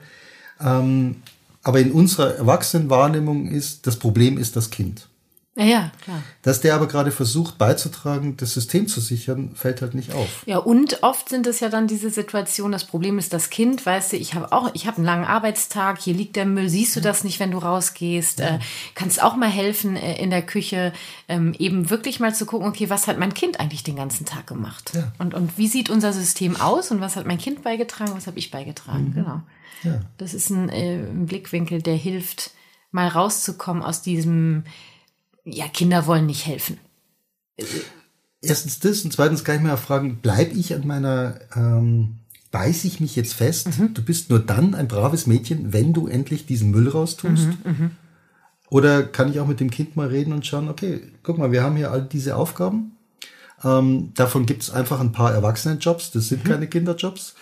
Ähm, 0.59 1.17
aber 1.63 1.79
in 1.79 1.91
unserer 1.91 2.35
Erwachsenenwahrnehmung 2.35 3.47
ist, 3.47 3.87
das 3.87 3.97
Problem 3.97 4.37
ist 4.37 4.55
das 4.55 4.69
Kind. 4.69 5.09
Ja, 5.57 5.63
ja, 5.63 5.91
klar. 6.03 6.21
Dass 6.43 6.61
der 6.61 6.75
aber 6.75 6.87
gerade 6.87 7.11
versucht 7.11 7.57
beizutragen, 7.57 8.37
das 8.37 8.53
System 8.53 8.87
zu 8.87 9.01
sichern, 9.01 9.55
fällt 9.55 9.81
halt 9.81 9.95
nicht 9.95 10.13
auf. 10.13 10.43
Ja, 10.45 10.59
und 10.59 11.01
oft 11.01 11.29
sind 11.29 11.47
es 11.47 11.61
ja 11.61 11.69
dann 11.69 11.87
diese 11.87 12.11
Situationen, 12.11 12.71
das 12.71 12.85
Problem 12.85 13.17
ist 13.17 13.33
das 13.33 13.49
Kind, 13.49 13.83
weißt 13.83 14.13
du, 14.13 14.17
ich 14.17 14.35
habe 14.35 14.51
auch, 14.51 14.69
ich 14.75 14.85
habe 14.85 14.97
einen 14.97 15.05
langen 15.07 15.25
Arbeitstag, 15.25 15.99
hier 15.99 16.13
liegt 16.13 16.35
der 16.35 16.45
Müll, 16.45 16.69
siehst 16.69 16.95
du 16.95 17.01
das 17.01 17.23
nicht, 17.23 17.39
wenn 17.39 17.49
du 17.49 17.57
rausgehst, 17.57 18.37
ja. 18.39 18.57
äh, 18.57 18.59
kannst 18.93 19.21
auch 19.23 19.35
mal 19.35 19.49
helfen 19.49 19.95
äh, 19.95 20.21
in 20.21 20.29
der 20.29 20.43
Küche, 20.43 20.93
ähm, 21.27 21.55
eben 21.57 21.89
wirklich 21.89 22.19
mal 22.19 22.35
zu 22.35 22.45
gucken, 22.45 22.67
okay, 22.67 22.91
was 22.91 23.07
hat 23.07 23.17
mein 23.17 23.33
Kind 23.33 23.59
eigentlich 23.59 23.81
den 23.81 23.95
ganzen 23.95 24.27
Tag 24.27 24.45
gemacht? 24.45 24.91
Ja. 24.93 25.11
Und, 25.17 25.33
und 25.33 25.57
wie 25.57 25.67
sieht 25.67 25.89
unser 25.89 26.13
System 26.13 26.55
aus 26.55 26.91
und 26.91 27.01
was 27.01 27.15
hat 27.15 27.25
mein 27.25 27.39
Kind 27.39 27.63
beigetragen, 27.63 28.13
was 28.15 28.27
habe 28.27 28.37
ich 28.37 28.51
beigetragen? 28.51 29.09
Mhm. 29.09 29.13
Genau. 29.15 29.41
Ja. 29.81 30.01
Das 30.19 30.35
ist 30.35 30.51
ein, 30.51 30.69
äh, 30.69 30.97
ein 30.99 31.25
Blickwinkel, 31.25 31.81
der 31.81 31.95
hilft, 31.95 32.51
mal 32.91 33.07
rauszukommen 33.07 33.81
aus 33.81 34.03
diesem 34.03 34.63
ja, 35.47 35.67
Kinder 35.67 36.07
wollen 36.07 36.25
nicht 36.25 36.45
helfen. 36.45 36.77
Erstens 38.41 38.79
das 38.79 39.03
und 39.03 39.11
zweitens 39.11 39.43
kann 39.43 39.55
ich 39.55 39.61
mir 39.61 39.73
auch 39.73 39.79
fragen, 39.79 40.17
bleibe 40.17 40.53
ich 40.53 40.73
an 40.75 40.85
meiner, 40.85 41.39
ähm, 41.55 42.17
beiß 42.51 42.85
ich 42.85 42.99
mich 42.99 43.15
jetzt 43.15 43.33
fest, 43.33 43.79
mhm. 43.79 43.93
du 43.93 44.03
bist 44.03 44.29
nur 44.29 44.39
dann 44.39 44.75
ein 44.75 44.87
braves 44.87 45.25
Mädchen, 45.25 45.73
wenn 45.73 45.93
du 45.93 46.07
endlich 46.07 46.45
diesen 46.45 46.71
Müll 46.71 46.89
raustust? 46.89 47.47
Mhm, 47.47 47.71
mhm. 47.71 47.91
Oder 48.69 49.03
kann 49.03 49.31
ich 49.31 49.39
auch 49.39 49.47
mit 49.47 49.59
dem 49.59 49.71
Kind 49.71 49.95
mal 49.95 50.07
reden 50.07 50.33
und 50.33 50.45
schauen, 50.45 50.69
okay, 50.69 51.01
guck 51.23 51.37
mal, 51.37 51.51
wir 51.51 51.63
haben 51.63 51.77
hier 51.77 51.91
all 51.91 52.03
diese 52.03 52.35
Aufgaben. 52.35 52.97
Ähm, 53.63 54.11
davon 54.13 54.45
gibt 54.45 54.63
es 54.63 54.69
einfach 54.69 54.99
ein 54.99 55.13
paar 55.13 55.33
Erwachsenenjobs, 55.33 56.11
das 56.11 56.27
sind 56.27 56.43
mhm. 56.43 56.49
keine 56.49 56.67
Kinderjobs. 56.67 57.33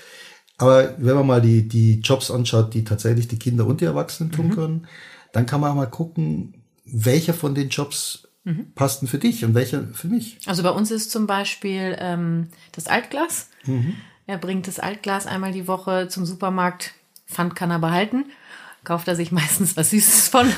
Aber 0.58 0.96
wenn 0.98 1.15
man 1.15 1.28
mal 1.28 1.41
die, 1.41 1.68
die 1.68 2.00
Jobs 2.00 2.32
anschaut, 2.32 2.74
die 2.74 2.86
tatsächlich 2.86 3.28
die 3.28 3.39
Kinder 3.39 3.65
und 3.65 3.82
die 3.82 3.86
Erwachsenen 3.86 4.32
tun 4.32 4.48
mhm. 4.48 4.56
können, 4.56 4.88
dann 5.34 5.46
kann 5.46 5.60
man 5.60 5.72
auch 5.72 5.76
mal 5.76 5.88
gucken, 5.88 6.54
welcher 6.86 7.34
von 7.34 7.56
den 7.56 7.69
Jobs 7.69 8.28
mhm. 8.43 8.71
passt 8.76 9.02
denn 9.02 9.08
für 9.08 9.17
dich 9.17 9.43
und 9.43 9.54
welcher 9.56 9.84
für 9.93 10.08
mich? 10.08 10.38
Also 10.45 10.63
bei 10.63 10.69
uns 10.69 10.91
ist 10.91 11.12
zum 11.12 11.28
Beispiel 11.28 11.95
ähm, 12.00 12.50
das 12.71 12.88
Altglas. 12.88 13.50
Mhm. 13.65 13.95
Er 14.28 14.38
bringt 14.38 14.67
das 14.67 14.80
Altglas 14.80 15.28
einmal 15.28 15.52
die 15.52 15.67
Woche 15.67 16.08
zum 16.08 16.26
Supermarkt. 16.26 16.93
Pfand 17.28 17.56
kann 17.56 17.71
er 17.71 17.80
behalten. 17.80 18.26
Kauft 18.84 19.08
er 19.08 19.15
sich 19.15 19.32
meistens 19.34 19.76
was 19.76 19.89
Süßes 19.89 20.30
von. 20.30 20.52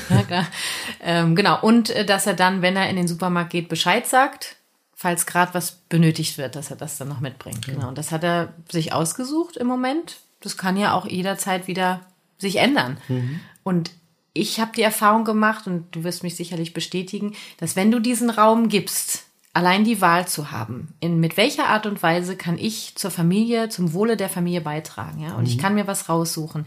ähm, 1.00 1.34
genau. 1.34 1.60
Und 1.60 1.90
äh, 1.90 2.04
dass 2.04 2.26
er 2.26 2.34
dann, 2.34 2.62
wenn 2.62 2.76
er 2.76 2.88
in 2.88 2.96
den 2.96 3.08
Supermarkt 3.08 3.50
geht, 3.50 3.68
Bescheid 3.68 4.06
sagt, 4.06 4.56
falls 4.94 5.26
gerade 5.26 5.54
was 5.54 5.72
benötigt 5.88 6.38
wird, 6.38 6.56
dass 6.56 6.70
er 6.70 6.76
das 6.76 6.98
dann 6.98 7.08
noch 7.08 7.20
mitbringt. 7.20 7.66
Ja. 7.66 7.74
Genau. 7.74 7.88
Und 7.88 7.98
das 7.98 8.10
hat 8.12 8.24
er 8.24 8.54
sich 8.70 8.92
ausgesucht 8.92 9.56
im 9.56 9.66
Moment. 9.66 10.18
Das 10.40 10.56
kann 10.56 10.76
ja 10.76 10.92
auch 10.92 11.06
jederzeit 11.06 11.66
wieder 11.66 12.00
sich 12.38 12.56
ändern. 12.56 12.98
Mhm. 13.08 13.40
Und 13.62 13.90
ich 14.38 14.60
habe 14.60 14.72
die 14.76 14.82
Erfahrung 14.82 15.24
gemacht, 15.24 15.66
und 15.66 15.86
du 15.94 16.04
wirst 16.04 16.22
mich 16.22 16.36
sicherlich 16.36 16.72
bestätigen, 16.72 17.34
dass 17.58 17.76
wenn 17.76 17.90
du 17.90 18.00
diesen 18.00 18.30
Raum 18.30 18.68
gibst, 18.68 19.24
allein 19.52 19.84
die 19.84 20.00
Wahl 20.00 20.28
zu 20.28 20.50
haben, 20.50 20.94
in 21.00 21.18
mit 21.20 21.36
welcher 21.36 21.66
Art 21.66 21.86
und 21.86 22.02
Weise 22.02 22.36
kann 22.36 22.58
ich 22.58 22.94
zur 22.94 23.10
Familie, 23.10 23.68
zum 23.68 23.92
Wohle 23.92 24.16
der 24.16 24.28
Familie 24.28 24.60
beitragen, 24.60 25.20
ja, 25.20 25.34
und 25.34 25.44
mhm. 25.44 25.48
ich 25.48 25.58
kann 25.58 25.74
mir 25.74 25.86
was 25.86 26.08
raussuchen. 26.08 26.66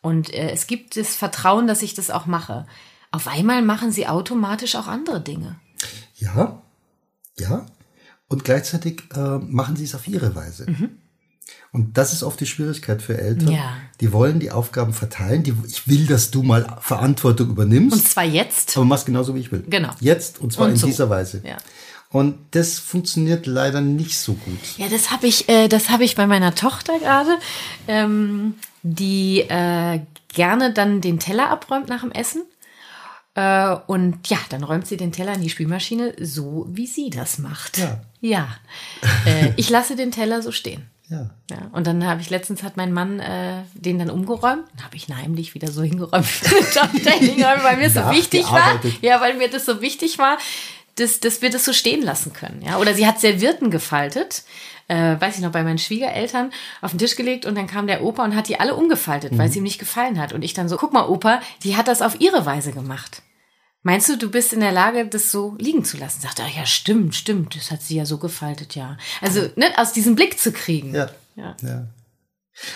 Und 0.00 0.34
äh, 0.34 0.50
es 0.50 0.66
gibt 0.66 0.96
das 0.96 1.16
Vertrauen, 1.16 1.66
dass 1.66 1.82
ich 1.82 1.94
das 1.94 2.10
auch 2.10 2.26
mache. 2.26 2.66
Auf 3.10 3.28
einmal 3.28 3.62
machen 3.62 3.92
sie 3.92 4.06
automatisch 4.06 4.74
auch 4.74 4.88
andere 4.88 5.20
Dinge. 5.20 5.56
Ja, 6.16 6.60
ja. 7.38 7.66
Und 8.28 8.44
gleichzeitig 8.44 9.02
äh, 9.14 9.38
machen 9.38 9.76
sie 9.76 9.84
es 9.84 9.94
auf 9.94 10.08
ihre 10.08 10.34
Weise. 10.34 10.68
Mhm. 10.68 10.98
Und 11.72 11.98
das 11.98 12.12
ist 12.12 12.22
oft 12.22 12.38
die 12.38 12.46
Schwierigkeit 12.46 13.02
für 13.02 13.18
Eltern. 13.18 13.50
Ja. 13.50 13.76
Die 14.00 14.12
wollen 14.12 14.38
die 14.38 14.52
Aufgaben 14.52 14.92
verteilen. 14.92 15.42
Die, 15.42 15.54
ich 15.66 15.88
will, 15.88 16.06
dass 16.06 16.30
du 16.30 16.42
mal 16.42 16.78
Verantwortung 16.80 17.50
übernimmst. 17.50 17.96
Und 17.96 18.08
zwar 18.08 18.24
jetzt. 18.24 18.76
Aber 18.76 18.86
machst 18.86 19.06
genauso, 19.06 19.34
wie 19.34 19.40
ich 19.40 19.50
will. 19.50 19.64
Genau. 19.68 19.90
Jetzt 20.00 20.40
und 20.40 20.52
zwar 20.52 20.66
und 20.66 20.72
in 20.72 20.78
so. 20.78 20.86
dieser 20.86 21.10
Weise. 21.10 21.42
Ja. 21.44 21.56
Und 22.10 22.38
das 22.52 22.78
funktioniert 22.78 23.46
leider 23.46 23.80
nicht 23.80 24.16
so 24.16 24.34
gut. 24.34 24.60
Ja, 24.76 24.88
das 24.88 25.10
habe 25.10 25.26
ich, 25.26 25.48
äh, 25.48 25.66
das 25.66 25.90
habe 25.90 26.04
ich 26.04 26.14
bei 26.14 26.28
meiner 26.28 26.54
Tochter 26.54 26.96
gerade, 27.00 27.38
ähm, 27.88 28.54
die 28.84 29.40
äh, 29.40 30.00
gerne 30.28 30.72
dann 30.72 31.00
den 31.00 31.18
Teller 31.18 31.50
abräumt 31.50 31.88
nach 31.88 32.02
dem 32.02 32.12
Essen. 32.12 32.42
Äh, 33.34 33.74
und 33.88 34.28
ja, 34.28 34.38
dann 34.50 34.62
räumt 34.62 34.86
sie 34.86 34.96
den 34.96 35.10
Teller 35.10 35.34
in 35.34 35.42
die 35.42 35.50
Spülmaschine, 35.50 36.14
so 36.20 36.68
wie 36.70 36.86
sie 36.86 37.10
das 37.10 37.38
macht. 37.38 37.78
Ja. 37.78 38.00
Ja. 38.20 38.48
Äh, 39.26 39.50
ich 39.56 39.68
lasse 39.68 39.96
den 39.96 40.12
Teller 40.12 40.40
so 40.40 40.52
stehen. 40.52 40.88
Ja. 41.08 41.30
ja. 41.50 41.58
Und 41.72 41.86
dann 41.86 42.06
habe 42.06 42.20
ich 42.20 42.30
letztens 42.30 42.62
hat 42.62 42.76
mein 42.76 42.92
Mann 42.92 43.20
äh, 43.20 43.62
den 43.74 43.98
dann 43.98 44.10
umgeräumt. 44.10 44.64
Dann 44.74 44.84
habe 44.84 44.96
ich 44.96 45.08
ihn 45.08 45.16
heimlich 45.16 45.54
wieder 45.54 45.70
so 45.70 45.82
hingeräumt, 45.82 46.26
weil 47.62 47.76
mir 47.76 47.90
so 47.90 48.10
wichtig 48.10 48.50
war. 48.50 48.80
Ja, 49.02 49.20
weil 49.20 49.34
mir 49.34 49.48
das 49.48 49.66
so 49.66 49.80
wichtig 49.80 50.18
war, 50.18 50.38
dass, 50.96 51.20
dass 51.20 51.42
wir 51.42 51.50
das 51.50 51.64
so 51.64 51.72
stehen 51.72 52.02
lassen 52.02 52.32
können. 52.32 52.62
Ja. 52.62 52.78
Oder 52.78 52.94
sie 52.94 53.06
hat 53.06 53.20
Servierten 53.20 53.70
gefaltet. 53.70 54.44
Äh, 54.86 55.18
weiß 55.18 55.36
ich 55.36 55.42
noch, 55.42 55.52
bei 55.52 55.62
meinen 55.62 55.78
Schwiegereltern 55.78 56.52
auf 56.82 56.90
den 56.90 56.98
Tisch 56.98 57.16
gelegt 57.16 57.46
und 57.46 57.54
dann 57.56 57.66
kam 57.66 57.86
der 57.86 58.02
Opa 58.02 58.22
und 58.22 58.36
hat 58.36 58.48
die 58.48 58.60
alle 58.60 58.74
umgefaltet, 58.74 59.32
mhm. 59.32 59.38
weil 59.38 59.48
es 59.48 59.56
ihm 59.56 59.62
nicht 59.62 59.78
gefallen 59.78 60.20
hat. 60.20 60.34
Und 60.34 60.42
ich 60.42 60.52
dann 60.52 60.68
so, 60.68 60.76
guck 60.76 60.92
mal, 60.92 61.08
Opa, 61.08 61.40
die 61.62 61.76
hat 61.76 61.88
das 61.88 62.02
auf 62.02 62.20
ihre 62.20 62.44
Weise 62.44 62.72
gemacht. 62.72 63.22
Meinst 63.84 64.08
du, 64.08 64.18
du 64.18 64.30
bist 64.30 64.52
in 64.52 64.60
der 64.60 64.72
Lage, 64.72 65.06
das 65.06 65.30
so 65.30 65.54
liegen 65.58 65.84
zu 65.84 65.96
lassen? 65.96 66.20
Sagt 66.20 66.40
er, 66.40 66.48
ja, 66.48 66.66
stimmt, 66.66 67.14
stimmt, 67.14 67.54
das 67.54 67.70
hat 67.70 67.82
sie 67.82 67.96
ja 67.96 68.06
so 68.06 68.18
gefaltet, 68.18 68.74
ja. 68.74 68.98
Also, 69.20 69.42
ne, 69.56 69.66
aus 69.76 69.92
diesem 69.92 70.16
Blick 70.16 70.40
zu 70.40 70.50
kriegen. 70.50 70.94
Ja. 70.94 71.10
Ja. 71.36 71.56
ja. 71.62 71.86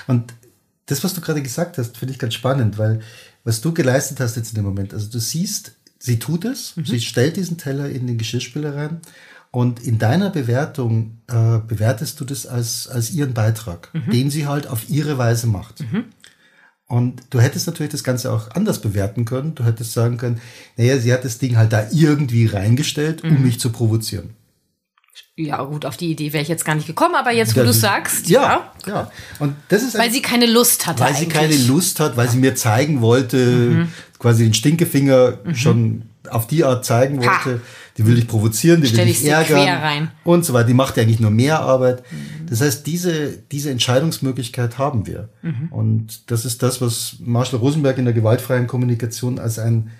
Und 0.07 0.35
das, 0.87 1.03
was 1.03 1.15
du 1.15 1.21
gerade 1.21 1.43
gesagt 1.43 1.79
hast, 1.79 1.97
finde 1.97 2.13
ich 2.13 2.19
ganz 2.19 2.35
spannend, 2.35 2.79
weil 2.79 3.01
was 3.45 3.61
du 3.61 3.73
geleistet 3.73 4.21
hast 4.21 4.37
jetzt 4.37 4.51
in 4.51 4.57
dem 4.57 4.65
Moment, 4.65 4.93
also 4.93 5.09
du 5.11 5.19
siehst 5.19 5.73
sie 5.99 6.19
tut 6.19 6.45
es, 6.45 6.77
mhm. 6.77 6.87
sie 6.87 7.01
stellt 7.01 7.37
diesen 7.37 7.59
Teller 7.59 7.89
in 7.89 8.07
den 8.07 8.19
Geschirrspüler 8.19 8.75
rein 8.75 9.01
und 9.51 9.81
in 9.81 9.99
deiner 9.99 10.31
Bewertung 10.31 11.19
äh, 11.27 11.59
bewertest 11.67 12.21
du 12.21 12.25
das 12.25 12.47
als, 12.47 12.89
als 12.89 13.11
ihren 13.11 13.35
Beitrag, 13.35 13.91
mhm. 13.93 14.11
den 14.11 14.31
sie 14.31 14.47
halt 14.47 14.67
auf 14.67 14.89
ihre 14.89 15.19
Weise 15.19 15.47
macht. 15.47 15.81
Mhm. 15.81 16.05
Und 16.89 17.21
du 17.31 17.41
hättest 17.41 17.67
natürlich 17.67 17.93
das 17.93 18.03
Ganze 18.03 18.33
auch 18.33 18.51
anders 18.53 18.81
bewerten 18.81 19.27
können. 19.27 19.55
Du 19.55 19.65
hättest 19.65 19.93
sagen 19.93 20.17
können, 20.17 20.41
naja, 20.77 20.99
sie 20.99 21.13
hat 21.13 21.25
das 21.25 21.39
Ding 21.39 21.59
halt 21.59 21.73
da 21.73 21.87
irgendwie 21.93 22.47
reingestellt, 22.47 23.23
um 23.23 23.35
mhm. 23.35 23.43
mich 23.43 23.61
zu 23.61 23.71
provozieren. 23.71 24.31
Ja, 25.37 25.63
gut, 25.63 25.85
auf 25.85 25.97
die 25.97 26.11
Idee 26.11 26.33
wäre 26.33 26.43
ich 26.43 26.49
jetzt 26.49 26.65
gar 26.65 26.75
nicht 26.75 26.87
gekommen, 26.87 27.15
aber 27.15 27.31
jetzt, 27.31 27.57
wo 27.57 27.61
du 27.61 27.73
sagst. 27.73 28.29
Ja, 28.29 28.73
ja, 28.87 28.93
ja. 28.93 29.11
Und 29.39 29.55
das 29.69 29.83
ist 29.83 29.97
weil 29.97 30.11
sie 30.11 30.23
keine 30.23 30.47
Lust 30.47 30.87
hatte. 30.87 31.01
Weil 31.01 31.09
eigentlich. 31.09 31.29
sie 31.29 31.29
keine 31.29 31.57
Lust 31.57 32.01
hat, 32.01 32.17
weil 32.17 32.29
sie 32.29 32.39
mir 32.39 32.57
zeigen 32.57 33.03
wollte, 33.03 33.37
mhm. 33.37 33.93
quasi 34.19 34.45
den 34.45 34.55
Stinkefinger 34.55 35.39
mhm. 35.45 35.55
schon 35.55 36.03
auf 36.29 36.49
die 36.49 36.65
Art 36.65 36.85
zeigen 36.85 37.19
wollte. 37.19 37.61
Ha. 37.61 37.61
Die 37.99 38.07
will 38.07 38.15
dich 38.15 38.29
provozieren, 38.29 38.81
die 38.81 38.87
Stell 38.87 39.07
will 39.07 39.13
dich 39.13 39.27
ärgern. 39.27 40.11
Und 40.25 40.45
so 40.45 40.53
weiter. 40.53 40.69
Die 40.69 40.75
macht 40.75 40.97
ja 40.97 41.03
eigentlich 41.03 41.21
nur 41.21 41.33
mehr 41.33 41.61
Arbeit. 41.61 42.05
Mhm. 42.11 42.47
Das 42.47 42.61
heißt, 42.61 42.87
diese, 42.87 43.37
diese 43.51 43.71
Entscheidungsmöglichkeit 43.71 44.79
haben 44.79 45.07
wir. 45.07 45.29
Mhm. 45.43 45.69
Und 45.71 46.31
das 46.31 46.45
ist 46.45 46.63
das, 46.63 46.81
was 46.81 47.17
Marshall 47.19 47.59
Rosenberg 47.59 47.99
in 47.99 48.05
der 48.05 48.15
gewaltfreien 48.15 48.69
Kommunikation 48.69 49.39
als 49.39 49.59
ein 49.59 49.91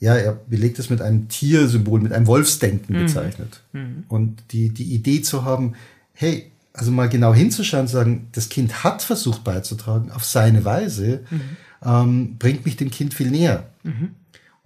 ja, 0.00 0.14
er 0.14 0.32
belegt 0.32 0.78
es 0.78 0.90
mit 0.90 1.02
einem 1.02 1.28
Tiersymbol, 1.28 2.00
mit 2.00 2.12
einem 2.12 2.26
Wolfsdenken 2.26 2.96
mhm. 2.96 3.06
bezeichnet. 3.06 3.60
Mhm. 3.72 4.04
Und 4.08 4.42
die, 4.52 4.68
die 4.68 4.94
Idee 4.94 5.22
zu 5.22 5.44
haben, 5.44 5.74
hey, 6.12 6.52
also 6.72 6.92
mal 6.92 7.08
genau 7.08 7.34
hinzuschauen, 7.34 7.88
zu 7.88 7.94
sagen, 7.94 8.28
das 8.32 8.48
Kind 8.48 8.84
hat 8.84 9.02
versucht 9.02 9.42
beizutragen 9.42 10.12
auf 10.12 10.24
seine 10.24 10.64
Weise, 10.64 11.24
mhm. 11.30 11.40
ähm, 11.84 12.36
bringt 12.38 12.64
mich 12.64 12.76
dem 12.76 12.90
Kind 12.90 13.14
viel 13.14 13.30
näher. 13.30 13.70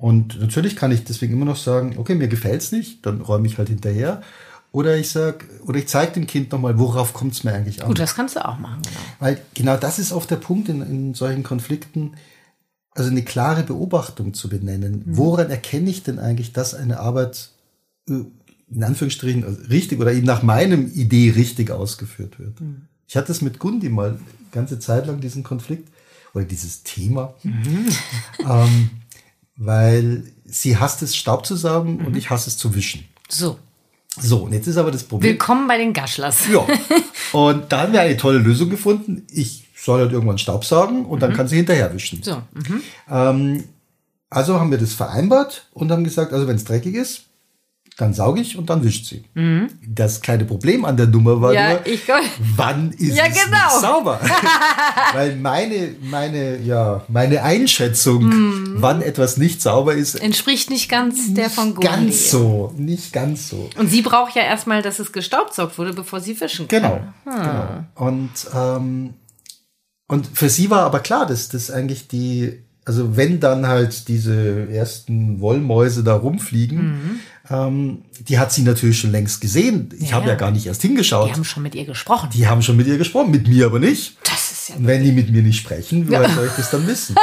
Und 0.03 0.41
natürlich 0.41 0.75
kann 0.75 0.91
ich 0.91 1.05
deswegen 1.05 1.35
immer 1.35 1.45
noch 1.45 1.57
sagen, 1.57 1.95
okay, 1.97 2.17
mir 2.17 2.27
gefällt's 2.27 2.73
nicht, 2.73 3.07
dann 3.07 3.21
räume 3.21 3.47
ich 3.47 3.59
halt 3.59 3.69
hinterher. 3.69 4.21
Oder 4.73 4.97
ich 4.97 5.11
sag, 5.11 5.45
oder 5.65 5.79
ich 5.79 5.87
zeige 5.87 6.15
dem 6.15 6.27
Kind 6.27 6.51
nochmal, 6.51 6.77
worauf 6.77 7.13
kommt's 7.13 7.45
mir 7.45 7.53
eigentlich 7.53 7.83
an. 7.83 7.87
Gut, 7.87 8.01
das 8.01 8.17
kannst 8.17 8.35
du 8.35 8.45
auch 8.45 8.59
machen, 8.59 8.83
genau. 8.83 9.01
Weil 9.21 9.41
genau 9.55 9.77
das 9.77 10.01
ist 10.01 10.11
oft 10.11 10.29
der 10.29 10.39
Punkt 10.39 10.69
in, 10.69 10.83
in 10.83 11.15
solchen 11.15 11.45
Konflikten 11.45 12.15
also 12.91 13.11
eine 13.11 13.23
klare 13.23 13.63
Beobachtung 13.63 14.35
zu 14.35 14.49
benennen. 14.49 15.05
Mhm. 15.07 15.17
Woran 15.17 15.51
erkenne 15.51 15.89
ich 15.89 16.03
denn 16.03 16.19
eigentlich, 16.19 16.53
dass 16.53 16.75
eine 16.75 16.99
Arbeit 16.99 17.51
äh, 18.09 18.25
in 18.75 18.83
Anführungsstrichen 18.83 19.45
also 19.45 19.63
richtig 19.71 20.01
oder 20.01 20.13
eben 20.13 20.27
nach 20.27 20.43
meinem 20.43 20.91
Idee 20.93 21.31
richtig 21.31 21.71
ausgeführt 21.71 22.41
wird? 22.41 22.61
Mhm. 22.61 22.89
Ich 23.07 23.17
hatte 23.17 23.31
es 23.31 23.41
mit 23.41 23.61
Gundi 23.61 23.89
mal 23.89 24.19
ganze 24.51 24.81
Zeit 24.81 25.07
lang 25.07 25.21
diesen 25.21 25.45
Konflikt 25.45 25.93
oder 26.35 26.45
dieses 26.45 26.83
Thema, 26.83 27.35
mhm. 27.45 27.87
ähm, 28.41 28.91
weil 29.65 30.25
sie 30.45 30.77
hasst 30.77 31.03
es, 31.03 31.17
Staub 31.17 31.47
zu 31.47 31.57
saugen 31.57 31.99
und 31.99 32.11
mhm. 32.11 32.17
ich 32.17 32.31
hasse 32.31 32.51
es 32.51 32.57
zu 32.57 32.75
wischen. 32.75 33.05
So. 33.29 33.59
So, 34.21 34.41
und 34.41 34.53
jetzt 34.53 34.67
ist 34.67 34.77
aber 34.77 34.91
das 34.91 35.05
Problem. 35.05 35.33
Willkommen 35.33 35.67
bei 35.67 35.79
den 35.79 35.95
Gaschlers. 35.95 36.47
Ja. 36.53 36.67
Und 37.33 37.73
da 37.73 37.81
haben 37.81 37.95
wir 37.95 38.03
eine 38.03 38.19
tolle 38.19 38.37
Lösung 38.37 38.69
gefunden. 38.69 39.27
Ich 39.31 39.71
soll 39.75 40.01
halt 40.01 40.13
irgendwann 40.13 40.37
Staub 40.37 40.67
saugen 40.67 41.07
und 41.07 41.17
mhm. 41.17 41.21
dann 41.21 41.33
kann 41.33 41.49
sie 41.49 41.57
hinterher 41.57 41.95
wischen. 41.95 42.23
So. 42.23 42.43
Mhm. 42.53 42.83
Ähm, 43.11 43.65
also 44.29 44.61
haben 44.61 44.71
wir 44.71 44.77
das 44.77 44.93
vereinbart 44.93 45.67
und 45.73 45.91
haben 45.91 46.05
gesagt, 46.05 46.35
also 46.35 46.47
wenn 46.47 46.57
es 46.57 46.65
dreckig 46.65 46.95
ist, 46.95 47.25
dann 48.03 48.15
sauge 48.15 48.41
ich 48.41 48.57
und 48.57 48.69
dann 48.69 48.85
wischt 48.85 49.07
sie. 49.07 49.25
Mhm. 49.35 49.69
Das 49.87 50.21
kleine 50.21 50.45
Problem 50.45 50.85
an 50.85 50.97
der 50.97 51.07
Nummer 51.07 51.41
war 51.41 51.55
ja, 51.55 51.71
nur, 51.71 51.81
wann 52.57 52.91
ist 52.93 53.17
ja, 53.17 53.25
es 53.27 53.45
genau. 53.45 53.81
sauber? 53.81 54.21
Weil 55.15 55.37
meine, 55.37 55.95
meine, 56.03 56.59
ja, 56.59 57.03
meine 57.09 57.43
Einschätzung, 57.43 58.25
mhm. 58.25 58.75
wann 58.77 59.01
etwas 59.01 59.37
nicht 59.37 59.63
sauber 59.63 59.95
ist, 59.95 60.17
entspricht 60.17 60.71
nicht 60.71 60.91
ganz 60.91 61.29
nicht 61.29 61.37
der 61.39 61.51
von 61.51 61.75
Gourmet. 61.75 61.89
Ganz 61.89 62.31
so, 62.31 62.75
nicht 62.77 63.13
ganz 63.13 63.49
so. 63.49 63.71
Und 63.79 63.89
sie 63.89 64.03
braucht 64.03 64.35
ja 64.35 64.43
erstmal, 64.43 64.83
dass 64.83 64.99
es 64.99 65.13
gestaubsaugt 65.13 65.79
wurde, 65.79 65.93
bevor 65.93 66.21
sie 66.21 66.39
wischen 66.41 66.69
kann. 66.69 66.83
Genau. 66.83 67.01
Hm. 67.25 67.43
genau. 67.43 67.85
Und 67.95 68.31
ähm, 68.55 69.15
und 70.13 70.27
für 70.35 70.51
sie 70.51 70.69
war 70.69 70.83
aber 70.83 71.01
klar, 71.01 71.25
dass 71.25 71.49
das 71.49 71.71
eigentlich 71.71 72.07
die, 72.07 72.59
also 72.85 73.17
wenn 73.17 73.41
dann 73.41 73.67
halt 73.67 74.09
diese 74.09 74.69
ersten 74.71 75.41
Wollmäuse 75.41 76.05
da 76.05 76.15
rumfliegen, 76.15 76.79
mhm. 76.79 77.21
Ähm, 77.53 78.05
die 78.21 78.39
hat 78.39 78.53
sie 78.53 78.63
natürlich 78.63 78.99
schon 78.99 79.13
längst 79.13 79.41
gesehen. 79.41 79.93
Ich 79.99 80.11
ja, 80.11 80.17
habe 80.17 80.29
ja 80.29 80.35
gar 80.35 80.51
nicht 80.51 80.67
erst 80.67 80.83
hingeschaut. 80.83 81.29
Die 81.29 81.33
haben 81.33 81.45
schon 81.45 81.63
mit 81.63 81.75
ihr 81.75 81.85
gesprochen. 81.85 82.31
Die 82.33 82.47
haben 82.47 82.63
schon 82.63 82.77
mit 82.77 82.87
ihr 82.87 82.99
gesprochen, 82.99 83.31
mit 83.31 83.47
mir 83.49 83.67
aber 83.67 83.79
nicht. 83.79 84.17
Das 84.25 84.53
ist 84.53 84.69
ja. 84.71 84.77
Und 84.77 84.87
wenn 84.87 85.03
die 85.03 85.13
mit 85.13 85.31
mir 85.31 85.43
nicht 85.43 85.59
sprechen, 85.59 86.09
woher 86.09 86.23
ja. 86.23 86.35
soll 86.35 86.47
ich 86.47 86.53
das 86.53 86.71
dann 86.71 86.87
wissen? 86.87 87.17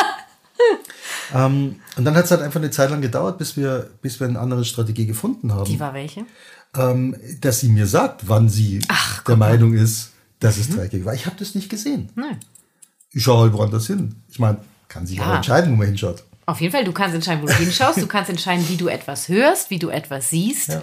ähm, 1.34 1.76
und 1.98 2.06
dann 2.06 2.16
hat 2.16 2.26
es 2.26 2.32
halt 2.32 2.42
einfach 2.42 2.60
eine 2.60 2.72
Zeit 2.72 2.92
lang 2.92 3.02
gedauert, 3.02 3.38
bis 3.38 3.58
wir, 3.58 3.90
bis 4.02 4.20
wir 4.20 4.28
eine 4.28 4.40
andere 4.40 4.66
Strategie 4.66 5.06
gefunden 5.06 5.54
haben. 5.54 5.66
Die 5.66 5.80
war 5.80 5.94
welche? 5.94 6.26
Ähm, 6.76 7.16
dass 7.42 7.62
sie 7.62 7.70
mir 7.70 7.88
sagt, 7.88 8.28
wann 8.30 8.48
sie 8.50 8.80
Ach, 8.88 9.24
der 9.24 9.38
Meinung 9.38 9.74
ist, 9.74 10.12
dass 10.40 10.58
mhm. 10.58 10.62
es 10.62 10.70
dreckig 10.70 11.06
war. 11.06 11.14
Ich 11.14 11.26
habe 11.26 11.36
das 11.40 11.56
nicht 11.56 11.70
gesehen. 11.70 12.10
Nein 12.16 12.38
ich 13.12 13.24
schaue 13.24 13.44
halt 13.44 13.54
woanders 13.54 13.88
hin. 13.88 14.16
Ich 14.30 14.40
meine, 14.40 14.58
kann 14.88 15.06
sich 15.06 15.18
ja. 15.18 15.30
auch 15.30 15.36
entscheiden, 15.36 15.72
wo 15.72 15.76
man 15.78 15.88
hinschaut. 15.88 16.24
Auf 16.50 16.62
jeden 16.62 16.72
Fall, 16.72 16.84
du 16.84 16.92
kannst 16.92 17.14
entscheiden, 17.14 17.44
wo 17.44 17.46
du 17.46 17.54
hinschaust, 17.54 18.02
du 18.02 18.08
kannst 18.08 18.32
entscheiden, 18.32 18.68
wie 18.70 18.76
du 18.76 18.88
etwas 18.88 19.30
hörst, 19.30 19.70
wie 19.70 19.78
du 19.78 19.90
etwas 19.90 20.32
siehst. 20.32 20.70
Ja. 20.70 20.82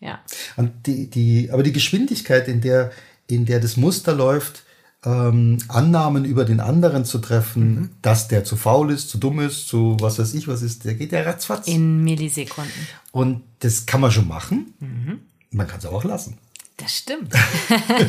ja. 0.00 0.18
Und 0.56 0.86
die, 0.86 1.08
die, 1.08 1.50
aber 1.52 1.62
die 1.62 1.72
Geschwindigkeit, 1.72 2.48
in 2.48 2.60
der, 2.60 2.90
in 3.28 3.46
der 3.46 3.60
das 3.60 3.76
Muster 3.76 4.12
läuft, 4.12 4.64
ähm, 5.04 5.58
Annahmen 5.68 6.24
über 6.24 6.44
den 6.44 6.58
anderen 6.58 7.04
zu 7.04 7.18
treffen, 7.18 7.74
mhm. 7.74 7.90
dass 8.02 8.26
der 8.26 8.42
zu 8.42 8.56
faul 8.56 8.90
ist, 8.90 9.08
zu 9.08 9.18
dumm 9.18 9.38
ist, 9.38 9.68
zu 9.68 9.96
was 10.00 10.18
weiß 10.18 10.34
ich 10.34 10.48
was 10.48 10.62
ist, 10.62 10.84
der 10.84 10.94
geht 10.94 11.12
ja 11.12 11.22
ratzfatz. 11.22 11.68
In 11.68 12.02
Millisekunden. 12.02 12.88
Und 13.12 13.42
das 13.60 13.86
kann 13.86 14.00
man 14.00 14.10
schon 14.10 14.26
machen. 14.26 14.74
Mhm. 14.80 15.20
Man 15.52 15.68
kann 15.68 15.78
es 15.78 15.86
auch 15.86 16.02
lassen. 16.02 16.38
Das 16.76 16.96
stimmt. 16.96 17.34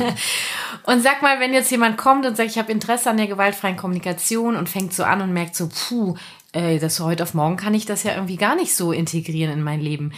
und 0.84 1.02
sag 1.02 1.22
mal, 1.24 1.40
wenn 1.40 1.54
jetzt 1.54 1.72
jemand 1.72 1.98
kommt 1.98 2.26
und 2.26 2.38
sagt, 2.38 2.52
ich 2.52 2.58
habe 2.58 2.72
Interesse 2.72 3.10
an 3.10 3.18
der 3.18 3.28
gewaltfreien 3.28 3.78
Kommunikation 3.78 4.56
und 4.56 4.70
fängt 4.70 4.94
so 4.94 5.04
an 5.04 5.22
und 5.22 5.34
merkt 5.34 5.56
so, 5.56 5.70
puh, 5.70 6.16
äh, 6.54 6.80
das 6.80 6.96
so 6.96 7.06
heute 7.06 7.24
auf 7.24 7.34
morgen 7.34 7.58
kann 7.58 7.74
ich 7.74 7.86
das 7.86 8.04
ja 8.04 8.16
irgendwie 8.16 8.38
gar 8.38 8.56
nicht 8.56 8.76
so 8.76 8.92
integrieren 8.92 9.54
in 9.54 9.64
mein 9.64 9.82
Leben. 9.82 10.14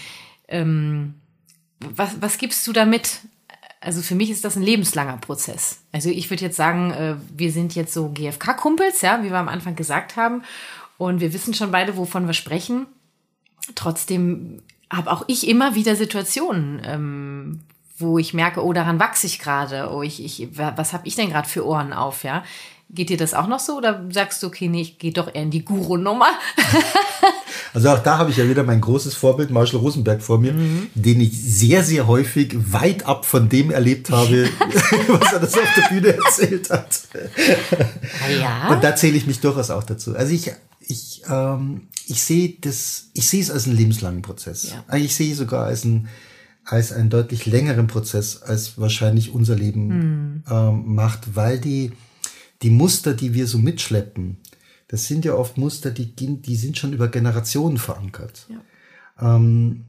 Ähm, 0.48 1.16
was, 1.80 2.22
was 2.22 2.38
gibst 2.38 2.66
du 2.68 2.74
damit? 2.74 3.22
Also 3.80 4.02
für 4.02 4.16
mich 4.16 4.30
ist 4.30 4.46
das 4.46 4.56
ein 4.56 4.62
lebenslanger 4.62 5.18
Prozess. 5.18 5.82
Also 5.92 6.10
ich 6.10 6.30
würde 6.30 6.46
jetzt 6.46 6.58
sagen, 6.58 6.92
äh, 6.92 7.16
wir 7.36 7.52
sind 7.52 7.74
jetzt 7.76 7.94
so 7.94 8.10
GFK-Kumpels, 8.10 9.02
ja, 9.02 9.24
wie 9.24 9.32
wir 9.32 9.38
am 9.38 9.48
Anfang 9.50 9.76
gesagt 9.76 10.16
haben. 10.16 10.44
Und 10.98 11.20
wir 11.20 11.34
wissen 11.34 11.56
schon 11.56 11.72
beide, 11.72 11.98
wovon 11.98 12.28
wir 12.28 12.34
sprechen. 12.34 12.86
Trotzdem 13.74 14.62
habe 14.92 15.12
auch 15.12 15.24
ich 15.28 15.48
immer 15.48 15.74
wieder 15.74 15.96
Situationen, 15.96 16.82
ähm, 16.86 17.62
wo 17.98 18.20
ich 18.20 18.34
merke, 18.34 18.64
oh, 18.64 18.74
daran 18.74 19.00
wachse 19.00 19.26
ich 19.26 19.40
gerade, 19.40 19.90
oh, 19.92 20.04
ich, 20.04 20.24
ich, 20.24 20.50
was 20.58 20.94
habe 20.94 21.08
ich 21.08 21.16
denn 21.16 21.30
gerade 21.30 21.48
für 21.48 21.66
Ohren 21.66 21.94
auf, 21.94 22.24
ja? 22.24 22.44
Geht 22.94 23.10
dir 23.10 23.18
das 23.18 23.34
auch 23.34 23.48
noch 23.48 23.60
so 23.60 23.78
oder 23.78 24.06
sagst 24.12 24.44
du, 24.44 24.48
okay, 24.48 24.68
nee, 24.68 24.82
ich 24.82 24.98
gehe 24.98 25.14
doch 25.14 25.28
eher 25.34 25.44
in 25.44 25.52
die 25.52 25.64
Guru-Nummer? 25.64 26.28
also 27.74 27.90
auch 27.90 28.00
da 28.00 28.18
habe 28.18 28.32
ich 28.32 28.38
ja 28.38 28.50
wieder 28.50 28.64
mein 28.64 28.82
großes 28.82 29.14
Vorbild, 29.14 29.50
Marshall 29.50 29.80
Rosenberg, 29.80 30.22
vor 30.22 30.40
mir, 30.40 30.54
mhm. 30.54 30.90
den 30.94 31.22
ich 31.22 31.32
sehr, 31.42 31.84
sehr 31.84 32.08
häufig 32.08 32.56
weit 32.74 33.06
ab 33.06 33.26
von 33.26 33.48
dem 33.48 33.72
erlebt 33.72 34.10
habe, 34.10 34.50
was 35.08 35.34
er 35.34 35.40
das 35.40 35.54
auf 35.54 35.74
der 35.76 35.90
Bühne 35.90 36.18
erzählt 36.18 36.70
hat. 36.70 37.02
Ah, 38.26 38.30
ja. 38.30 38.70
Und 38.70 38.84
da 38.84 38.96
zähle 38.96 39.16
ich 39.16 39.26
mich 39.26 39.40
durchaus 39.40 39.70
auch 39.70 39.84
dazu. 39.84 40.16
Also 40.16 40.34
ich, 40.34 40.52
ich, 40.82 41.22
ähm, 41.30 41.88
ich 42.08 42.24
sehe 42.24 42.56
das, 42.60 43.06
ich 43.14 43.28
sehe 43.28 43.42
es 43.42 43.50
als 43.50 43.68
einen 43.68 43.78
lebenslangen 43.78 44.22
Prozess. 44.22 44.74
Ja. 44.90 44.98
Ich 44.98 45.16
sehe 45.16 45.32
es 45.32 45.38
sogar 45.38 45.66
als 45.66 45.86
ein 45.86 46.10
als 46.64 46.92
einen 46.92 47.10
deutlich 47.10 47.46
längeren 47.46 47.88
Prozess, 47.88 48.42
als 48.42 48.78
wahrscheinlich 48.78 49.34
unser 49.34 49.56
Leben 49.56 49.88
mhm. 49.88 50.44
ähm, 50.50 50.96
macht, 50.96 51.36
weil 51.36 51.60
die, 51.60 51.92
die 52.62 52.70
Muster, 52.70 53.14
die 53.14 53.34
wir 53.34 53.48
so 53.48 53.58
mitschleppen, 53.58 54.38
das 54.88 55.08
sind 55.08 55.26
ja 55.26 55.36
oft 55.36 55.58
Muster, 55.58 55.92
die, 55.92 56.16
die 56.16 56.56
sind 56.56 56.78
schon 56.78 56.94
über 56.94 57.08
Generationen 57.08 57.78
verankert. 57.78 58.48
Ja. 58.50 59.36
Ähm, 59.36 59.86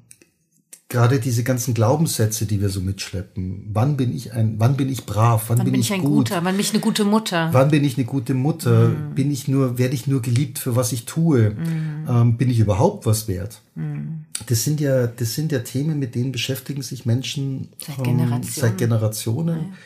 gerade 0.93 1.19
diese 1.19 1.43
ganzen 1.43 1.75
Glaubenssätze, 1.75 2.45
die 2.47 2.61
wir 2.61 2.69
so 2.69 2.81
mitschleppen. 2.81 3.71
Wann 3.73 3.97
bin 3.97 4.15
ich 4.15 4.33
ein, 4.33 4.57
wann 4.59 4.77
bin 4.77 4.91
ich 4.91 5.07
brav? 5.07 5.49
Wann, 5.49 5.59
wann 5.59 5.65
bin, 5.65 5.73
bin, 5.73 5.81
ich, 5.81 5.93
ein 5.93 6.03
gut? 6.03 6.29
guter? 6.29 6.45
Wann 6.45 6.55
bin 6.55 6.61
ich 6.61 6.71
eine 6.71 6.81
gute 6.81 7.05
Mutter? 7.05 7.49
Wann 7.53 7.71
bin 7.71 7.83
ich 7.83 7.97
eine 7.97 8.05
gute 8.05 8.35
Mutter? 8.35 8.89
Mm. 8.91 9.15
Bin 9.15 9.31
ich 9.33 9.49
nur, 9.49 9.79
werde 9.79 9.95
ich 9.95 10.07
nur 10.07 10.21
geliebt 10.21 10.59
für 10.59 10.77
was 10.77 10.93
ich 10.93 11.07
tue? 11.07 11.51
Mm. 11.51 12.07
Ähm, 12.09 12.37
bin 12.37 12.51
ich 12.51 12.61
überhaupt 12.61 13.07
was 13.07 13.27
wert? 13.27 13.63
Mm. 13.75 14.27
Das 14.47 14.65
sind 14.65 14.81
ja, 14.81 15.07
das 15.07 15.35
sind 15.35 15.51
ja 15.51 15.61
Themen, 15.61 15.99
mit 15.99 16.15
denen 16.15 16.31
beschäftigen 16.31 16.83
sich 16.83 17.07
Menschen 17.07 17.69
seit 17.79 17.99
ähm, 17.99 18.05
Generationen. 18.05 18.53
Seit 18.53 18.79
Generationen. 18.79 19.59
Ja. 19.59 19.77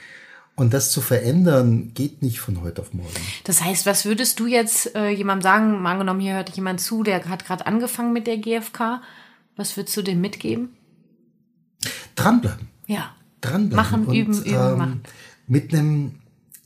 Und 0.56 0.72
das 0.72 0.90
zu 0.90 1.02
verändern, 1.02 1.92
geht 1.94 2.22
nicht 2.22 2.40
von 2.40 2.62
heute 2.62 2.80
auf 2.80 2.94
morgen. 2.94 3.12
Das 3.44 3.62
heißt, 3.62 3.84
was 3.84 4.06
würdest 4.06 4.40
du 4.40 4.46
jetzt 4.46 4.94
äh, 4.94 5.10
jemandem 5.10 5.42
sagen? 5.42 5.82
Mal 5.82 5.92
angenommen, 5.92 6.20
hier 6.20 6.34
hört 6.34 6.48
jemand 6.56 6.80
zu, 6.80 7.02
der 7.02 7.28
hat 7.28 7.44
gerade 7.44 7.66
angefangen 7.66 8.12
mit 8.12 8.26
der 8.26 8.38
GfK. 8.38 9.02
Was 9.56 9.76
würdest 9.76 9.96
du 9.96 10.02
dem 10.02 10.20
mitgeben? 10.20 10.70
dranbleiben. 12.16 12.68
Ja. 12.86 13.14
Dranbleiben. 13.40 13.76
Machen, 13.76 14.06
und, 14.06 14.14
üben, 14.14 14.42
üben, 14.42 14.54
ähm, 14.54 14.78
machen. 14.78 15.02
Mit 15.46 15.72
einem 15.72 16.14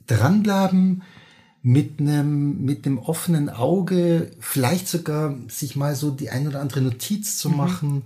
Dranbleiben 0.07 1.03
mit 1.63 2.01
einem 2.01 2.65
mit 2.65 2.87
einem 2.87 2.99
offenen 2.99 3.51
Auge, 3.51 4.31
vielleicht 4.41 4.89
sogar 4.89 5.35
sich 5.49 5.77
mal 5.77 5.95
so 5.95 6.11
die 6.11 6.31
ein 6.31 6.49
oder 6.49 6.59
andere 6.59 6.81
Notiz 6.81 7.37
zu 7.37 7.51
machen. 7.51 8.05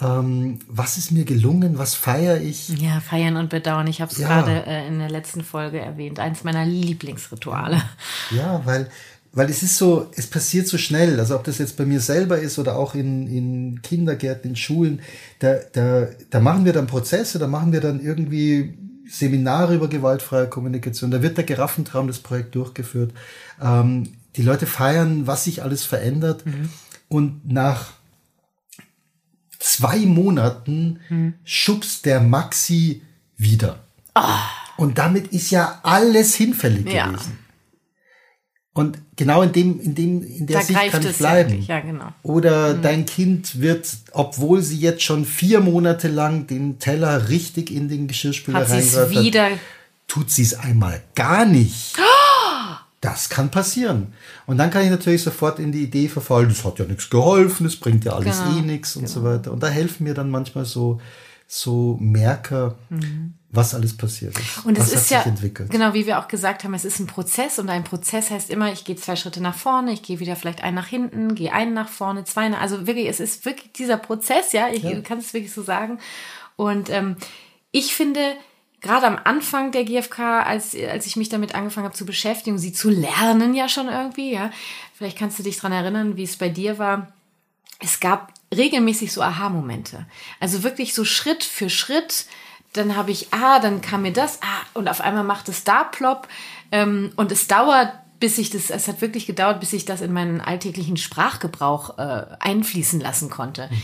Ähm, 0.00 0.58
was 0.68 0.98
ist 0.98 1.10
mir 1.10 1.24
gelungen? 1.24 1.78
Was 1.78 1.94
feiere 1.94 2.40
ich? 2.40 2.68
Ja, 2.68 3.00
feiern 3.00 3.36
und 3.36 3.48
bedauern. 3.48 3.86
Ich 3.86 4.00
habe 4.00 4.12
es 4.12 4.18
ja. 4.18 4.28
gerade 4.28 4.66
äh, 4.66 4.86
in 4.86 4.98
der 4.98 5.10
letzten 5.10 5.42
Folge 5.42 5.80
erwähnt. 5.80 6.18
Eins 6.18 6.44
meiner 6.44 6.66
Lieblingsrituale. 6.66 7.82
Ja, 8.30 8.60
weil 8.64 8.90
weil 9.36 9.50
es 9.50 9.62
ist 9.62 9.76
so, 9.76 10.10
es 10.16 10.26
passiert 10.26 10.66
so 10.66 10.78
schnell. 10.78 11.20
Also 11.20 11.36
ob 11.36 11.44
das 11.44 11.58
jetzt 11.58 11.76
bei 11.76 11.84
mir 11.84 12.00
selber 12.00 12.38
ist 12.38 12.58
oder 12.58 12.74
auch 12.76 12.94
in, 12.94 13.26
in 13.26 13.82
Kindergärten, 13.82 14.50
in 14.50 14.56
Schulen, 14.56 15.00
da, 15.40 15.56
da, 15.74 16.08
da 16.30 16.40
machen 16.40 16.64
wir 16.64 16.72
dann 16.72 16.86
Prozesse, 16.86 17.38
da 17.38 17.46
machen 17.46 17.70
wir 17.70 17.82
dann 17.82 18.00
irgendwie 18.00 18.78
Seminare 19.06 19.74
über 19.74 19.88
gewaltfreie 19.88 20.48
Kommunikation. 20.48 21.10
Da 21.10 21.20
wird 21.20 21.36
der 21.36 21.44
Giraffentraum 21.44 22.06
das 22.06 22.18
Projekt 22.20 22.54
durchgeführt. 22.54 23.12
Ähm, 23.60 24.14
die 24.36 24.42
Leute 24.42 24.64
feiern, 24.64 25.26
was 25.26 25.44
sich 25.44 25.62
alles 25.62 25.84
verändert. 25.84 26.46
Mhm. 26.46 26.70
Und 27.08 27.46
nach 27.46 27.92
zwei 29.66 29.98
Monaten 29.98 31.00
mhm. 31.08 31.34
schubst 31.44 32.06
der 32.06 32.20
Maxi 32.20 33.02
wieder. 33.36 33.80
Oh. 34.14 34.22
Und 34.76 34.98
damit 34.98 35.28
ist 35.28 35.50
ja 35.50 35.80
alles 35.82 36.34
hinfällig 36.34 36.92
ja. 36.92 37.08
gewesen. 37.08 37.38
Und 38.72 38.98
genau 39.16 39.42
in 39.42 39.52
dem, 39.52 39.80
in 39.80 39.94
dem, 39.94 40.22
in 40.22 40.46
der 40.46 40.58
da 40.58 40.64
Sicht 40.64 40.90
kann 40.90 41.06
ich 41.06 41.16
bleiben. 41.16 41.62
Ja, 41.66 41.80
genau. 41.80 42.12
Oder 42.22 42.74
mhm. 42.74 42.82
dein 42.82 43.06
Kind 43.06 43.60
wird, 43.60 43.88
obwohl 44.12 44.62
sie 44.62 44.78
jetzt 44.78 45.02
schon 45.02 45.24
vier 45.24 45.60
Monate 45.60 46.08
lang 46.08 46.46
den 46.46 46.78
Teller 46.78 47.28
richtig 47.28 47.70
in 47.70 47.88
den 47.88 48.06
Geschirrspüler 48.06 48.68
reingreift, 48.68 49.10
wieder 49.10 49.48
tut 50.06 50.30
sie 50.30 50.42
es 50.42 50.54
einmal 50.54 51.02
gar 51.14 51.46
nicht. 51.46 51.96
Das 53.06 53.28
kann 53.28 53.50
passieren. 53.50 54.12
Und 54.46 54.58
dann 54.58 54.70
kann 54.70 54.84
ich 54.84 54.90
natürlich 54.90 55.22
sofort 55.22 55.58
in 55.58 55.72
die 55.72 55.82
Idee 55.82 56.08
verfallen, 56.08 56.48
das 56.48 56.64
hat 56.64 56.78
ja 56.78 56.84
nichts 56.84 57.08
geholfen, 57.10 57.64
das 57.64 57.76
bringt 57.76 58.04
ja 58.04 58.12
alles 58.12 58.42
genau. 58.42 58.58
eh 58.58 58.62
nichts 58.62 58.96
und 58.96 59.02
genau. 59.04 59.14
so 59.14 59.24
weiter. 59.24 59.52
Und 59.52 59.62
da 59.62 59.68
helfen 59.68 60.04
mir 60.04 60.14
dann 60.14 60.30
manchmal 60.30 60.64
so, 60.64 61.00
so 61.46 61.96
Merker, 62.00 62.76
mhm 62.90 63.34
was 63.56 63.74
alles 63.74 63.96
passiert 63.96 64.38
ist. 64.38 64.64
Und 64.64 64.78
es 64.78 64.92
ist 64.92 65.10
ja, 65.10 65.22
entwickelt. 65.22 65.70
genau 65.70 65.94
wie 65.94 66.06
wir 66.06 66.18
auch 66.18 66.28
gesagt 66.28 66.62
haben, 66.62 66.74
es 66.74 66.84
ist 66.84 67.00
ein 67.00 67.06
Prozess 67.06 67.58
und 67.58 67.70
ein 67.70 67.84
Prozess 67.84 68.30
heißt 68.30 68.50
immer, 68.50 68.72
ich 68.72 68.84
gehe 68.84 68.96
zwei 68.96 69.16
Schritte 69.16 69.42
nach 69.42 69.54
vorne, 69.56 69.92
ich 69.92 70.02
gehe 70.02 70.20
wieder 70.20 70.36
vielleicht 70.36 70.62
einen 70.62 70.76
nach 70.76 70.86
hinten, 70.86 71.34
gehe 71.34 71.52
einen 71.52 71.72
nach 71.72 71.88
vorne, 71.88 72.24
zwei 72.24 72.48
nach, 72.48 72.60
also 72.60 72.86
wirklich, 72.86 73.08
es 73.08 73.18
ist 73.18 73.44
wirklich 73.44 73.72
dieser 73.72 73.96
Prozess, 73.96 74.52
ja, 74.52 74.68
ich 74.68 74.82
ja. 74.82 75.00
kann 75.00 75.18
es 75.18 75.32
wirklich 75.32 75.52
so 75.52 75.62
sagen. 75.62 75.98
Und 76.56 76.90
ähm, 76.90 77.16
ich 77.70 77.94
finde, 77.94 78.20
gerade 78.86 79.06
am 79.06 79.18
Anfang 79.24 79.72
der 79.72 79.84
GfK, 79.84 80.42
als, 80.42 80.74
als 80.74 81.06
ich 81.06 81.16
mich 81.16 81.28
damit 81.28 81.54
angefangen 81.54 81.86
habe 81.86 81.96
zu 81.96 82.06
beschäftigen, 82.06 82.58
sie 82.58 82.72
zu 82.72 82.88
lernen 82.88 83.54
ja 83.54 83.68
schon 83.68 83.88
irgendwie, 83.88 84.32
ja, 84.32 84.50
vielleicht 84.94 85.18
kannst 85.18 85.38
du 85.38 85.42
dich 85.42 85.58
dran 85.58 85.72
erinnern, 85.72 86.16
wie 86.16 86.24
es 86.24 86.36
bei 86.36 86.48
dir 86.48 86.78
war. 86.78 87.12
Es 87.80 88.00
gab 88.00 88.32
regelmäßig 88.54 89.12
so 89.12 89.22
Aha-Momente. 89.22 90.06
Also 90.40 90.62
wirklich 90.62 90.94
so 90.94 91.04
Schritt 91.04 91.44
für 91.44 91.68
Schritt 91.68 92.26
dann 92.76 92.96
habe 92.96 93.10
ich, 93.10 93.32
ah, 93.32 93.58
dann 93.58 93.80
kam 93.80 94.02
mir 94.02 94.12
das, 94.12 94.40
ah, 94.42 94.66
und 94.74 94.88
auf 94.88 95.00
einmal 95.00 95.24
macht 95.24 95.48
es 95.48 95.64
da 95.64 95.84
plopp. 95.84 96.28
Ähm, 96.72 97.12
und 97.16 97.32
es 97.32 97.46
dauert, 97.46 97.92
bis 98.20 98.38
ich 98.38 98.50
das, 98.50 98.70
es 98.70 98.88
hat 98.88 99.00
wirklich 99.00 99.26
gedauert, 99.26 99.60
bis 99.60 99.72
ich 99.72 99.84
das 99.84 100.00
in 100.00 100.12
meinen 100.12 100.40
alltäglichen 100.40 100.96
Sprachgebrauch 100.96 101.98
äh, 101.98 102.26
einfließen 102.40 103.00
lassen 103.00 103.30
konnte. 103.30 103.68
Mhm. 103.70 103.82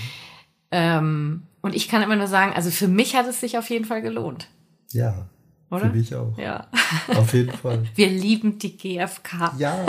Ähm, 0.70 1.42
und 1.60 1.74
ich 1.74 1.88
kann 1.88 2.02
immer 2.02 2.16
nur 2.16 2.26
sagen, 2.26 2.52
also 2.54 2.70
für 2.70 2.88
mich 2.88 3.14
hat 3.14 3.26
es 3.26 3.40
sich 3.40 3.58
auf 3.58 3.70
jeden 3.70 3.84
Fall 3.84 4.02
gelohnt. 4.02 4.48
Ja. 4.92 5.28
Oder? 5.70 5.86
Für 5.86 5.96
mich 5.96 6.14
auch. 6.14 6.36
Ja. 6.36 6.68
Auf 7.16 7.32
jeden 7.32 7.52
Fall. 7.52 7.84
Wir 7.94 8.08
lieben 8.10 8.58
die 8.58 8.76
GfK. 8.76 9.54
Ja. 9.58 9.86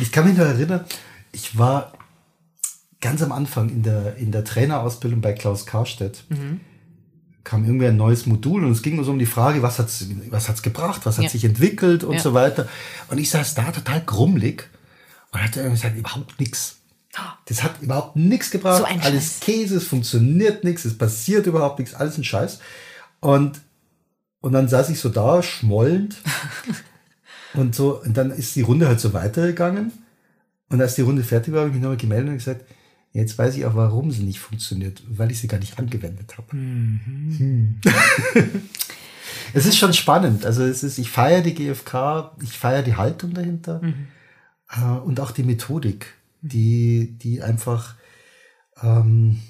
Ich 0.00 0.12
kann 0.12 0.28
mich 0.28 0.36
noch 0.36 0.44
erinnern, 0.44 0.84
ich 1.32 1.58
war 1.58 1.92
ganz 3.00 3.22
am 3.22 3.32
Anfang 3.32 3.70
in 3.70 3.82
der, 3.82 4.16
in 4.16 4.30
der 4.30 4.44
Trainerausbildung 4.44 5.20
bei 5.20 5.32
Klaus 5.32 5.66
Karstedt. 5.66 6.24
Mhm 6.28 6.60
kam 7.44 7.64
irgendwie 7.64 7.86
ein 7.86 7.96
neues 7.96 8.26
Modul 8.26 8.64
und 8.64 8.72
es 8.72 8.82
ging 8.82 8.96
nur 8.96 9.04
so 9.04 9.10
um 9.10 9.18
die 9.18 9.26
Frage, 9.26 9.62
was 9.62 9.78
hat's, 9.78 10.06
was 10.28 10.48
hat's 10.48 10.62
gebracht, 10.62 11.00
was 11.04 11.16
hat 11.16 11.24
ja. 11.24 11.30
sich 11.30 11.44
entwickelt 11.44 12.04
und 12.04 12.14
ja. 12.14 12.20
so 12.20 12.34
weiter. 12.34 12.68
Und 13.08 13.18
ich 13.18 13.30
saß 13.30 13.54
da 13.54 13.72
total 13.72 14.02
grummelig 14.02 14.68
und 15.32 15.42
hatte 15.42 15.68
gesagt, 15.68 15.96
überhaupt 15.96 16.38
nichts. 16.38 16.76
Das 17.46 17.64
hat 17.64 17.82
überhaupt 17.82 18.14
nichts 18.14 18.50
gebracht. 18.50 18.78
So 18.78 18.84
alles 18.84 19.40
Käse, 19.40 19.78
es 19.78 19.86
funktioniert 19.88 20.62
nichts, 20.62 20.84
es 20.84 20.96
passiert 20.96 21.46
überhaupt 21.46 21.80
nichts, 21.80 21.94
alles 21.94 22.16
ein 22.18 22.24
Scheiß. 22.24 22.60
Und, 23.18 23.60
und 24.40 24.52
dann 24.52 24.68
saß 24.68 24.90
ich 24.90 25.00
so 25.00 25.08
da, 25.08 25.42
schmollend. 25.42 26.16
und 27.54 27.74
so, 27.74 28.00
und 28.02 28.16
dann 28.16 28.30
ist 28.30 28.56
die 28.56 28.62
Runde 28.62 28.88
halt 28.88 29.00
so 29.00 29.12
weitergegangen. 29.12 29.92
Und 30.68 30.80
als 30.80 30.94
die 30.94 31.02
Runde 31.02 31.24
fertig 31.24 31.52
war, 31.52 31.60
habe 31.60 31.70
ich 31.70 31.74
mich 31.74 31.82
nochmal 31.82 31.96
gemeldet 31.96 32.30
und 32.30 32.38
gesagt, 32.38 32.64
Jetzt 33.12 33.36
weiß 33.38 33.56
ich 33.56 33.66
auch, 33.66 33.74
warum 33.74 34.12
sie 34.12 34.22
nicht 34.22 34.38
funktioniert, 34.38 35.02
weil 35.08 35.32
ich 35.32 35.40
sie 35.40 35.48
gar 35.48 35.58
nicht 35.58 35.78
angewendet 35.78 36.38
habe. 36.38 36.54
Mhm. 36.54 37.34
Hm. 37.36 37.80
es 39.52 39.66
ist 39.66 39.78
schon 39.78 39.92
spannend. 39.92 40.46
Also 40.46 40.62
es 40.62 40.84
ist, 40.84 40.98
ich 40.98 41.10
feiere 41.10 41.42
die 41.42 41.54
GfK, 41.54 42.36
ich 42.40 42.56
feiere 42.56 42.82
die 42.82 42.94
Haltung 42.94 43.34
dahinter 43.34 43.82
mhm. 43.82 44.06
äh, 44.70 44.98
und 45.00 45.18
auch 45.18 45.32
die 45.32 45.42
Methodik, 45.42 46.14
die, 46.40 47.18
die 47.18 47.42
einfach, 47.42 47.96
ähm, 48.80 49.40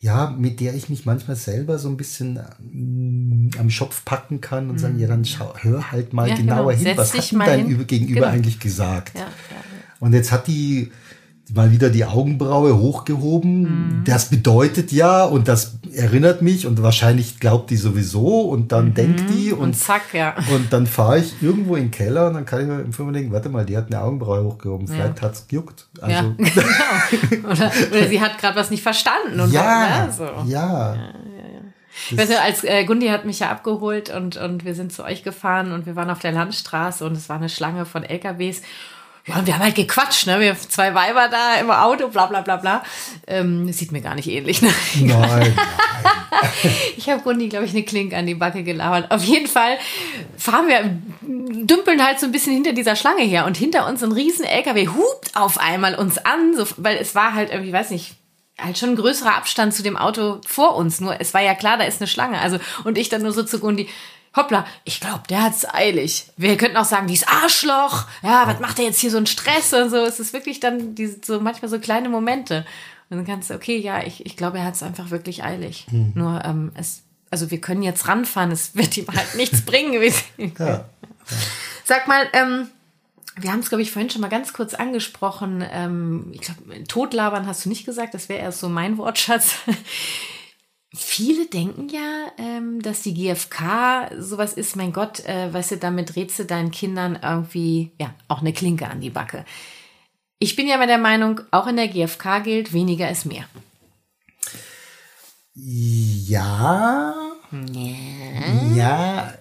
ja, 0.00 0.30
mit 0.30 0.60
der 0.60 0.74
ich 0.74 0.88
mich 0.88 1.06
manchmal 1.06 1.36
selber 1.36 1.78
so 1.78 1.88
ein 1.88 1.96
bisschen 1.96 2.38
ähm, 2.72 3.50
am 3.58 3.68
Schopf 3.68 4.04
packen 4.04 4.40
kann 4.40 4.70
und 4.70 4.76
mhm. 4.76 4.78
sagen, 4.78 4.98
ja, 4.98 5.08
dann 5.08 5.24
schau, 5.24 5.52
hör 5.56 5.90
halt 5.90 6.12
mal 6.12 6.28
ja, 6.28 6.36
genau. 6.36 6.54
genauer 6.54 6.74
genau. 6.74 6.88
hin, 6.90 6.96
was 6.96 7.14
hat 7.14 7.32
dein 7.32 7.66
hin. 7.66 7.86
Gegenüber 7.86 8.20
genau. 8.20 8.32
eigentlich 8.32 8.60
gesagt? 8.60 9.14
Ja, 9.14 9.22
ja, 9.22 9.26
und 9.98 10.12
jetzt 10.12 10.30
hat 10.30 10.46
die, 10.46 10.92
mal 11.54 11.70
wieder 11.70 11.90
die 11.90 12.04
Augenbraue 12.04 12.76
hochgehoben. 12.76 13.62
Mhm. 13.62 14.04
Das 14.04 14.30
bedeutet 14.30 14.92
ja, 14.92 15.24
und 15.24 15.48
das 15.48 15.78
erinnert 15.94 16.42
mich, 16.42 16.66
und 16.66 16.82
wahrscheinlich 16.82 17.40
glaubt 17.40 17.70
die 17.70 17.76
sowieso, 17.76 18.40
und 18.42 18.72
dann 18.72 18.86
mhm. 18.86 18.94
denkt 18.94 19.24
die, 19.30 19.52
und, 19.52 19.60
und 19.60 19.74
zack, 19.74 20.12
ja. 20.12 20.34
Und 20.52 20.72
dann 20.72 20.86
fahre 20.86 21.18
ich 21.18 21.34
irgendwo 21.42 21.76
in 21.76 21.84
den 21.84 21.90
Keller 21.90 22.28
und 22.28 22.34
dann 22.34 22.44
kann 22.44 22.60
ich 22.60 22.66
mir 22.66 22.80
im 22.80 22.92
Film 22.92 23.12
denken, 23.12 23.32
warte 23.32 23.48
mal, 23.48 23.64
die 23.64 23.76
hat 23.76 23.86
eine 23.86 24.00
Augenbraue 24.00 24.44
hochgehoben, 24.44 24.86
vielleicht 24.86 25.18
ja. 25.18 25.22
hat's 25.22 25.46
gejuckt. 25.48 25.86
Also. 26.00 26.12
Ja, 26.14 26.22
genau. 27.30 27.48
oder, 27.50 27.72
oder 27.90 28.08
sie 28.08 28.20
hat 28.20 28.38
gerade 28.38 28.56
was 28.56 28.70
nicht 28.70 28.82
verstanden. 28.82 29.40
Und 29.40 29.52
ja, 29.52 29.88
dann, 29.88 30.12
so. 30.12 30.24
ja. 30.46 30.94
ja, 30.94 30.96
Weißt 32.10 32.30
du, 32.30 32.40
als 32.40 32.64
äh, 32.64 32.84
Gundi 32.84 33.08
hat 33.08 33.24
mich 33.24 33.40
ja 33.40 33.50
abgeholt 33.50 34.10
und, 34.10 34.36
und 34.36 34.64
wir 34.64 34.74
sind 34.74 34.92
zu 34.92 35.04
euch 35.04 35.24
gefahren 35.24 35.72
und 35.72 35.86
wir 35.86 35.96
waren 35.96 36.10
auf 36.10 36.20
der 36.20 36.32
Landstraße 36.32 37.04
und 37.04 37.12
es 37.12 37.28
war 37.28 37.36
eine 37.36 37.48
Schlange 37.48 37.84
von 37.84 38.04
LKWs 38.04 38.62
ja, 39.28 39.38
und 39.38 39.46
wir 39.46 39.54
haben 39.54 39.62
halt 39.62 39.74
gequatscht, 39.74 40.26
ne? 40.26 40.40
Wir 40.40 40.50
haben 40.50 40.58
zwei 40.58 40.94
Weiber 40.94 41.28
da 41.28 41.56
im 41.56 41.70
Auto, 41.70 42.08
bla 42.08 42.26
bla 42.26 42.40
bla 42.40 42.56
bla. 42.56 42.82
Ähm, 43.26 43.70
sieht 43.72 43.92
mir 43.92 44.00
gar 44.00 44.14
nicht 44.14 44.28
ähnlich, 44.28 44.62
ne? 44.62 44.70
Nein, 45.00 45.18
nein. 45.20 45.58
ich 46.96 47.10
habe 47.10 47.22
Gundi, 47.22 47.48
glaube 47.48 47.66
ich, 47.66 47.72
eine 47.72 47.82
Klink 47.82 48.14
an 48.14 48.26
die 48.26 48.34
Backe 48.34 48.62
gelabert. 48.62 49.10
Auf 49.10 49.22
jeden 49.22 49.46
Fall 49.46 49.76
fahren 50.38 50.66
wir, 50.68 50.98
dümpeln 51.66 52.02
halt 52.02 52.20
so 52.20 52.26
ein 52.26 52.32
bisschen 52.32 52.54
hinter 52.54 52.72
dieser 52.72 52.96
Schlange 52.96 53.22
her 53.22 53.44
und 53.44 53.58
hinter 53.58 53.86
uns 53.86 54.02
ein 54.02 54.12
riesen 54.12 54.46
LKW 54.46 54.88
hupt 54.88 55.36
auf 55.36 55.58
einmal 55.58 55.94
uns 55.94 56.16
an, 56.16 56.56
so, 56.56 56.66
weil 56.78 56.96
es 56.96 57.14
war 57.14 57.34
halt 57.34 57.50
irgendwie, 57.50 57.72
weiß 57.72 57.90
nicht, 57.90 58.14
halt 58.58 58.78
schon 58.78 58.90
ein 58.90 58.96
größerer 58.96 59.36
Abstand 59.36 59.74
zu 59.74 59.82
dem 59.82 59.98
Auto 59.98 60.40
vor 60.46 60.74
uns. 60.74 61.00
Nur 61.00 61.20
es 61.20 61.34
war 61.34 61.42
ja 61.42 61.54
klar, 61.54 61.76
da 61.76 61.84
ist 61.84 62.00
eine 62.00 62.08
Schlange. 62.08 62.40
Also 62.40 62.58
und 62.84 62.96
ich 62.96 63.10
dann 63.10 63.22
nur 63.22 63.32
so 63.32 63.42
zu 63.42 63.58
Gundi, 63.58 63.88
hoppla, 64.36 64.66
ich 64.84 65.00
glaube, 65.00 65.22
der 65.28 65.42
hat's 65.42 65.66
eilig. 65.72 66.26
Wir 66.36 66.56
könnten 66.56 66.76
auch 66.76 66.84
sagen, 66.84 67.06
dieses 67.06 67.26
Arschloch, 67.26 68.06
ja, 68.22 68.46
was 68.46 68.60
macht 68.60 68.78
der 68.78 68.86
jetzt 68.86 69.00
hier 69.00 69.10
so 69.10 69.16
einen 69.16 69.26
Stress 69.26 69.72
und 69.72 69.90
so. 69.90 69.96
Es 69.96 70.20
ist 70.20 70.32
wirklich 70.32 70.60
dann 70.60 70.94
diese, 70.94 71.18
so 71.24 71.40
manchmal 71.40 71.68
so 71.68 71.78
kleine 71.78 72.08
Momente. 72.08 72.66
Und 73.10 73.16
dann 73.16 73.26
kannst 73.26 73.50
du, 73.50 73.54
okay, 73.54 73.78
ja, 73.78 74.02
ich, 74.02 74.26
ich 74.26 74.36
glaube, 74.36 74.58
er 74.58 74.64
hat's 74.64 74.82
einfach 74.82 75.10
wirklich 75.10 75.42
eilig. 75.42 75.86
Hm. 75.90 76.12
Nur, 76.14 76.44
ähm, 76.44 76.72
es, 76.74 77.02
also 77.30 77.50
wir 77.50 77.60
können 77.60 77.82
jetzt 77.82 78.06
ranfahren, 78.06 78.50
es 78.50 78.74
wird 78.74 78.96
ihm 78.96 79.06
halt 79.08 79.34
nichts 79.34 79.62
bringen. 79.62 79.92
ja, 79.94 80.12
ja. 80.66 80.84
Sag 81.84 82.06
mal, 82.06 82.28
ähm, 82.34 82.68
wir 83.36 83.52
haben 83.52 83.60
es, 83.60 83.68
glaube 83.68 83.82
ich, 83.82 83.92
vorhin 83.92 84.10
schon 84.10 84.20
mal 84.20 84.28
ganz 84.28 84.52
kurz 84.52 84.74
angesprochen. 84.74 85.64
Ähm, 85.70 86.32
ich 86.32 86.40
glaube, 86.40 86.84
Totlabern 86.84 87.46
hast 87.46 87.64
du 87.64 87.68
nicht 87.68 87.86
gesagt, 87.86 88.14
das 88.14 88.28
wäre 88.28 88.40
erst 88.40 88.60
so 88.60 88.68
mein 88.68 88.98
Wortschatz. 88.98 89.56
Viele 90.94 91.46
denken 91.46 91.88
ja, 91.90 92.32
ähm, 92.38 92.80
dass 92.80 93.02
die 93.02 93.12
GfK 93.12 94.10
sowas 94.18 94.54
ist, 94.54 94.74
mein 94.74 94.92
Gott, 94.92 95.20
äh, 95.26 95.52
weißt 95.52 95.72
du, 95.72 95.76
damit 95.76 96.14
drehst 96.14 96.38
du 96.38 96.44
deinen 96.44 96.70
Kindern 96.70 97.18
irgendwie, 97.22 97.92
ja, 98.00 98.14
auch 98.26 98.40
eine 98.40 98.54
Klinke 98.54 98.88
an 98.88 99.00
die 99.00 99.10
Backe. 99.10 99.44
Ich 100.38 100.56
bin 100.56 100.66
ja 100.66 100.76
immer 100.76 100.86
der 100.86 100.98
Meinung, 100.98 101.42
auch 101.50 101.66
in 101.66 101.76
der 101.76 101.88
GfK 101.88 102.40
gilt, 102.42 102.72
weniger 102.72 103.10
ist 103.10 103.26
mehr. 103.26 103.44
Ja. 105.54 107.14
Ja. 107.52 108.74
Ja. 108.74 109.34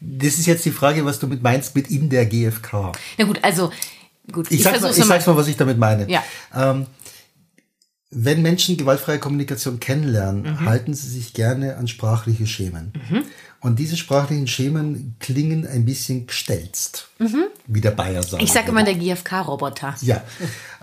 Das 0.00 0.38
ist 0.38 0.46
jetzt 0.46 0.64
die 0.64 0.70
Frage, 0.70 1.04
was 1.04 1.18
du 1.18 1.26
mit 1.26 1.42
meinst 1.42 1.76
mit 1.76 1.90
in 1.90 2.08
der 2.08 2.26
GfK. 2.26 2.92
Na 3.18 3.24
gut, 3.24 3.38
also 3.42 3.70
gut. 4.32 4.50
Ich, 4.50 4.58
ich, 4.58 4.64
sag 4.64 4.80
mal, 4.80 4.90
ich 4.90 5.04
sag's 5.04 5.26
mal, 5.26 5.36
was 5.36 5.48
ich 5.48 5.56
damit 5.56 5.78
meine. 5.78 6.10
Ja. 6.10 6.24
Ähm, 6.54 6.86
wenn 8.10 8.40
Menschen 8.40 8.76
gewaltfreie 8.76 9.18
Kommunikation 9.18 9.80
kennenlernen, 9.80 10.42
mhm. 10.42 10.60
halten 10.64 10.94
sie 10.94 11.08
sich 11.08 11.34
gerne 11.34 11.76
an 11.76 11.88
sprachliche 11.88 12.46
Schemen. 12.46 12.92
Mhm. 13.10 13.24
Und 13.60 13.78
diese 13.78 13.96
sprachlichen 13.96 14.46
Schemen 14.46 15.16
klingen 15.18 15.66
ein 15.66 15.84
bisschen 15.84 16.28
gestelzt, 16.28 17.08
wie 17.66 17.80
der 17.80 17.90
Bayer 17.90 18.22
sagt. 18.22 18.40
Mhm. 18.40 18.46
Ich 18.46 18.52
sage 18.52 18.68
immer 18.68 18.84
der 18.84 18.94
GFK-Roboter. 18.94 19.96
Ja, 20.00 20.22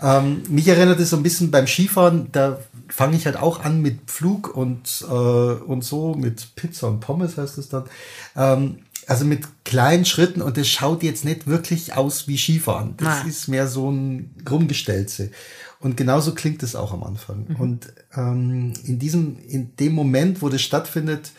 ähm, 0.00 0.42
mich 0.48 0.68
erinnert 0.68 1.00
es 1.00 1.10
so 1.10 1.16
ein 1.16 1.22
bisschen 1.22 1.50
beim 1.50 1.66
Skifahren, 1.66 2.28
da 2.32 2.60
fange 2.88 3.16
ich 3.16 3.24
halt 3.24 3.36
auch 3.36 3.64
an 3.64 3.80
mit 3.80 4.10
Flug 4.10 4.54
und, 4.54 5.04
äh, 5.08 5.12
und 5.12 5.84
so, 5.84 6.14
mit 6.14 6.54
Pizza 6.54 6.88
und 6.88 7.00
Pommes 7.00 7.38
heißt 7.38 7.58
es 7.58 7.70
dann. 7.70 7.84
Ähm, 8.36 8.78
also 9.06 9.24
mit 9.24 9.46
kleinen 9.64 10.04
Schritten 10.04 10.42
und 10.42 10.56
das 10.56 10.68
schaut 10.68 11.02
jetzt 11.02 11.24
nicht 11.24 11.46
wirklich 11.46 11.94
aus 11.94 12.28
wie 12.28 12.36
Skifahren. 12.36 12.94
Das 12.98 13.20
Nein. 13.20 13.28
ist 13.28 13.48
mehr 13.48 13.68
so 13.68 13.90
ein 13.90 14.34
Rumgestelze. 14.48 15.30
Und 15.80 15.96
genauso 15.96 16.34
klingt 16.34 16.62
es 16.62 16.74
auch 16.74 16.92
am 16.92 17.02
Anfang. 17.02 17.54
Und 17.58 17.92
ähm, 18.14 18.72
in 18.84 18.98
diesem, 18.98 19.38
in 19.38 19.76
dem 19.76 19.92
Moment, 19.92 20.42
wo 20.42 20.48
das 20.48 20.62
stattfindet, 20.62 21.32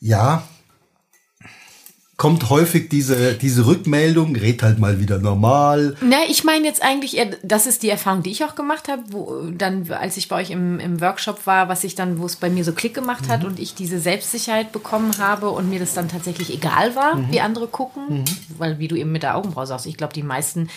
ja, 0.00 0.46
kommt 2.16 2.48
häufig 2.48 2.88
diese, 2.88 3.34
diese 3.34 3.66
Rückmeldung, 3.66 4.34
red 4.36 4.62
halt 4.62 4.78
mal 4.78 5.00
wieder 5.00 5.18
normal. 5.18 5.96
Na, 6.00 6.16
ich 6.28 6.44
meine 6.44 6.64
jetzt 6.64 6.82
eigentlich 6.82 7.18
eher, 7.18 7.36
das 7.42 7.66
ist 7.66 7.82
die 7.82 7.90
Erfahrung, 7.90 8.22
die 8.22 8.30
ich 8.30 8.42
auch 8.42 8.54
gemacht 8.54 8.88
habe, 8.88 9.02
wo 9.10 9.50
dann, 9.50 9.90
als 9.90 10.16
ich 10.16 10.28
bei 10.28 10.36
euch 10.36 10.50
im, 10.50 10.80
im 10.80 11.00
Workshop 11.02 11.46
war, 11.46 11.68
was 11.68 11.84
ich 11.84 11.94
dann, 11.94 12.18
wo 12.18 12.24
es 12.24 12.36
bei 12.36 12.48
mir 12.48 12.64
so 12.64 12.72
Klick 12.72 12.94
gemacht 12.94 13.28
hat 13.28 13.44
und 13.44 13.60
ich 13.60 13.74
diese 13.74 14.00
Selbstsicherheit 14.00 14.72
bekommen 14.72 15.18
habe 15.18 15.50
und 15.50 15.68
mir 15.68 15.78
das 15.78 15.92
dann 15.92 16.08
tatsächlich 16.08 16.52
egal 16.54 16.96
war, 16.96 17.30
wie 17.30 17.40
andere 17.40 17.68
gucken, 17.68 18.24
weil 18.56 18.78
wie 18.78 18.88
du 18.88 18.96
eben 18.96 19.12
mit 19.12 19.22
der 19.22 19.36
Augenbraue 19.36 19.66
sagst, 19.66 19.84
ich 19.84 19.98
glaube, 19.98 20.14
die 20.14 20.22
meisten 20.22 20.70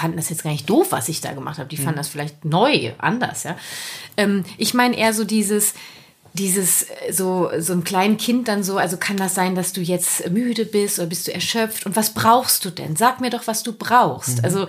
fanden 0.00 0.16
das 0.16 0.30
jetzt 0.30 0.42
gar 0.42 0.50
nicht 0.50 0.68
doof, 0.68 0.88
was 0.90 1.08
ich 1.08 1.20
da 1.20 1.32
gemacht 1.32 1.58
habe. 1.58 1.68
Die 1.68 1.76
fanden 1.76 1.98
das 1.98 2.08
vielleicht 2.08 2.44
neu, 2.44 2.92
anders, 2.98 3.42
ja. 3.42 3.56
Ähm, 4.16 4.44
ich 4.56 4.72
meine 4.72 4.96
eher 4.96 5.12
so 5.12 5.24
dieses, 5.24 5.74
dieses 6.32 6.84
äh, 6.84 7.12
so 7.12 7.50
so 7.58 7.74
ein 7.74 7.84
kleines 7.84 8.22
Kind 8.22 8.48
dann 8.48 8.64
so, 8.64 8.78
also 8.78 8.96
kann 8.96 9.18
das 9.18 9.34
sein, 9.34 9.54
dass 9.54 9.72
du 9.72 9.82
jetzt 9.82 10.30
müde 10.30 10.64
bist 10.64 10.98
oder 10.98 11.08
bist 11.08 11.26
du 11.28 11.34
erschöpft 11.34 11.84
und 11.84 11.96
was 11.96 12.14
brauchst 12.14 12.64
du 12.64 12.70
denn? 12.70 12.96
Sag 12.96 13.20
mir 13.20 13.30
doch, 13.30 13.46
was 13.46 13.62
du 13.62 13.72
brauchst. 13.72 14.42
Also 14.42 14.66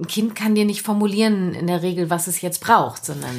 ein 0.00 0.06
Kind 0.06 0.34
kann 0.34 0.54
dir 0.54 0.64
nicht 0.64 0.82
formulieren 0.82 1.54
in 1.54 1.66
der 1.66 1.82
Regel, 1.82 2.08
was 2.08 2.26
es 2.26 2.40
jetzt 2.40 2.60
braucht, 2.60 3.04
sondern 3.04 3.34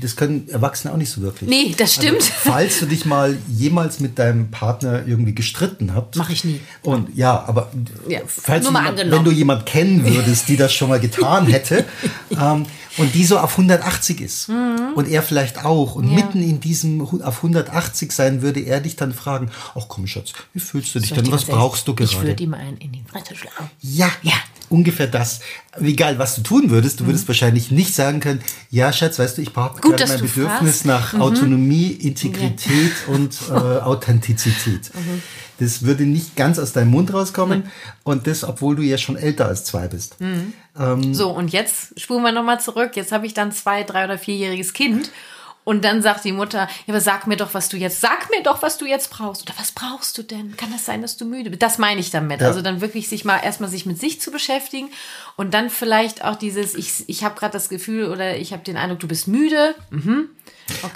Das 0.00 0.14
können 0.14 0.48
Erwachsene 0.50 0.92
auch 0.92 0.98
nicht 0.98 1.10
so 1.10 1.22
wirklich. 1.22 1.48
nee, 1.48 1.74
das 1.76 1.94
stimmt. 1.94 2.20
Also, 2.20 2.32
falls 2.50 2.80
du 2.80 2.86
dich 2.86 3.06
mal 3.06 3.38
jemals 3.48 3.98
mit 4.00 4.18
deinem 4.18 4.50
Partner 4.50 5.06
irgendwie 5.06 5.34
gestritten 5.34 5.94
habt. 5.94 6.16
Mach 6.16 6.28
ich 6.30 6.44
nie. 6.44 6.60
Und 6.82 7.16
ja, 7.16 7.42
aber 7.46 7.72
Ja, 8.08 8.20
falls 8.26 8.64
nur 8.64 8.72
du 8.72 8.78
mal 8.78 8.90
jemand, 8.96 9.10
wenn 9.12 9.24
du 9.24 9.30
jemand 9.30 9.66
kennen 9.66 10.04
würdest, 10.04 10.48
die 10.48 10.56
das 10.56 10.72
schon 10.74 10.90
mal 10.90 11.00
getan 11.00 11.46
hätte, 11.46 11.84
ähm, 12.30 12.66
und 12.98 13.14
die 13.14 13.24
so 13.24 13.38
auf 13.38 13.52
180 13.52 14.20
ist 14.20 14.50
und 14.50 15.08
er 15.08 15.22
vielleicht 15.22 15.64
auch 15.64 15.94
und 15.94 16.04
Mhm. 16.10 16.18
Ja. 16.18 16.24
mitten 16.26 16.42
in 16.42 16.60
diesem 16.60 17.00
auf 17.22 17.36
180 17.38 18.12
sein 18.12 18.42
würde 18.42 18.60
er 18.60 18.80
dich 18.82 18.96
dann 18.96 19.14
fragen, 19.14 19.50
ach 19.74 19.84
komm 19.88 20.06
Schatz, 20.06 20.32
wie 20.52 20.60
fühlst 20.60 20.94
du 20.94 20.98
dich 21.00 21.08
Soll 21.08 21.22
denn, 21.22 21.32
was 21.32 21.46
brauchst 21.46 21.88
du 21.88 21.92
ehrlich- 21.92 22.10
Ich 22.10 22.16
gerade? 22.16 22.28
würde 22.28 22.42
ihm 22.42 22.52
einen 22.52 22.76
in 22.76 22.92
die 22.92 23.02
Fresse 23.10 23.34
schlagen. 23.34 23.70
Ja, 23.80 24.10
Ja. 24.22 24.32
Ungefähr 24.72 25.06
das. 25.06 25.40
Egal, 25.80 26.18
was 26.18 26.34
du 26.36 26.42
tun 26.42 26.70
würdest, 26.70 27.00
du 27.00 27.06
würdest 27.06 27.28
wahrscheinlich 27.28 27.70
nicht 27.70 27.94
sagen 27.94 28.20
können, 28.20 28.40
ja, 28.70 28.92
Schatz, 28.92 29.18
weißt 29.18 29.38
du, 29.38 29.42
ich 29.42 29.52
brauche 29.52 29.76
Mhm. 29.76 29.80
Gerade 29.92 30.06
mein 30.08 30.20
Bedürfnis 30.20 30.82
fragst. 30.82 30.84
Mhm. 30.84 30.90
nach 30.90 31.14
Autonomie, 31.20 31.92
Integrität 31.92 32.92
und 33.06 33.36
äh, 33.50 33.52
Authentizität. 33.52 34.90
Mhm. 34.94 35.22
Das 35.58 35.82
würde 35.82 36.04
nicht 36.04 36.34
ganz 36.36 36.58
aus 36.58 36.72
deinem 36.72 36.90
Mund 36.90 37.12
rauskommen 37.12 37.64
und 38.02 38.26
das, 38.26 38.42
obwohl 38.44 38.74
du 38.76 38.82
ja 38.82 38.98
schon 38.98 39.16
älter 39.16 39.46
als 39.46 39.64
zwei 39.64 39.86
bist. 39.88 40.20
Mhm. 40.20 40.52
Ähm, 40.78 41.14
So, 41.14 41.30
und 41.30 41.52
jetzt 41.52 41.98
spulen 42.00 42.22
wir 42.22 42.32
nochmal 42.32 42.60
zurück. 42.60 42.92
Jetzt 42.96 43.12
habe 43.12 43.26
ich 43.26 43.34
dann 43.34 43.52
zwei, 43.52 43.82
drei 43.84 44.04
oder 44.04 44.18
vierjähriges 44.18 44.72
Kind. 44.72 45.10
Und 45.64 45.84
dann 45.84 46.02
sagt 46.02 46.24
die 46.24 46.32
Mutter, 46.32 46.68
ja, 46.86 46.94
aber 46.94 47.00
sag 47.00 47.26
mir 47.28 47.36
doch, 47.36 47.54
was 47.54 47.68
du 47.68 47.76
jetzt, 47.76 48.00
sag 48.00 48.30
mir 48.30 48.42
doch, 48.42 48.62
was 48.62 48.78
du 48.78 48.84
jetzt 48.86 49.10
brauchst. 49.10 49.42
Oder 49.42 49.54
was 49.58 49.70
brauchst 49.72 50.18
du 50.18 50.22
denn? 50.24 50.56
Kann 50.56 50.72
das 50.72 50.84
sein, 50.84 51.02
dass 51.02 51.16
du 51.16 51.24
müde 51.24 51.50
bist? 51.50 51.62
Das 51.62 51.78
meine 51.78 52.00
ich 52.00 52.10
damit. 52.10 52.40
Ja. 52.40 52.48
Also 52.48 52.62
dann 52.62 52.80
wirklich 52.80 53.08
sich 53.08 53.24
mal 53.24 53.38
erstmal 53.38 53.70
sich 53.70 53.86
mit 53.86 53.98
sich 54.00 54.20
zu 54.20 54.32
beschäftigen 54.32 54.88
und 55.36 55.54
dann 55.54 55.70
vielleicht 55.70 56.24
auch 56.24 56.34
dieses, 56.36 56.74
ich, 56.74 57.08
ich 57.08 57.22
habe 57.22 57.38
gerade 57.38 57.52
das 57.52 57.68
Gefühl 57.68 58.10
oder 58.10 58.36
ich 58.36 58.52
habe 58.52 58.64
den 58.64 58.76
Eindruck, 58.76 58.98
du 59.00 59.08
bist 59.08 59.28
müde. 59.28 59.76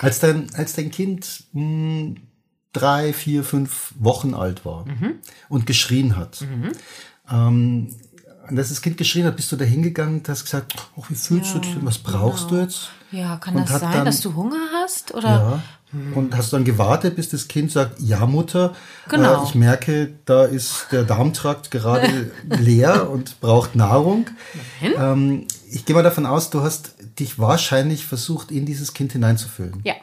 Als, 0.01 0.19
dein, 0.19 0.53
als 0.55 0.73
dein 0.75 0.91
Kind 0.91 1.45
mh, 1.53 2.17
drei, 2.73 3.13
vier, 3.13 3.45
fünf 3.45 3.93
Wochen 3.99 4.35
alt 4.35 4.65
war 4.65 4.85
Mhm. 4.87 5.21
und 5.49 5.67
geschrien 5.67 6.17
hat, 6.17 6.45
ähm, 7.31 7.95
und 8.49 8.59
als 8.59 8.69
das 8.69 8.81
Kind 8.81 8.97
geschrien 8.97 9.27
hat, 9.27 9.35
bist 9.37 9.51
du 9.51 9.57
da 9.57 9.65
hingegangen 9.65 10.19
und 10.19 10.29
hast 10.29 10.45
gesagt, 10.45 10.75
oh, 10.95 11.03
wie 11.09 11.17
fühlst 11.17 11.53
du 11.55 11.59
dich 11.59 11.73
denn? 11.73 11.85
Was 11.85 11.99
brauchst 11.99 12.51
du 12.53 12.57
jetzt? 12.61 12.91
Ja, 13.13 13.37
kann 13.37 13.57
das 13.57 13.69
sein, 13.81 13.93
dann- 13.93 14.05
dass 14.05 14.21
du 14.21 14.35
Hunger 14.35 14.57
hast? 14.83 15.15
Oder? 15.15 15.29
Ja. 15.29 15.63
Und 16.15 16.37
hast 16.37 16.53
dann 16.53 16.65
gewartet, 16.65 17.15
bis 17.17 17.29
das 17.29 17.47
Kind 17.49 17.71
sagt, 17.71 18.01
ja 18.01 18.27
Mutter, 18.27 18.75
Genau. 19.09 19.43
äh, 19.43 19.47
ich 19.47 19.55
merke, 19.55 20.13
da 20.25 20.45
ist 20.45 20.89
der 20.91 21.05
Darmtrakt 21.05 21.71
gerade 21.71 22.31
leer 22.59 23.09
und 23.09 23.41
braucht 23.41 23.77
Nahrung. 23.77 24.27
Ähm, 24.83 25.47
ich 25.71 25.85
gehe 25.85 25.95
mal 25.95 26.03
davon 26.03 26.27
aus, 26.27 26.51
du 26.51 26.61
hast 26.63 26.95
dich 27.19 27.39
wahrscheinlich 27.39 28.05
versucht, 28.05 28.51
in 28.51 28.67
dieses 28.67 28.93
Kind 28.95 29.13
hineinzufühlen. 29.13 29.81
Ja. 29.85 29.95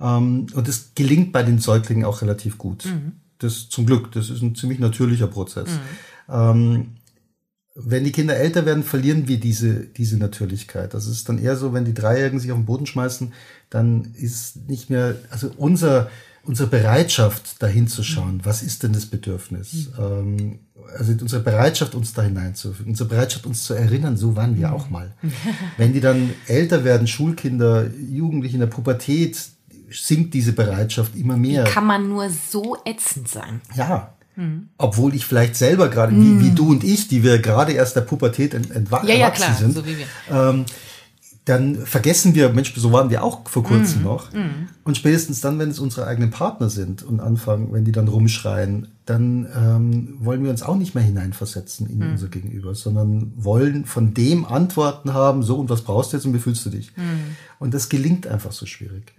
Ähm, 0.00 0.48
und 0.52 0.66
das 0.68 0.90
gelingt 0.96 1.30
bei 1.32 1.42
den 1.44 1.58
Säuglingen 1.60 2.04
auch 2.04 2.22
relativ 2.22 2.58
gut. 2.58 2.84
Das 3.38 3.68
zum 3.70 3.86
Glück, 3.86 4.12
das 4.12 4.28
ist 4.30 4.42
ein 4.42 4.54
ziemlich 4.56 4.80
natürlicher 4.80 5.28
Prozess. 5.28 5.68
Ähm, 6.28 6.96
wenn 7.74 8.04
die 8.04 8.12
Kinder 8.12 8.36
älter 8.36 8.66
werden, 8.66 8.82
verlieren 8.82 9.28
wir 9.28 9.38
diese, 9.38 9.86
diese 9.86 10.16
Natürlichkeit. 10.16 10.92
Das 10.94 11.06
ist 11.06 11.28
dann 11.28 11.38
eher 11.38 11.56
so, 11.56 11.72
wenn 11.72 11.84
die 11.84 11.94
Dreijährigen 11.94 12.40
sich 12.40 12.50
auf 12.50 12.58
den 12.58 12.66
Boden 12.66 12.86
schmeißen, 12.86 13.32
dann 13.70 14.12
ist 14.14 14.68
nicht 14.68 14.90
mehr, 14.90 15.16
also 15.30 15.50
unser, 15.56 16.10
unsere 16.42 16.68
Bereitschaft, 16.68 17.62
dahin 17.62 17.86
zu 17.86 18.02
schauen, 18.02 18.40
was 18.42 18.62
ist 18.62 18.82
denn 18.82 18.92
das 18.92 19.06
Bedürfnis? 19.06 19.90
Ähm, 19.98 20.60
also 20.98 21.12
unsere 21.20 21.42
Bereitschaft, 21.42 21.94
uns 21.94 22.12
da 22.12 22.22
hineinzufügen, 22.22 22.90
unsere 22.90 23.08
Bereitschaft, 23.08 23.46
uns 23.46 23.64
zu 23.64 23.74
erinnern, 23.74 24.16
so 24.16 24.34
waren 24.34 24.56
wir 24.56 24.72
auch 24.72 24.90
mal. 24.90 25.14
Wenn 25.76 25.92
die 25.92 26.00
dann 26.00 26.30
älter 26.48 26.84
werden, 26.84 27.06
Schulkinder, 27.06 27.88
Jugendliche 28.10 28.56
in 28.56 28.60
der 28.60 28.66
Pubertät, 28.66 29.38
sinkt 29.92 30.34
diese 30.34 30.52
Bereitschaft 30.52 31.14
immer 31.16 31.36
mehr. 31.36 31.64
Kann 31.64 31.86
man 31.86 32.08
nur 32.08 32.30
so 32.30 32.76
ätzend 32.84 33.28
sein. 33.28 33.60
Ja. 33.74 34.14
Mhm. 34.40 34.68
Obwohl 34.78 35.14
ich 35.14 35.24
vielleicht 35.26 35.56
selber 35.56 35.88
gerade, 35.88 36.14
wie, 36.16 36.40
wie 36.40 36.50
du 36.52 36.70
und 36.70 36.82
ich, 36.84 37.08
die 37.08 37.22
wir 37.22 37.38
gerade 37.38 37.72
erst 37.72 37.94
der 37.96 38.00
Pubertät 38.02 38.54
ent, 38.54 38.70
entwa- 38.74 39.04
Ja, 39.06 39.14
ja, 39.14 39.30
klar, 39.30 39.54
sind, 39.54 39.74
so 39.74 39.84
wie 39.86 39.96
wir. 39.98 40.06
Ähm, 40.30 40.64
dann 41.46 41.84
vergessen 41.86 42.34
wir, 42.34 42.50
Mensch, 42.50 42.72
so 42.76 42.92
waren 42.92 43.10
wir 43.10 43.24
auch 43.24 43.48
vor 43.48 43.62
Mhm. 43.62 43.66
kurzem 43.66 44.02
noch. 44.02 44.28
Und 44.84 44.96
spätestens 44.96 45.40
dann, 45.40 45.58
wenn 45.58 45.70
es 45.70 45.78
unsere 45.78 46.06
eigenen 46.06 46.30
Partner 46.30 46.68
sind 46.70 47.02
und 47.02 47.18
anfangen, 47.20 47.72
wenn 47.72 47.84
die 47.84 47.92
dann 47.92 48.08
rumschreien, 48.08 48.88
dann 49.06 49.48
ähm, 49.56 50.16
wollen 50.20 50.44
wir 50.44 50.50
uns 50.50 50.62
auch 50.62 50.76
nicht 50.76 50.94
mehr 50.94 51.02
hineinversetzen 51.02 51.88
in 51.88 51.98
Mhm. 51.98 52.10
unser 52.12 52.28
Gegenüber, 52.28 52.74
sondern 52.74 53.32
wollen 53.36 53.84
von 53.84 54.14
dem 54.14 54.44
Antworten 54.44 55.12
haben, 55.14 55.42
so 55.42 55.56
und 55.56 55.70
was 55.70 55.82
brauchst 55.82 56.12
du 56.12 56.18
jetzt 56.18 56.26
und 56.26 56.34
wie 56.34 56.38
fühlst 56.38 56.64
du 56.66 56.70
dich? 56.70 56.92
Mhm. 56.96 57.36
Und 57.58 57.74
das 57.74 57.88
gelingt 57.88 58.26
einfach 58.26 58.52
so 58.52 58.66
schwierig. 58.66 59.12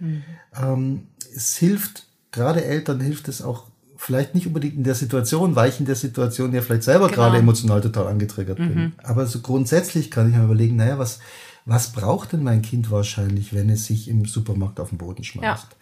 Ähm, 0.58 1.02
es 1.34 1.56
hilft, 1.56 2.04
gerade 2.30 2.64
Eltern 2.64 3.00
hilft 3.00 3.28
es 3.28 3.42
auch 3.42 3.64
vielleicht 4.02 4.34
nicht 4.34 4.48
unbedingt 4.48 4.74
in 4.74 4.82
der 4.82 4.96
Situation, 4.96 5.54
weil 5.54 5.68
ich 5.68 5.78
in 5.78 5.86
der 5.86 5.94
Situation 5.94 6.52
ja 6.52 6.60
vielleicht 6.60 6.82
selber 6.82 7.06
Genau. 7.06 7.22
gerade 7.22 7.38
emotional 7.38 7.80
total 7.80 8.08
angetriggert 8.08 8.58
bin. 8.58 8.92
Aber 9.04 9.26
so 9.26 9.38
grundsätzlich 9.38 10.10
kann 10.10 10.28
ich 10.28 10.36
mir 10.36 10.42
überlegen, 10.44 10.74
naja, 10.76 10.98
was, 10.98 11.20
was 11.66 11.92
braucht 11.92 12.32
denn 12.32 12.42
mein 12.42 12.62
Kind 12.62 12.90
wahrscheinlich, 12.90 13.54
wenn 13.54 13.70
es 13.70 13.86
sich 13.86 14.08
im 14.08 14.24
Supermarkt 14.24 14.80
auf 14.80 14.88
den 14.88 14.98
Boden 14.98 15.22
schmeißt? 15.22 15.76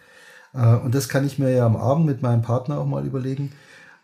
Äh, 0.53 0.75
und 0.75 0.93
das 0.93 1.09
kann 1.09 1.25
ich 1.25 1.39
mir 1.39 1.49
ja 1.49 1.65
am 1.65 1.75
Abend 1.75 2.05
mit 2.05 2.21
meinem 2.21 2.43
Partner 2.43 2.77
auch 2.79 2.85
mal 2.85 3.03
überlegen. 3.07 3.53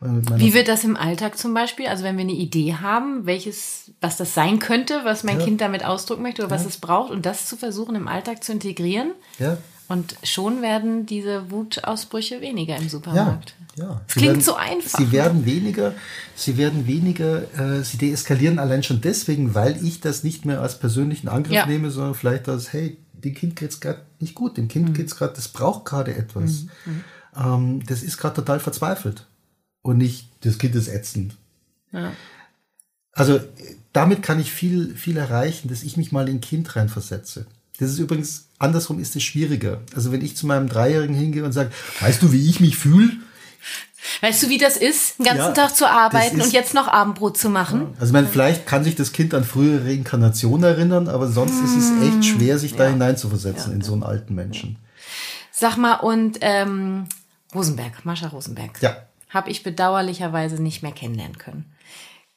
äh, 0.01 0.07
Wie 0.39 0.55
wird 0.55 0.67
das 0.67 0.83
im 0.83 0.97
Alltag 0.97 1.37
zum 1.37 1.53
Beispiel? 1.53 1.85
Also 1.85 2.03
wenn 2.03 2.17
wir 2.17 2.23
eine 2.23 2.31
Idee 2.33 2.73
haben, 2.73 3.27
welches, 3.27 3.91
was 4.01 4.17
das 4.17 4.33
sein 4.33 4.57
könnte, 4.57 5.01
was 5.03 5.23
mein 5.23 5.37
Kind 5.37 5.61
damit 5.61 5.85
ausdrücken 5.85 6.23
möchte 6.23 6.41
oder 6.43 6.49
was 6.51 6.65
es 6.65 6.77
braucht 6.77 7.11
und 7.11 7.25
das 7.27 7.45
zu 7.45 7.55
versuchen 7.55 7.95
im 7.95 8.07
Alltag 8.07 8.43
zu 8.43 8.51
integrieren. 8.51 9.11
ja, 9.37 9.57
Und 9.89 10.15
schon 10.23 10.61
werden 10.61 11.05
diese 11.05 11.49
Wutausbrüche 11.49 12.41
weniger 12.41 12.75
im 12.75 12.83
Ja, 12.83 12.89
Supermarkt. 12.89 13.53
ja. 13.77 14.01
Es 14.07 14.13
Sie 14.15 14.19
klingt 14.19 14.33
werden- 14.35 14.41
so 14.43 14.55
einfach. 14.55 14.99
Sie 14.99 15.11
werden 15.13 15.45
weniger, 15.45 15.93
sie 16.35 16.57
werden 16.57 16.87
weniger, 16.87 17.43
äh, 17.57 17.83
sie 17.83 17.97
deeskalieren 17.97 18.59
allein 18.59 18.83
schon 18.83 18.99
deswegen, 18.99 19.55
weil 19.55 19.81
ich 19.85 20.01
das 20.01 20.23
nicht 20.23 20.43
mehr 20.45 20.61
als 20.61 20.77
persönlichen 20.77 21.29
Angriff 21.29 21.53
Ja. 21.55 21.65
nehme, 21.65 21.89
sondern 21.91 22.15
vielleicht 22.15 22.49
als, 22.49 22.73
hey, 22.73 22.97
dem 23.13 23.33
Kind 23.33 23.55
geht's 23.55 23.79
gerade 23.79 24.01
nicht 24.19 24.35
gut, 24.35 24.57
dem 24.57 24.65
Mhm. 24.65 24.69
Kind 24.69 24.93
geht's 24.95 25.15
gerade, 25.15 25.33
das 25.33 25.47
braucht 25.47 25.85
gerade 25.85 26.13
etwas. 26.15 26.65
Ähm, 27.35 27.81
das 27.85 28.03
ist 28.03 28.17
gerade 28.17 28.35
total 28.35 28.59
verzweifelt. 28.59 29.25
Und 29.83 29.97
nicht, 29.99 30.27
das 30.41 30.57
Kind 30.57 30.75
ist 30.75 30.89
ätzend. 30.89 31.35
Also 33.13 33.37
äh, 33.37 33.41
damit 33.93 34.21
kann 34.21 34.39
ich 34.39 34.51
viel, 34.51 34.95
viel 34.95 35.17
erreichen, 35.17 35.69
dass 35.69 35.83
ich 35.83 35.97
mich 35.97 36.11
mal 36.11 36.27
in 36.29 36.37
ein 36.37 36.41
Kind 36.41 36.75
reinversetze. 36.75 37.45
Das 37.79 37.89
ist 37.89 37.99
übrigens, 37.99 38.46
andersrum 38.59 38.99
ist 38.99 39.15
es 39.15 39.23
schwieriger. 39.23 39.81
Also 39.95 40.11
wenn 40.11 40.23
ich 40.23 40.35
zu 40.35 40.47
meinem 40.47 40.69
Dreijährigen 40.69 41.15
hingehe 41.15 41.43
und 41.43 41.51
sage, 41.51 41.71
weißt 41.99 42.21
du, 42.21 42.31
wie 42.31 42.49
ich 42.49 42.59
mich 42.59 42.77
fühle? 42.77 43.11
Weißt 44.21 44.43
du, 44.43 44.49
wie 44.49 44.57
das 44.57 44.77
ist, 44.77 45.19
den 45.19 45.25
ganzen 45.25 45.39
Ja, 45.39 45.51
Tag 45.51 45.75
zu 45.75 45.89
arbeiten 45.89 46.39
und 46.39 46.53
jetzt 46.53 46.73
noch 46.73 46.87
Abendbrot 46.87 47.37
zu 47.37 47.49
machen? 47.49 47.93
Also 47.95 48.07
ich 48.07 48.13
meine, 48.13 48.27
vielleicht 48.27 48.65
kann 48.65 48.83
sich 48.83 48.95
das 48.95 49.11
Kind 49.11 49.33
an 49.33 49.43
frühere 49.43 49.85
Reinkarnationen 49.85 50.63
erinnern, 50.63 51.07
aber 51.07 51.27
sonst 51.27 51.59
ist 51.61 51.75
es 51.75 51.91
echt 52.01 52.25
schwer, 52.25 52.57
sich 52.57 52.75
da 52.75 52.87
hineinzuversetzen 52.87 53.73
in 53.73 53.81
so 53.81 53.93
einen 53.93 54.03
alten 54.03 54.33
Menschen. 54.33 54.77
Sag 55.51 55.77
mal, 55.77 55.95
und 55.95 56.37
ähm, 56.41 57.07
Rosenberg, 57.53 58.05
Mascha 58.05 58.27
Rosenberg. 58.27 58.81
Ja. 58.81 59.07
Habe 59.29 59.49
ich 59.49 59.63
bedauerlicherweise 59.63 60.61
nicht 60.61 60.83
mehr 60.83 60.91
kennenlernen 60.93 61.37
können. 61.37 61.65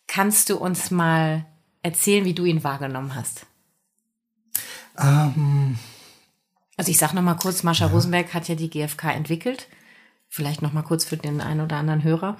Kannst 0.06 0.50
du 0.50 0.56
uns 0.56 0.90
mal 0.90 1.46
erzählen, 1.82 2.24
wie 2.24 2.34
du 2.34 2.44
ihn 2.44 2.64
wahrgenommen 2.64 3.14
hast? 3.14 3.46
Ähm, 4.98 5.78
Also 6.80 6.92
ich 6.92 6.96
sage 6.96 7.14
noch 7.14 7.20
mal 7.20 7.34
kurz, 7.34 7.62
Mascha 7.62 7.88
Rosenberg 7.88 8.32
hat 8.32 8.48
ja 8.48 8.54
die 8.54 8.70
GfK 8.70 9.12
entwickelt. 9.12 9.68
Vielleicht 10.30 10.62
noch 10.62 10.72
mal 10.72 10.80
kurz 10.80 11.04
für 11.04 11.18
den 11.18 11.42
einen 11.42 11.60
oder 11.60 11.76
anderen 11.76 12.02
Hörer. 12.02 12.38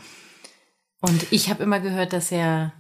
Und 1.03 1.30
ich 1.30 1.51
habe 1.51 1.62
immer 1.62 1.78
gehört, 1.78 2.14
dass 2.14 2.32
er 2.32 2.72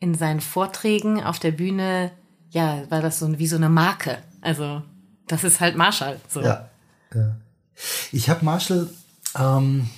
in 0.00 0.14
seinen 0.14 0.42
Vorträgen 0.42 1.22
auf 1.22 1.38
der 1.38 1.52
Bühne, 1.52 2.10
ja, 2.50 2.82
war 2.90 3.00
das 3.00 3.18
so 3.18 3.38
wie 3.38 3.46
so 3.46 3.56
eine 3.56 3.70
Marke. 3.70 4.18
Also 4.42 4.82
das 5.28 5.44
ist 5.44 5.62
halt 5.62 5.78
Marshall. 5.78 6.20
So. 6.28 6.42
Ja. 6.42 6.68
ja. 7.14 7.36
Ich 8.12 8.28
habe 8.28 8.44
Marshall 8.44 8.90
ähm, 9.38 9.88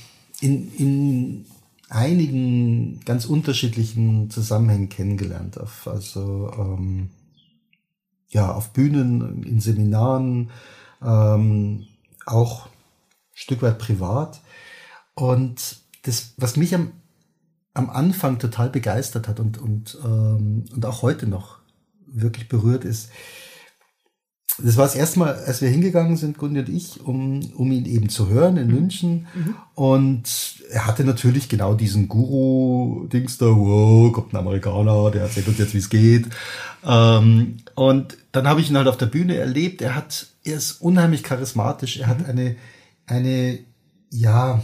in, 0.40 0.72
in 0.76 1.46
einigen 1.88 3.00
ganz 3.04 3.24
unterschiedlichen 3.24 4.30
Zusammenhängen 4.30 4.90
kennengelernt. 4.90 5.58
Auf, 5.58 5.88
also 5.88 6.52
ähm, 6.56 7.10
ja, 8.28 8.52
auf 8.52 8.72
Bühnen, 8.72 9.42
in 9.42 9.58
Seminaren, 9.58 10.50
ähm, 11.04 11.86
auch 12.26 12.66
ein 12.66 12.70
Stück 13.34 13.62
weit 13.62 13.78
privat. 13.78 14.40
Und 15.14 15.76
das, 16.02 16.34
was 16.36 16.56
mich 16.56 16.74
am, 16.74 16.92
am 17.72 17.90
Anfang 17.90 18.38
total 18.38 18.70
begeistert 18.70 19.28
hat 19.28 19.40
und, 19.40 19.58
und, 19.58 19.98
ähm, 20.04 20.64
und 20.74 20.86
auch 20.86 21.02
heute 21.02 21.26
noch 21.26 21.58
wirklich 22.06 22.48
berührt 22.48 22.84
ist, 22.84 23.10
das 24.62 24.76
war 24.76 24.84
das 24.84 24.94
erste 24.94 25.18
Mal, 25.18 25.34
als 25.34 25.62
wir 25.62 25.68
hingegangen 25.68 26.16
sind, 26.16 26.38
Gundi 26.38 26.60
und 26.60 26.68
ich, 26.68 27.00
um, 27.04 27.40
um 27.56 27.72
ihn 27.72 27.86
eben 27.86 28.08
zu 28.08 28.28
hören 28.28 28.56
in 28.56 28.68
München. 28.68 29.26
Und 29.74 30.28
er 30.70 30.86
hatte 30.86 31.04
natürlich 31.04 31.48
genau 31.48 31.74
diesen 31.74 32.08
Guru-Dings 32.08 33.38
da, 33.38 33.46
wow, 33.46 34.12
kommt 34.12 34.32
ein 34.32 34.36
Amerikaner, 34.36 35.10
der 35.10 35.22
erzählt 35.22 35.48
uns 35.48 35.58
jetzt, 35.58 35.74
wie 35.74 35.78
es 35.78 35.90
geht. 35.90 36.26
Ähm, 36.84 37.56
und 37.74 38.16
dann 38.30 38.46
habe 38.46 38.60
ich 38.60 38.70
ihn 38.70 38.76
halt 38.76 38.86
auf 38.86 38.96
der 38.96 39.06
Bühne 39.06 39.34
erlebt. 39.36 39.82
Er 39.82 39.96
hat, 39.96 40.28
er 40.44 40.56
ist 40.56 40.80
unheimlich 40.80 41.22
charismatisch. 41.22 41.98
Er 41.98 42.06
hat 42.06 42.24
eine, 42.26 42.56
eine, 43.06 43.58
ja, 44.10 44.62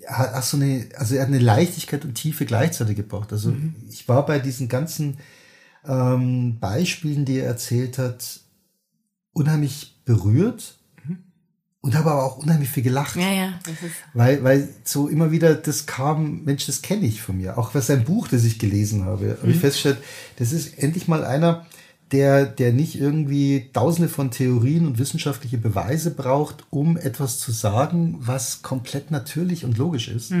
er 0.00 0.18
hat 0.18 0.34
auch 0.34 0.42
so 0.42 0.56
eine, 0.56 0.88
also 0.96 1.14
er 1.14 1.22
hat 1.22 1.28
eine 1.28 1.38
Leichtigkeit 1.38 2.04
und 2.04 2.14
Tiefe 2.14 2.44
gleichzeitig 2.44 2.96
gebraucht. 2.96 3.32
Also 3.32 3.56
ich 3.88 4.08
war 4.08 4.26
bei 4.26 4.38
diesen 4.38 4.68
ganzen 4.68 5.18
ähm, 5.86 6.58
Beispielen, 6.58 7.24
die 7.24 7.38
er 7.38 7.46
erzählt 7.46 7.98
hat, 7.98 8.40
unheimlich 9.32 9.96
berührt 10.04 10.78
und 11.84 11.94
habe 11.94 12.12
aber 12.12 12.24
auch 12.24 12.38
unheimlich 12.38 12.70
viel 12.70 12.82
gelacht. 12.82 13.16
ja, 13.16 13.30
ja. 13.30 13.60
Das 13.62 13.74
ist, 13.74 13.96
Weil, 14.14 14.42
weil 14.42 14.70
so 14.84 15.06
immer 15.06 15.30
wieder 15.32 15.54
das 15.54 15.84
kam, 15.84 16.42
Mensch, 16.44 16.64
das 16.64 16.80
kenne 16.80 17.04
ich 17.04 17.20
von 17.20 17.36
mir. 17.36 17.58
Auch 17.58 17.74
was 17.74 17.88
sein 17.88 18.04
Buch, 18.04 18.26
das 18.26 18.44
ich 18.44 18.58
gelesen 18.58 19.04
habe, 19.04 19.36
habe 19.38 19.50
ich 19.50 19.58
festgestellt, 19.58 19.98
das 20.36 20.52
ist 20.52 20.78
endlich 20.78 21.08
mal 21.08 21.24
einer, 21.26 21.66
der, 22.12 22.46
der 22.46 22.72
nicht 22.72 22.98
irgendwie 23.00 23.70
tausende 23.72 24.08
von 24.08 24.30
Theorien 24.30 24.86
und 24.86 24.98
wissenschaftliche 24.98 25.58
Beweise 25.58 26.10
braucht, 26.10 26.64
um 26.70 26.96
etwas 26.96 27.38
zu 27.38 27.50
sagen, 27.50 28.16
was 28.20 28.62
komplett 28.62 29.10
natürlich 29.10 29.64
und 29.64 29.78
logisch 29.78 30.08
ist, 30.08 30.32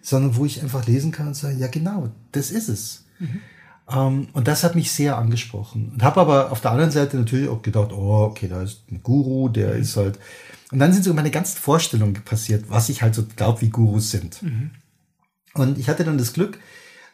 sondern 0.00 0.36
wo 0.36 0.44
ich 0.44 0.62
einfach 0.62 0.86
lesen 0.86 1.12
kann 1.12 1.28
und 1.28 1.34
sagen, 1.34 1.58
ja 1.58 1.66
genau, 1.68 2.10
das 2.32 2.50
ist 2.50 2.68
es. 2.68 3.04
Ähm, 3.90 4.28
und 4.32 4.48
das 4.48 4.64
hat 4.64 4.74
mich 4.74 4.90
sehr 4.90 5.18
angesprochen. 5.18 5.90
Und 5.92 6.02
habe 6.02 6.20
aber 6.20 6.52
auf 6.52 6.60
der 6.60 6.70
anderen 6.70 6.90
Seite 6.90 7.16
natürlich 7.16 7.48
auch 7.48 7.62
gedacht, 7.62 7.92
oh, 7.92 8.24
okay, 8.24 8.48
da 8.48 8.62
ist 8.62 8.90
ein 8.90 9.02
Guru, 9.02 9.48
der 9.48 9.74
ist 9.74 9.96
halt. 9.96 10.18
Und 10.70 10.78
dann 10.78 10.92
sind 10.92 11.04
so 11.04 11.12
meine 11.12 11.30
ganzen 11.30 11.58
Vorstellungen 11.58 12.14
passiert, 12.14 12.64
was 12.68 12.88
ich 12.88 13.02
halt 13.02 13.14
so 13.14 13.24
glaube, 13.36 13.60
wie 13.60 13.68
Gurus 13.70 14.10
sind. 14.10 14.40
Und 15.54 15.78
ich 15.78 15.88
hatte 15.88 16.04
dann 16.04 16.16
das 16.16 16.32
Glück, 16.32 16.58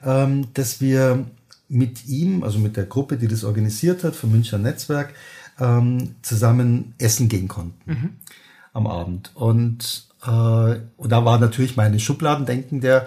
ähm, 0.05 0.49
dass 0.55 0.80
wir 0.80 1.26
mit 1.69 2.07
ihm, 2.07 2.43
also 2.43 2.59
mit 2.59 2.77
der 2.77 2.85
Gruppe, 2.85 3.16
die 3.19 3.29
das 3.29 3.45
organisiert 3.45 4.05
hat, 4.05 4.16
vom 4.16 4.31
Münchner 4.33 4.59
Netzwerk, 4.59 5.12
ähm, 5.61 6.14
zusammen 6.23 6.95
essen 6.99 7.29
gehen 7.29 7.49
konnten 7.49 8.19
am 8.73 8.87
Abend. 8.87 9.33
Und, 9.35 10.07
äh, 10.25 10.29
und 10.97 11.11
da 11.12 11.25
war 11.25 11.39
natürlich 11.39 11.77
meine 11.77 11.99
Schubladendenken 12.01 12.81
der 12.81 13.07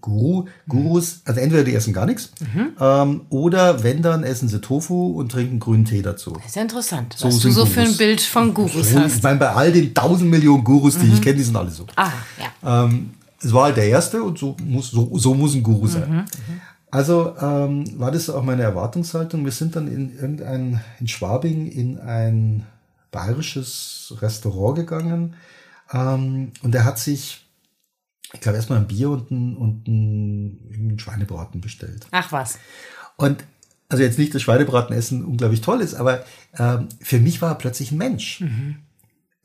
Guru, 0.00 0.46
Gurus, 0.68 1.20
also 1.26 1.38
entweder 1.38 1.62
die 1.64 1.74
essen 1.74 1.92
gar 1.92 2.06
nichts, 2.06 2.32
ähm, 2.80 3.20
oder 3.28 3.84
wenn, 3.84 4.02
dann 4.02 4.24
essen 4.24 4.48
sie 4.48 4.60
Tofu 4.60 5.12
und 5.18 5.30
trinken 5.30 5.60
grünen 5.60 5.84
Tee 5.84 6.02
dazu. 6.02 6.36
ist 6.44 6.56
ja 6.56 6.62
interessant, 6.62 7.14
So 7.16 7.28
was 7.28 7.38
du 7.38 7.50
so 7.52 7.66
für 7.66 7.80
ein 7.80 7.86
Gurus. 7.86 7.98
Bild 7.98 8.20
von 8.20 8.52
Gurus 8.54 8.90
Ich 8.90 8.96
hast. 8.96 9.22
meine, 9.22 9.38
bei 9.38 9.50
all 9.50 9.70
den 9.70 9.94
tausend 9.94 10.28
Millionen 10.30 10.64
Gurus, 10.64 10.98
die 10.98 11.06
ich 11.06 11.20
kenne, 11.22 11.36
die 11.36 11.42
sind 11.44 11.54
alle 11.56 11.70
so. 11.70 11.86
Ah, 11.94 12.10
ja. 12.62 12.84
Ähm, 12.84 13.10
es 13.40 13.52
war 13.52 13.64
halt 13.64 13.76
der 13.76 13.86
erste 13.88 14.22
und 14.22 14.38
so 14.38 14.56
muss, 14.64 14.90
so, 14.90 15.10
so 15.18 15.34
muss 15.34 15.54
ein 15.54 15.62
Guru 15.62 15.86
sein. 15.86 16.24
Also 16.92 17.34
ähm, 17.40 17.98
war 17.98 18.10
das 18.12 18.28
auch 18.30 18.42
meine 18.44 18.62
Erwartungshaltung. 18.62 19.44
Wir 19.44 19.50
sind 19.52 19.74
dann 19.74 19.88
in 19.88 20.14
irgendein, 20.14 20.80
in 21.00 21.08
Schwabing 21.08 21.66
in 21.66 21.98
ein 21.98 22.66
bayerisches 23.10 24.14
Restaurant 24.20 24.76
gegangen 24.76 25.34
ähm, 25.92 26.52
und 26.62 26.74
er 26.74 26.84
hat 26.84 26.98
sich, 26.98 27.46
ich 28.34 28.40
glaube, 28.40 28.56
erstmal 28.56 28.78
ein 28.78 28.86
Bier 28.86 29.08
und 29.08 29.30
ein, 29.30 29.56
und 29.56 29.88
ein, 29.88 30.92
ein 30.92 30.98
Schweinebraten 30.98 31.62
bestellt. 31.62 32.06
Ach 32.10 32.30
was. 32.30 32.58
Und 33.16 33.42
also 33.88 34.02
jetzt 34.04 34.18
nicht, 34.18 34.34
dass 34.34 34.42
Schweinebratenessen 34.42 35.24
unglaublich 35.24 35.62
toll 35.62 35.80
ist, 35.80 35.94
aber 35.94 36.24
ähm, 36.58 36.88
für 37.00 37.18
mich 37.18 37.40
war 37.40 37.50
er 37.52 37.56
plötzlich 37.56 37.92
ein 37.92 37.98
Mensch. 37.98 38.42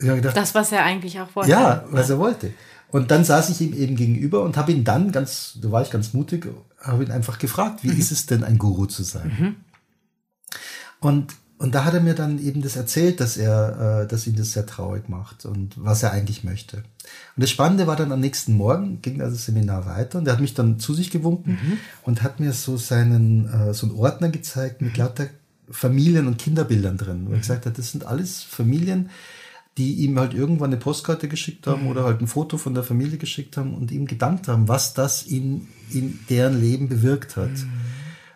Habe 0.01 0.15
gedacht, 0.17 0.35
Das, 0.35 0.53
was 0.53 0.71
er 0.73 0.83
eigentlich 0.83 1.19
auch 1.19 1.33
wollte. 1.33 1.49
ja, 1.49 1.85
was 1.89 2.09
er 2.09 2.19
wollte. 2.19 2.53
Und 2.89 3.11
dann 3.11 3.23
saß 3.23 3.49
ich 3.49 3.61
ihm 3.61 3.73
eben 3.73 3.95
gegenüber 3.95 4.43
und 4.43 4.55
habe 4.57 4.71
ihn 4.71 4.83
dann 4.83 5.11
ganz, 5.11 5.57
da 5.61 5.71
war 5.71 5.81
ich 5.81 5.91
ganz 5.91 6.13
mutig, 6.13 6.47
habe 6.79 7.03
ihn 7.03 7.11
einfach 7.11 7.37
gefragt, 7.37 7.83
wie 7.83 7.89
ist 7.89 8.11
es 8.11 8.25
denn, 8.25 8.43
ein 8.43 8.57
Guru 8.57 8.85
zu 8.85 9.03
sein? 9.03 9.29
Und, 10.99 11.35
und 11.57 11.75
da 11.75 11.83
hat 11.83 11.93
er 11.93 12.01
mir 12.01 12.13
dann 12.13 12.39
eben 12.39 12.61
das 12.61 12.75
erzählt, 12.75 13.19
dass 13.19 13.35
er, 13.35 14.03
äh, 14.03 14.07
dass 14.07 14.25
ihn 14.25 14.35
das 14.35 14.53
sehr 14.53 14.65
traurig 14.65 15.09
macht 15.09 15.45
und 15.45 15.73
was 15.75 16.03
er 16.03 16.11
eigentlich 16.11 16.43
möchte. 16.43 16.77
Und 16.77 17.43
das 17.43 17.49
Spannende 17.49 17.87
war 17.87 17.95
dann 17.95 18.11
am 18.11 18.19
nächsten 18.19 18.53
Morgen, 18.53 19.01
ging 19.01 19.21
also 19.21 19.35
das 19.35 19.45
Seminar 19.45 19.85
weiter 19.85 20.19
und 20.19 20.27
er 20.27 20.33
hat 20.33 20.41
mich 20.41 20.53
dann 20.53 20.79
zu 20.79 20.93
sich 20.93 21.11
gewunken 21.11 21.57
und 22.03 22.23
hat 22.23 22.39
mir 22.39 22.53
so 22.53 22.77
seinen, 22.77 23.47
äh, 23.51 23.73
so 23.73 23.87
einen 23.87 23.95
Ordner 23.95 24.29
gezeigt 24.29 24.81
mit 24.81 24.97
lauter 24.97 25.27
Familien- 25.69 26.27
und 26.27 26.37
Kinderbildern 26.37 26.97
drin, 26.97 27.25
wo 27.27 27.33
er 27.33 27.39
gesagt 27.39 27.65
hat, 27.65 27.77
das 27.77 27.91
sind 27.91 28.05
alles 28.05 28.41
Familien, 28.41 29.09
die 29.77 29.93
ihm 29.95 30.19
halt 30.19 30.33
irgendwann 30.33 30.71
eine 30.71 30.77
Postkarte 30.79 31.27
geschickt 31.27 31.67
haben 31.67 31.87
oder 31.87 32.03
halt 32.03 32.19
ein 32.21 32.27
Foto 32.27 32.57
von 32.57 32.73
der 32.73 32.83
Familie 32.83 33.17
geschickt 33.17 33.57
haben 33.57 33.75
und 33.75 33.91
ihm 33.91 34.07
gedankt 34.07 34.47
haben, 34.47 34.67
was 34.67 34.93
das 34.93 35.23
in, 35.23 35.67
in 35.91 36.19
deren 36.29 36.59
Leben 36.59 36.89
bewirkt 36.89 37.35
hat. 37.35 37.51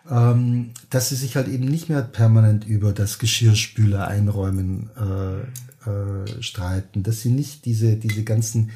Ähm, 0.10 0.72
dass 0.90 1.10
sie 1.10 1.16
sich 1.16 1.36
halt 1.36 1.48
eben 1.48 1.66
nicht 1.66 1.88
mehr 1.88 2.02
permanent 2.02 2.66
über 2.66 2.92
das 2.92 3.18
Geschirrspüler 3.18 4.08
einräumen 4.08 4.90
äh, 4.98 5.90
äh, 5.90 6.42
streiten, 6.42 7.04
dass 7.04 7.22
sie 7.22 7.30
nicht 7.30 7.66
diese, 7.66 7.96
diese 7.96 8.24
ganzen 8.24 8.72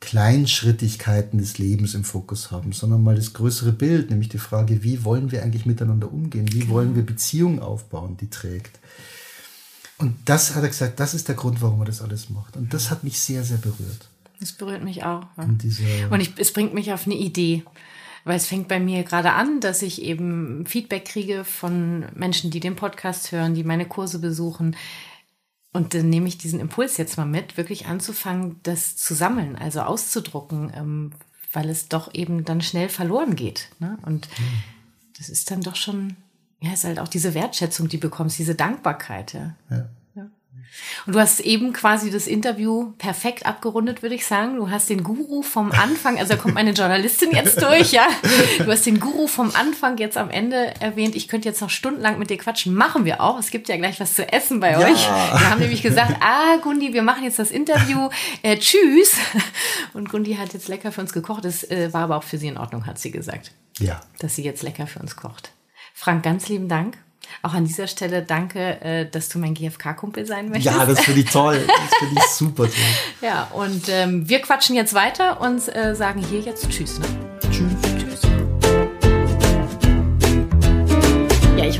Kleinschrittigkeiten 0.00 1.38
des 1.38 1.58
Lebens 1.58 1.94
im 1.94 2.04
Fokus 2.04 2.50
haben, 2.50 2.72
sondern 2.72 3.02
mal 3.02 3.16
das 3.16 3.34
größere 3.34 3.72
Bild, 3.72 4.10
nämlich 4.10 4.30
die 4.30 4.38
Frage, 4.38 4.82
wie 4.82 5.04
wollen 5.04 5.30
wir 5.30 5.42
eigentlich 5.42 5.66
miteinander 5.66 6.10
umgehen, 6.10 6.50
wie 6.52 6.68
wollen 6.68 6.96
wir 6.96 7.04
Beziehungen 7.04 7.60
aufbauen, 7.60 8.16
die 8.16 8.30
trägt. 8.30 8.78
Und 10.00 10.16
das 10.24 10.54
hat 10.54 10.62
er 10.62 10.68
gesagt, 10.70 10.98
das 10.98 11.12
ist 11.12 11.28
der 11.28 11.34
Grund, 11.34 11.60
warum 11.60 11.80
er 11.80 11.84
das 11.84 12.00
alles 12.00 12.30
macht. 12.30 12.56
Und 12.56 12.72
das 12.72 12.90
hat 12.90 13.04
mich 13.04 13.20
sehr, 13.20 13.44
sehr 13.44 13.58
berührt. 13.58 14.08
Das 14.40 14.52
berührt 14.52 14.82
mich 14.82 15.04
auch. 15.04 15.26
Ja. 15.36 15.44
Und 15.44 15.62
diese, 15.62 15.84
Und 16.08 16.20
ich, 16.20 16.32
es 16.38 16.54
bringt 16.54 16.72
mich 16.72 16.92
auf 16.92 17.04
eine 17.04 17.16
Idee. 17.16 17.64
Weil 18.24 18.36
es 18.36 18.46
fängt 18.46 18.68
bei 18.68 18.80
mir 18.80 19.02
gerade 19.02 19.32
an, 19.32 19.60
dass 19.60 19.82
ich 19.82 20.02
eben 20.02 20.64
Feedback 20.66 21.04
kriege 21.04 21.44
von 21.44 22.06
Menschen, 22.14 22.50
die 22.50 22.60
den 22.60 22.76
Podcast 22.76 23.32
hören, 23.32 23.54
die 23.54 23.62
meine 23.62 23.86
Kurse 23.86 24.18
besuchen. 24.18 24.74
Und 25.72 25.92
dann 25.92 26.08
nehme 26.08 26.28
ich 26.28 26.38
diesen 26.38 26.60
Impuls 26.60 26.96
jetzt 26.96 27.18
mal 27.18 27.26
mit, 27.26 27.58
wirklich 27.58 27.86
anzufangen, 27.86 28.56
das 28.62 28.96
zu 28.96 29.14
sammeln, 29.14 29.56
also 29.56 29.82
auszudrucken, 29.82 30.72
ähm, 30.74 31.12
weil 31.52 31.68
es 31.68 31.88
doch 31.88 32.14
eben 32.14 32.44
dann 32.44 32.62
schnell 32.62 32.88
verloren 32.88 33.36
geht. 33.36 33.68
Ne? 33.78 33.98
Und 34.02 34.28
das 35.18 35.28
ist 35.28 35.50
dann 35.50 35.60
doch 35.60 35.76
schon, 35.76 36.16
ja, 36.60 36.72
ist 36.72 36.84
halt 36.84 36.98
auch 36.98 37.08
diese 37.08 37.34
Wertschätzung, 37.34 37.88
die 37.88 37.96
bekommst, 37.96 38.38
diese 38.38 38.54
Dankbarkeit. 38.54 39.32
Ja. 39.34 39.54
ja. 39.70 39.86
Und 41.06 41.14
du 41.14 41.18
hast 41.18 41.40
eben 41.40 41.72
quasi 41.72 42.10
das 42.10 42.26
Interview 42.26 42.92
perfekt 42.98 43.44
abgerundet, 43.46 44.02
würde 44.02 44.14
ich 44.14 44.24
sagen. 44.26 44.56
Du 44.56 44.70
hast 44.70 44.88
den 44.88 45.02
Guru 45.02 45.42
vom 45.42 45.72
Anfang, 45.72 46.18
also 46.18 46.34
da 46.34 46.40
kommt 46.40 46.54
meine 46.54 46.72
Journalistin 46.72 47.30
jetzt 47.32 47.60
durch, 47.62 47.92
ja. 47.92 48.06
Du 48.58 48.66
hast 48.70 48.86
den 48.86 49.00
Guru 49.00 49.26
vom 49.26 49.52
Anfang 49.54 49.98
jetzt 49.98 50.16
am 50.16 50.30
Ende 50.30 50.74
erwähnt. 50.80 51.16
Ich 51.16 51.28
könnte 51.28 51.48
jetzt 51.48 51.60
noch 51.60 51.70
stundenlang 51.70 52.18
mit 52.18 52.30
dir 52.30 52.38
quatschen. 52.38 52.74
Machen 52.74 53.04
wir 53.04 53.20
auch. 53.20 53.38
Es 53.38 53.50
gibt 53.50 53.68
ja 53.68 53.76
gleich 53.76 53.98
was 53.98 54.14
zu 54.14 54.30
essen 54.32 54.60
bei 54.60 54.72
Ja. 54.72 54.78
euch. 54.78 55.06
Wir 55.08 55.50
haben 55.50 55.60
nämlich 55.60 55.82
gesagt, 55.82 56.16
ah, 56.20 56.56
Gundi, 56.62 56.92
wir 56.92 57.02
machen 57.02 57.24
jetzt 57.24 57.38
das 57.38 57.50
Interview. 57.50 58.08
Äh, 58.42 58.58
tschüss. 58.58 59.14
Und 59.92 60.08
Gundi 60.08 60.34
hat 60.34 60.52
jetzt 60.52 60.68
lecker 60.68 60.92
für 60.92 61.00
uns 61.00 61.12
gekocht. 61.12 61.44
Das 61.44 61.64
äh, 61.64 61.92
war 61.92 62.02
aber 62.04 62.16
auch 62.16 62.24
für 62.24 62.38
sie 62.38 62.48
in 62.48 62.58
Ordnung, 62.58 62.86
hat 62.86 62.98
sie 62.98 63.10
gesagt 63.10 63.52
ja. 63.80 64.00
dass 64.18 64.36
sie 64.36 64.44
jetzt 64.44 64.62
lecker 64.62 64.86
für 64.86 65.00
uns 65.00 65.16
kocht. 65.16 65.52
Frank, 65.94 66.22
ganz 66.22 66.48
lieben 66.48 66.68
Dank. 66.68 66.96
Auch 67.42 67.54
an 67.54 67.64
dieser 67.64 67.86
Stelle 67.86 68.22
danke, 68.22 68.80
äh, 68.80 69.08
dass 69.08 69.28
du 69.28 69.38
mein 69.38 69.54
GFK-Kumpel 69.54 70.26
sein 70.26 70.48
möchtest. 70.48 70.76
Ja, 70.76 70.84
das 70.84 71.00
finde 71.00 71.20
ich 71.20 71.30
toll. 71.30 71.64
Das 71.66 71.98
finde 71.98 72.14
ich 72.16 72.30
super 72.30 72.64
toll. 72.64 72.72
ja, 73.22 73.44
und 73.52 73.88
ähm, 73.88 74.28
wir 74.28 74.40
quatschen 74.40 74.74
jetzt 74.76 74.94
weiter 74.94 75.40
und 75.40 75.74
äh, 75.74 75.94
sagen 75.94 76.22
hier 76.22 76.40
jetzt 76.40 76.68
Tschüss. 76.68 76.98
Ne? 76.98 77.06
Tschüss. 77.50 77.69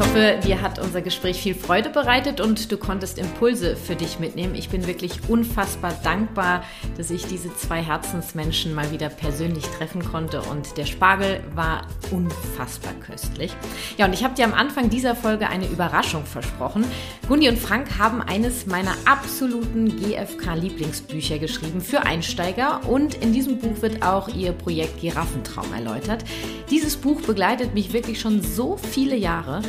Ich 0.01 0.07
hoffe, 0.07 0.39
dir 0.43 0.63
hat 0.63 0.79
unser 0.79 1.03
Gespräch 1.03 1.43
viel 1.43 1.55
Freude 1.55 1.91
bereitet 1.91 2.41
und 2.41 2.73
du 2.73 2.79
konntest 2.79 3.19
Impulse 3.19 3.77
für 3.77 3.95
dich 3.95 4.19
mitnehmen. 4.19 4.55
Ich 4.55 4.71
bin 4.71 4.87
wirklich 4.87 5.29
unfassbar 5.29 5.93
dankbar, 6.03 6.65
dass 6.97 7.11
ich 7.11 7.27
diese 7.27 7.55
zwei 7.55 7.83
Herzensmenschen 7.83 8.75
mal 8.75 8.91
wieder 8.93 9.11
persönlich 9.11 9.67
treffen 9.67 10.03
konnte 10.03 10.41
und 10.41 10.79
der 10.79 10.87
Spargel 10.87 11.43
war 11.55 11.87
unfassbar 12.11 12.95
köstlich. 12.95 13.55
Ja, 13.99 14.07
und 14.07 14.15
ich 14.15 14.25
habe 14.25 14.35
dir 14.35 14.47
am 14.47 14.55
Anfang 14.55 14.89
dieser 14.89 15.15
Folge 15.15 15.49
eine 15.49 15.67
Überraschung 15.67 16.25
versprochen. 16.25 16.87
Gundi 17.29 17.51
und 17.51 17.59
Frank 17.59 17.99
haben 17.99 18.23
eines 18.23 18.65
meiner 18.67 18.95
absoluten 19.05 19.99
GFK-Lieblingsbücher 19.99 21.39
geschrieben 21.39 21.83
für 21.83 22.07
Einsteiger 22.07 22.81
und 22.89 23.17
in 23.17 23.35
diesem 23.35 23.59
Buch 23.59 23.83
wird 23.83 24.03
auch 24.03 24.29
ihr 24.29 24.53
Projekt 24.53 25.03
Giraffentraum 25.03 25.75
erläutert. 25.75 26.25
Dieses 26.71 26.97
Buch 26.97 27.21
begleitet 27.21 27.75
mich 27.75 27.93
wirklich 27.93 28.19
schon 28.19 28.41
so 28.41 28.79
viele 28.79 29.17
Jahre 29.17 29.61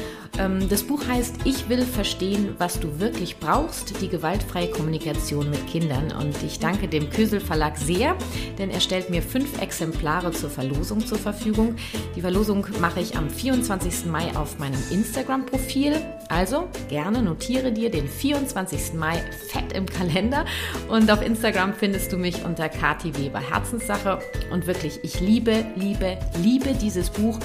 das 0.69 0.83
Buch 0.83 1.05
heißt 1.07 1.35
Ich 1.43 1.69
will 1.69 1.83
verstehen, 1.83 2.55
was 2.57 2.79
du 2.79 2.99
wirklich 2.99 3.37
brauchst, 3.37 4.01
die 4.01 4.07
gewaltfreie 4.07 4.69
Kommunikation 4.69 5.49
mit 5.49 5.67
Kindern. 5.67 6.11
Und 6.11 6.35
ich 6.43 6.59
danke 6.59 6.87
dem 6.87 7.09
Kösel 7.09 7.39
Verlag 7.39 7.77
sehr, 7.77 8.15
denn 8.57 8.69
er 8.69 8.79
stellt 8.79 9.09
mir 9.09 9.21
fünf 9.21 9.61
Exemplare 9.61 10.31
zur 10.31 10.49
Verlosung 10.49 11.05
zur 11.05 11.17
Verfügung. 11.17 11.75
Die 12.15 12.21
Verlosung 12.21 12.65
mache 12.79 13.01
ich 13.01 13.17
am 13.17 13.29
24. 13.29 14.05
Mai 14.05 14.35
auf 14.35 14.57
meinem 14.57 14.81
Instagram-Profil. 14.89 16.01
Also 16.29 16.69
gerne 16.87 17.21
notiere 17.21 17.71
dir 17.71 17.91
den 17.91 18.07
24. 18.07 18.93
Mai 18.93 19.21
fett 19.47 19.73
im 19.73 19.85
Kalender. 19.85 20.45
Und 20.87 21.11
auf 21.11 21.21
Instagram 21.21 21.73
findest 21.73 22.13
du 22.13 22.17
mich 22.17 22.45
unter 22.45 22.69
Kati 22.69 23.17
Weber 23.17 23.41
Herzenssache. 23.41 24.19
Und 24.51 24.65
wirklich, 24.65 24.99
ich 25.03 25.19
liebe, 25.19 25.65
liebe, 25.75 26.17
liebe 26.41 26.73
dieses 26.73 27.09
Buch. 27.09 27.37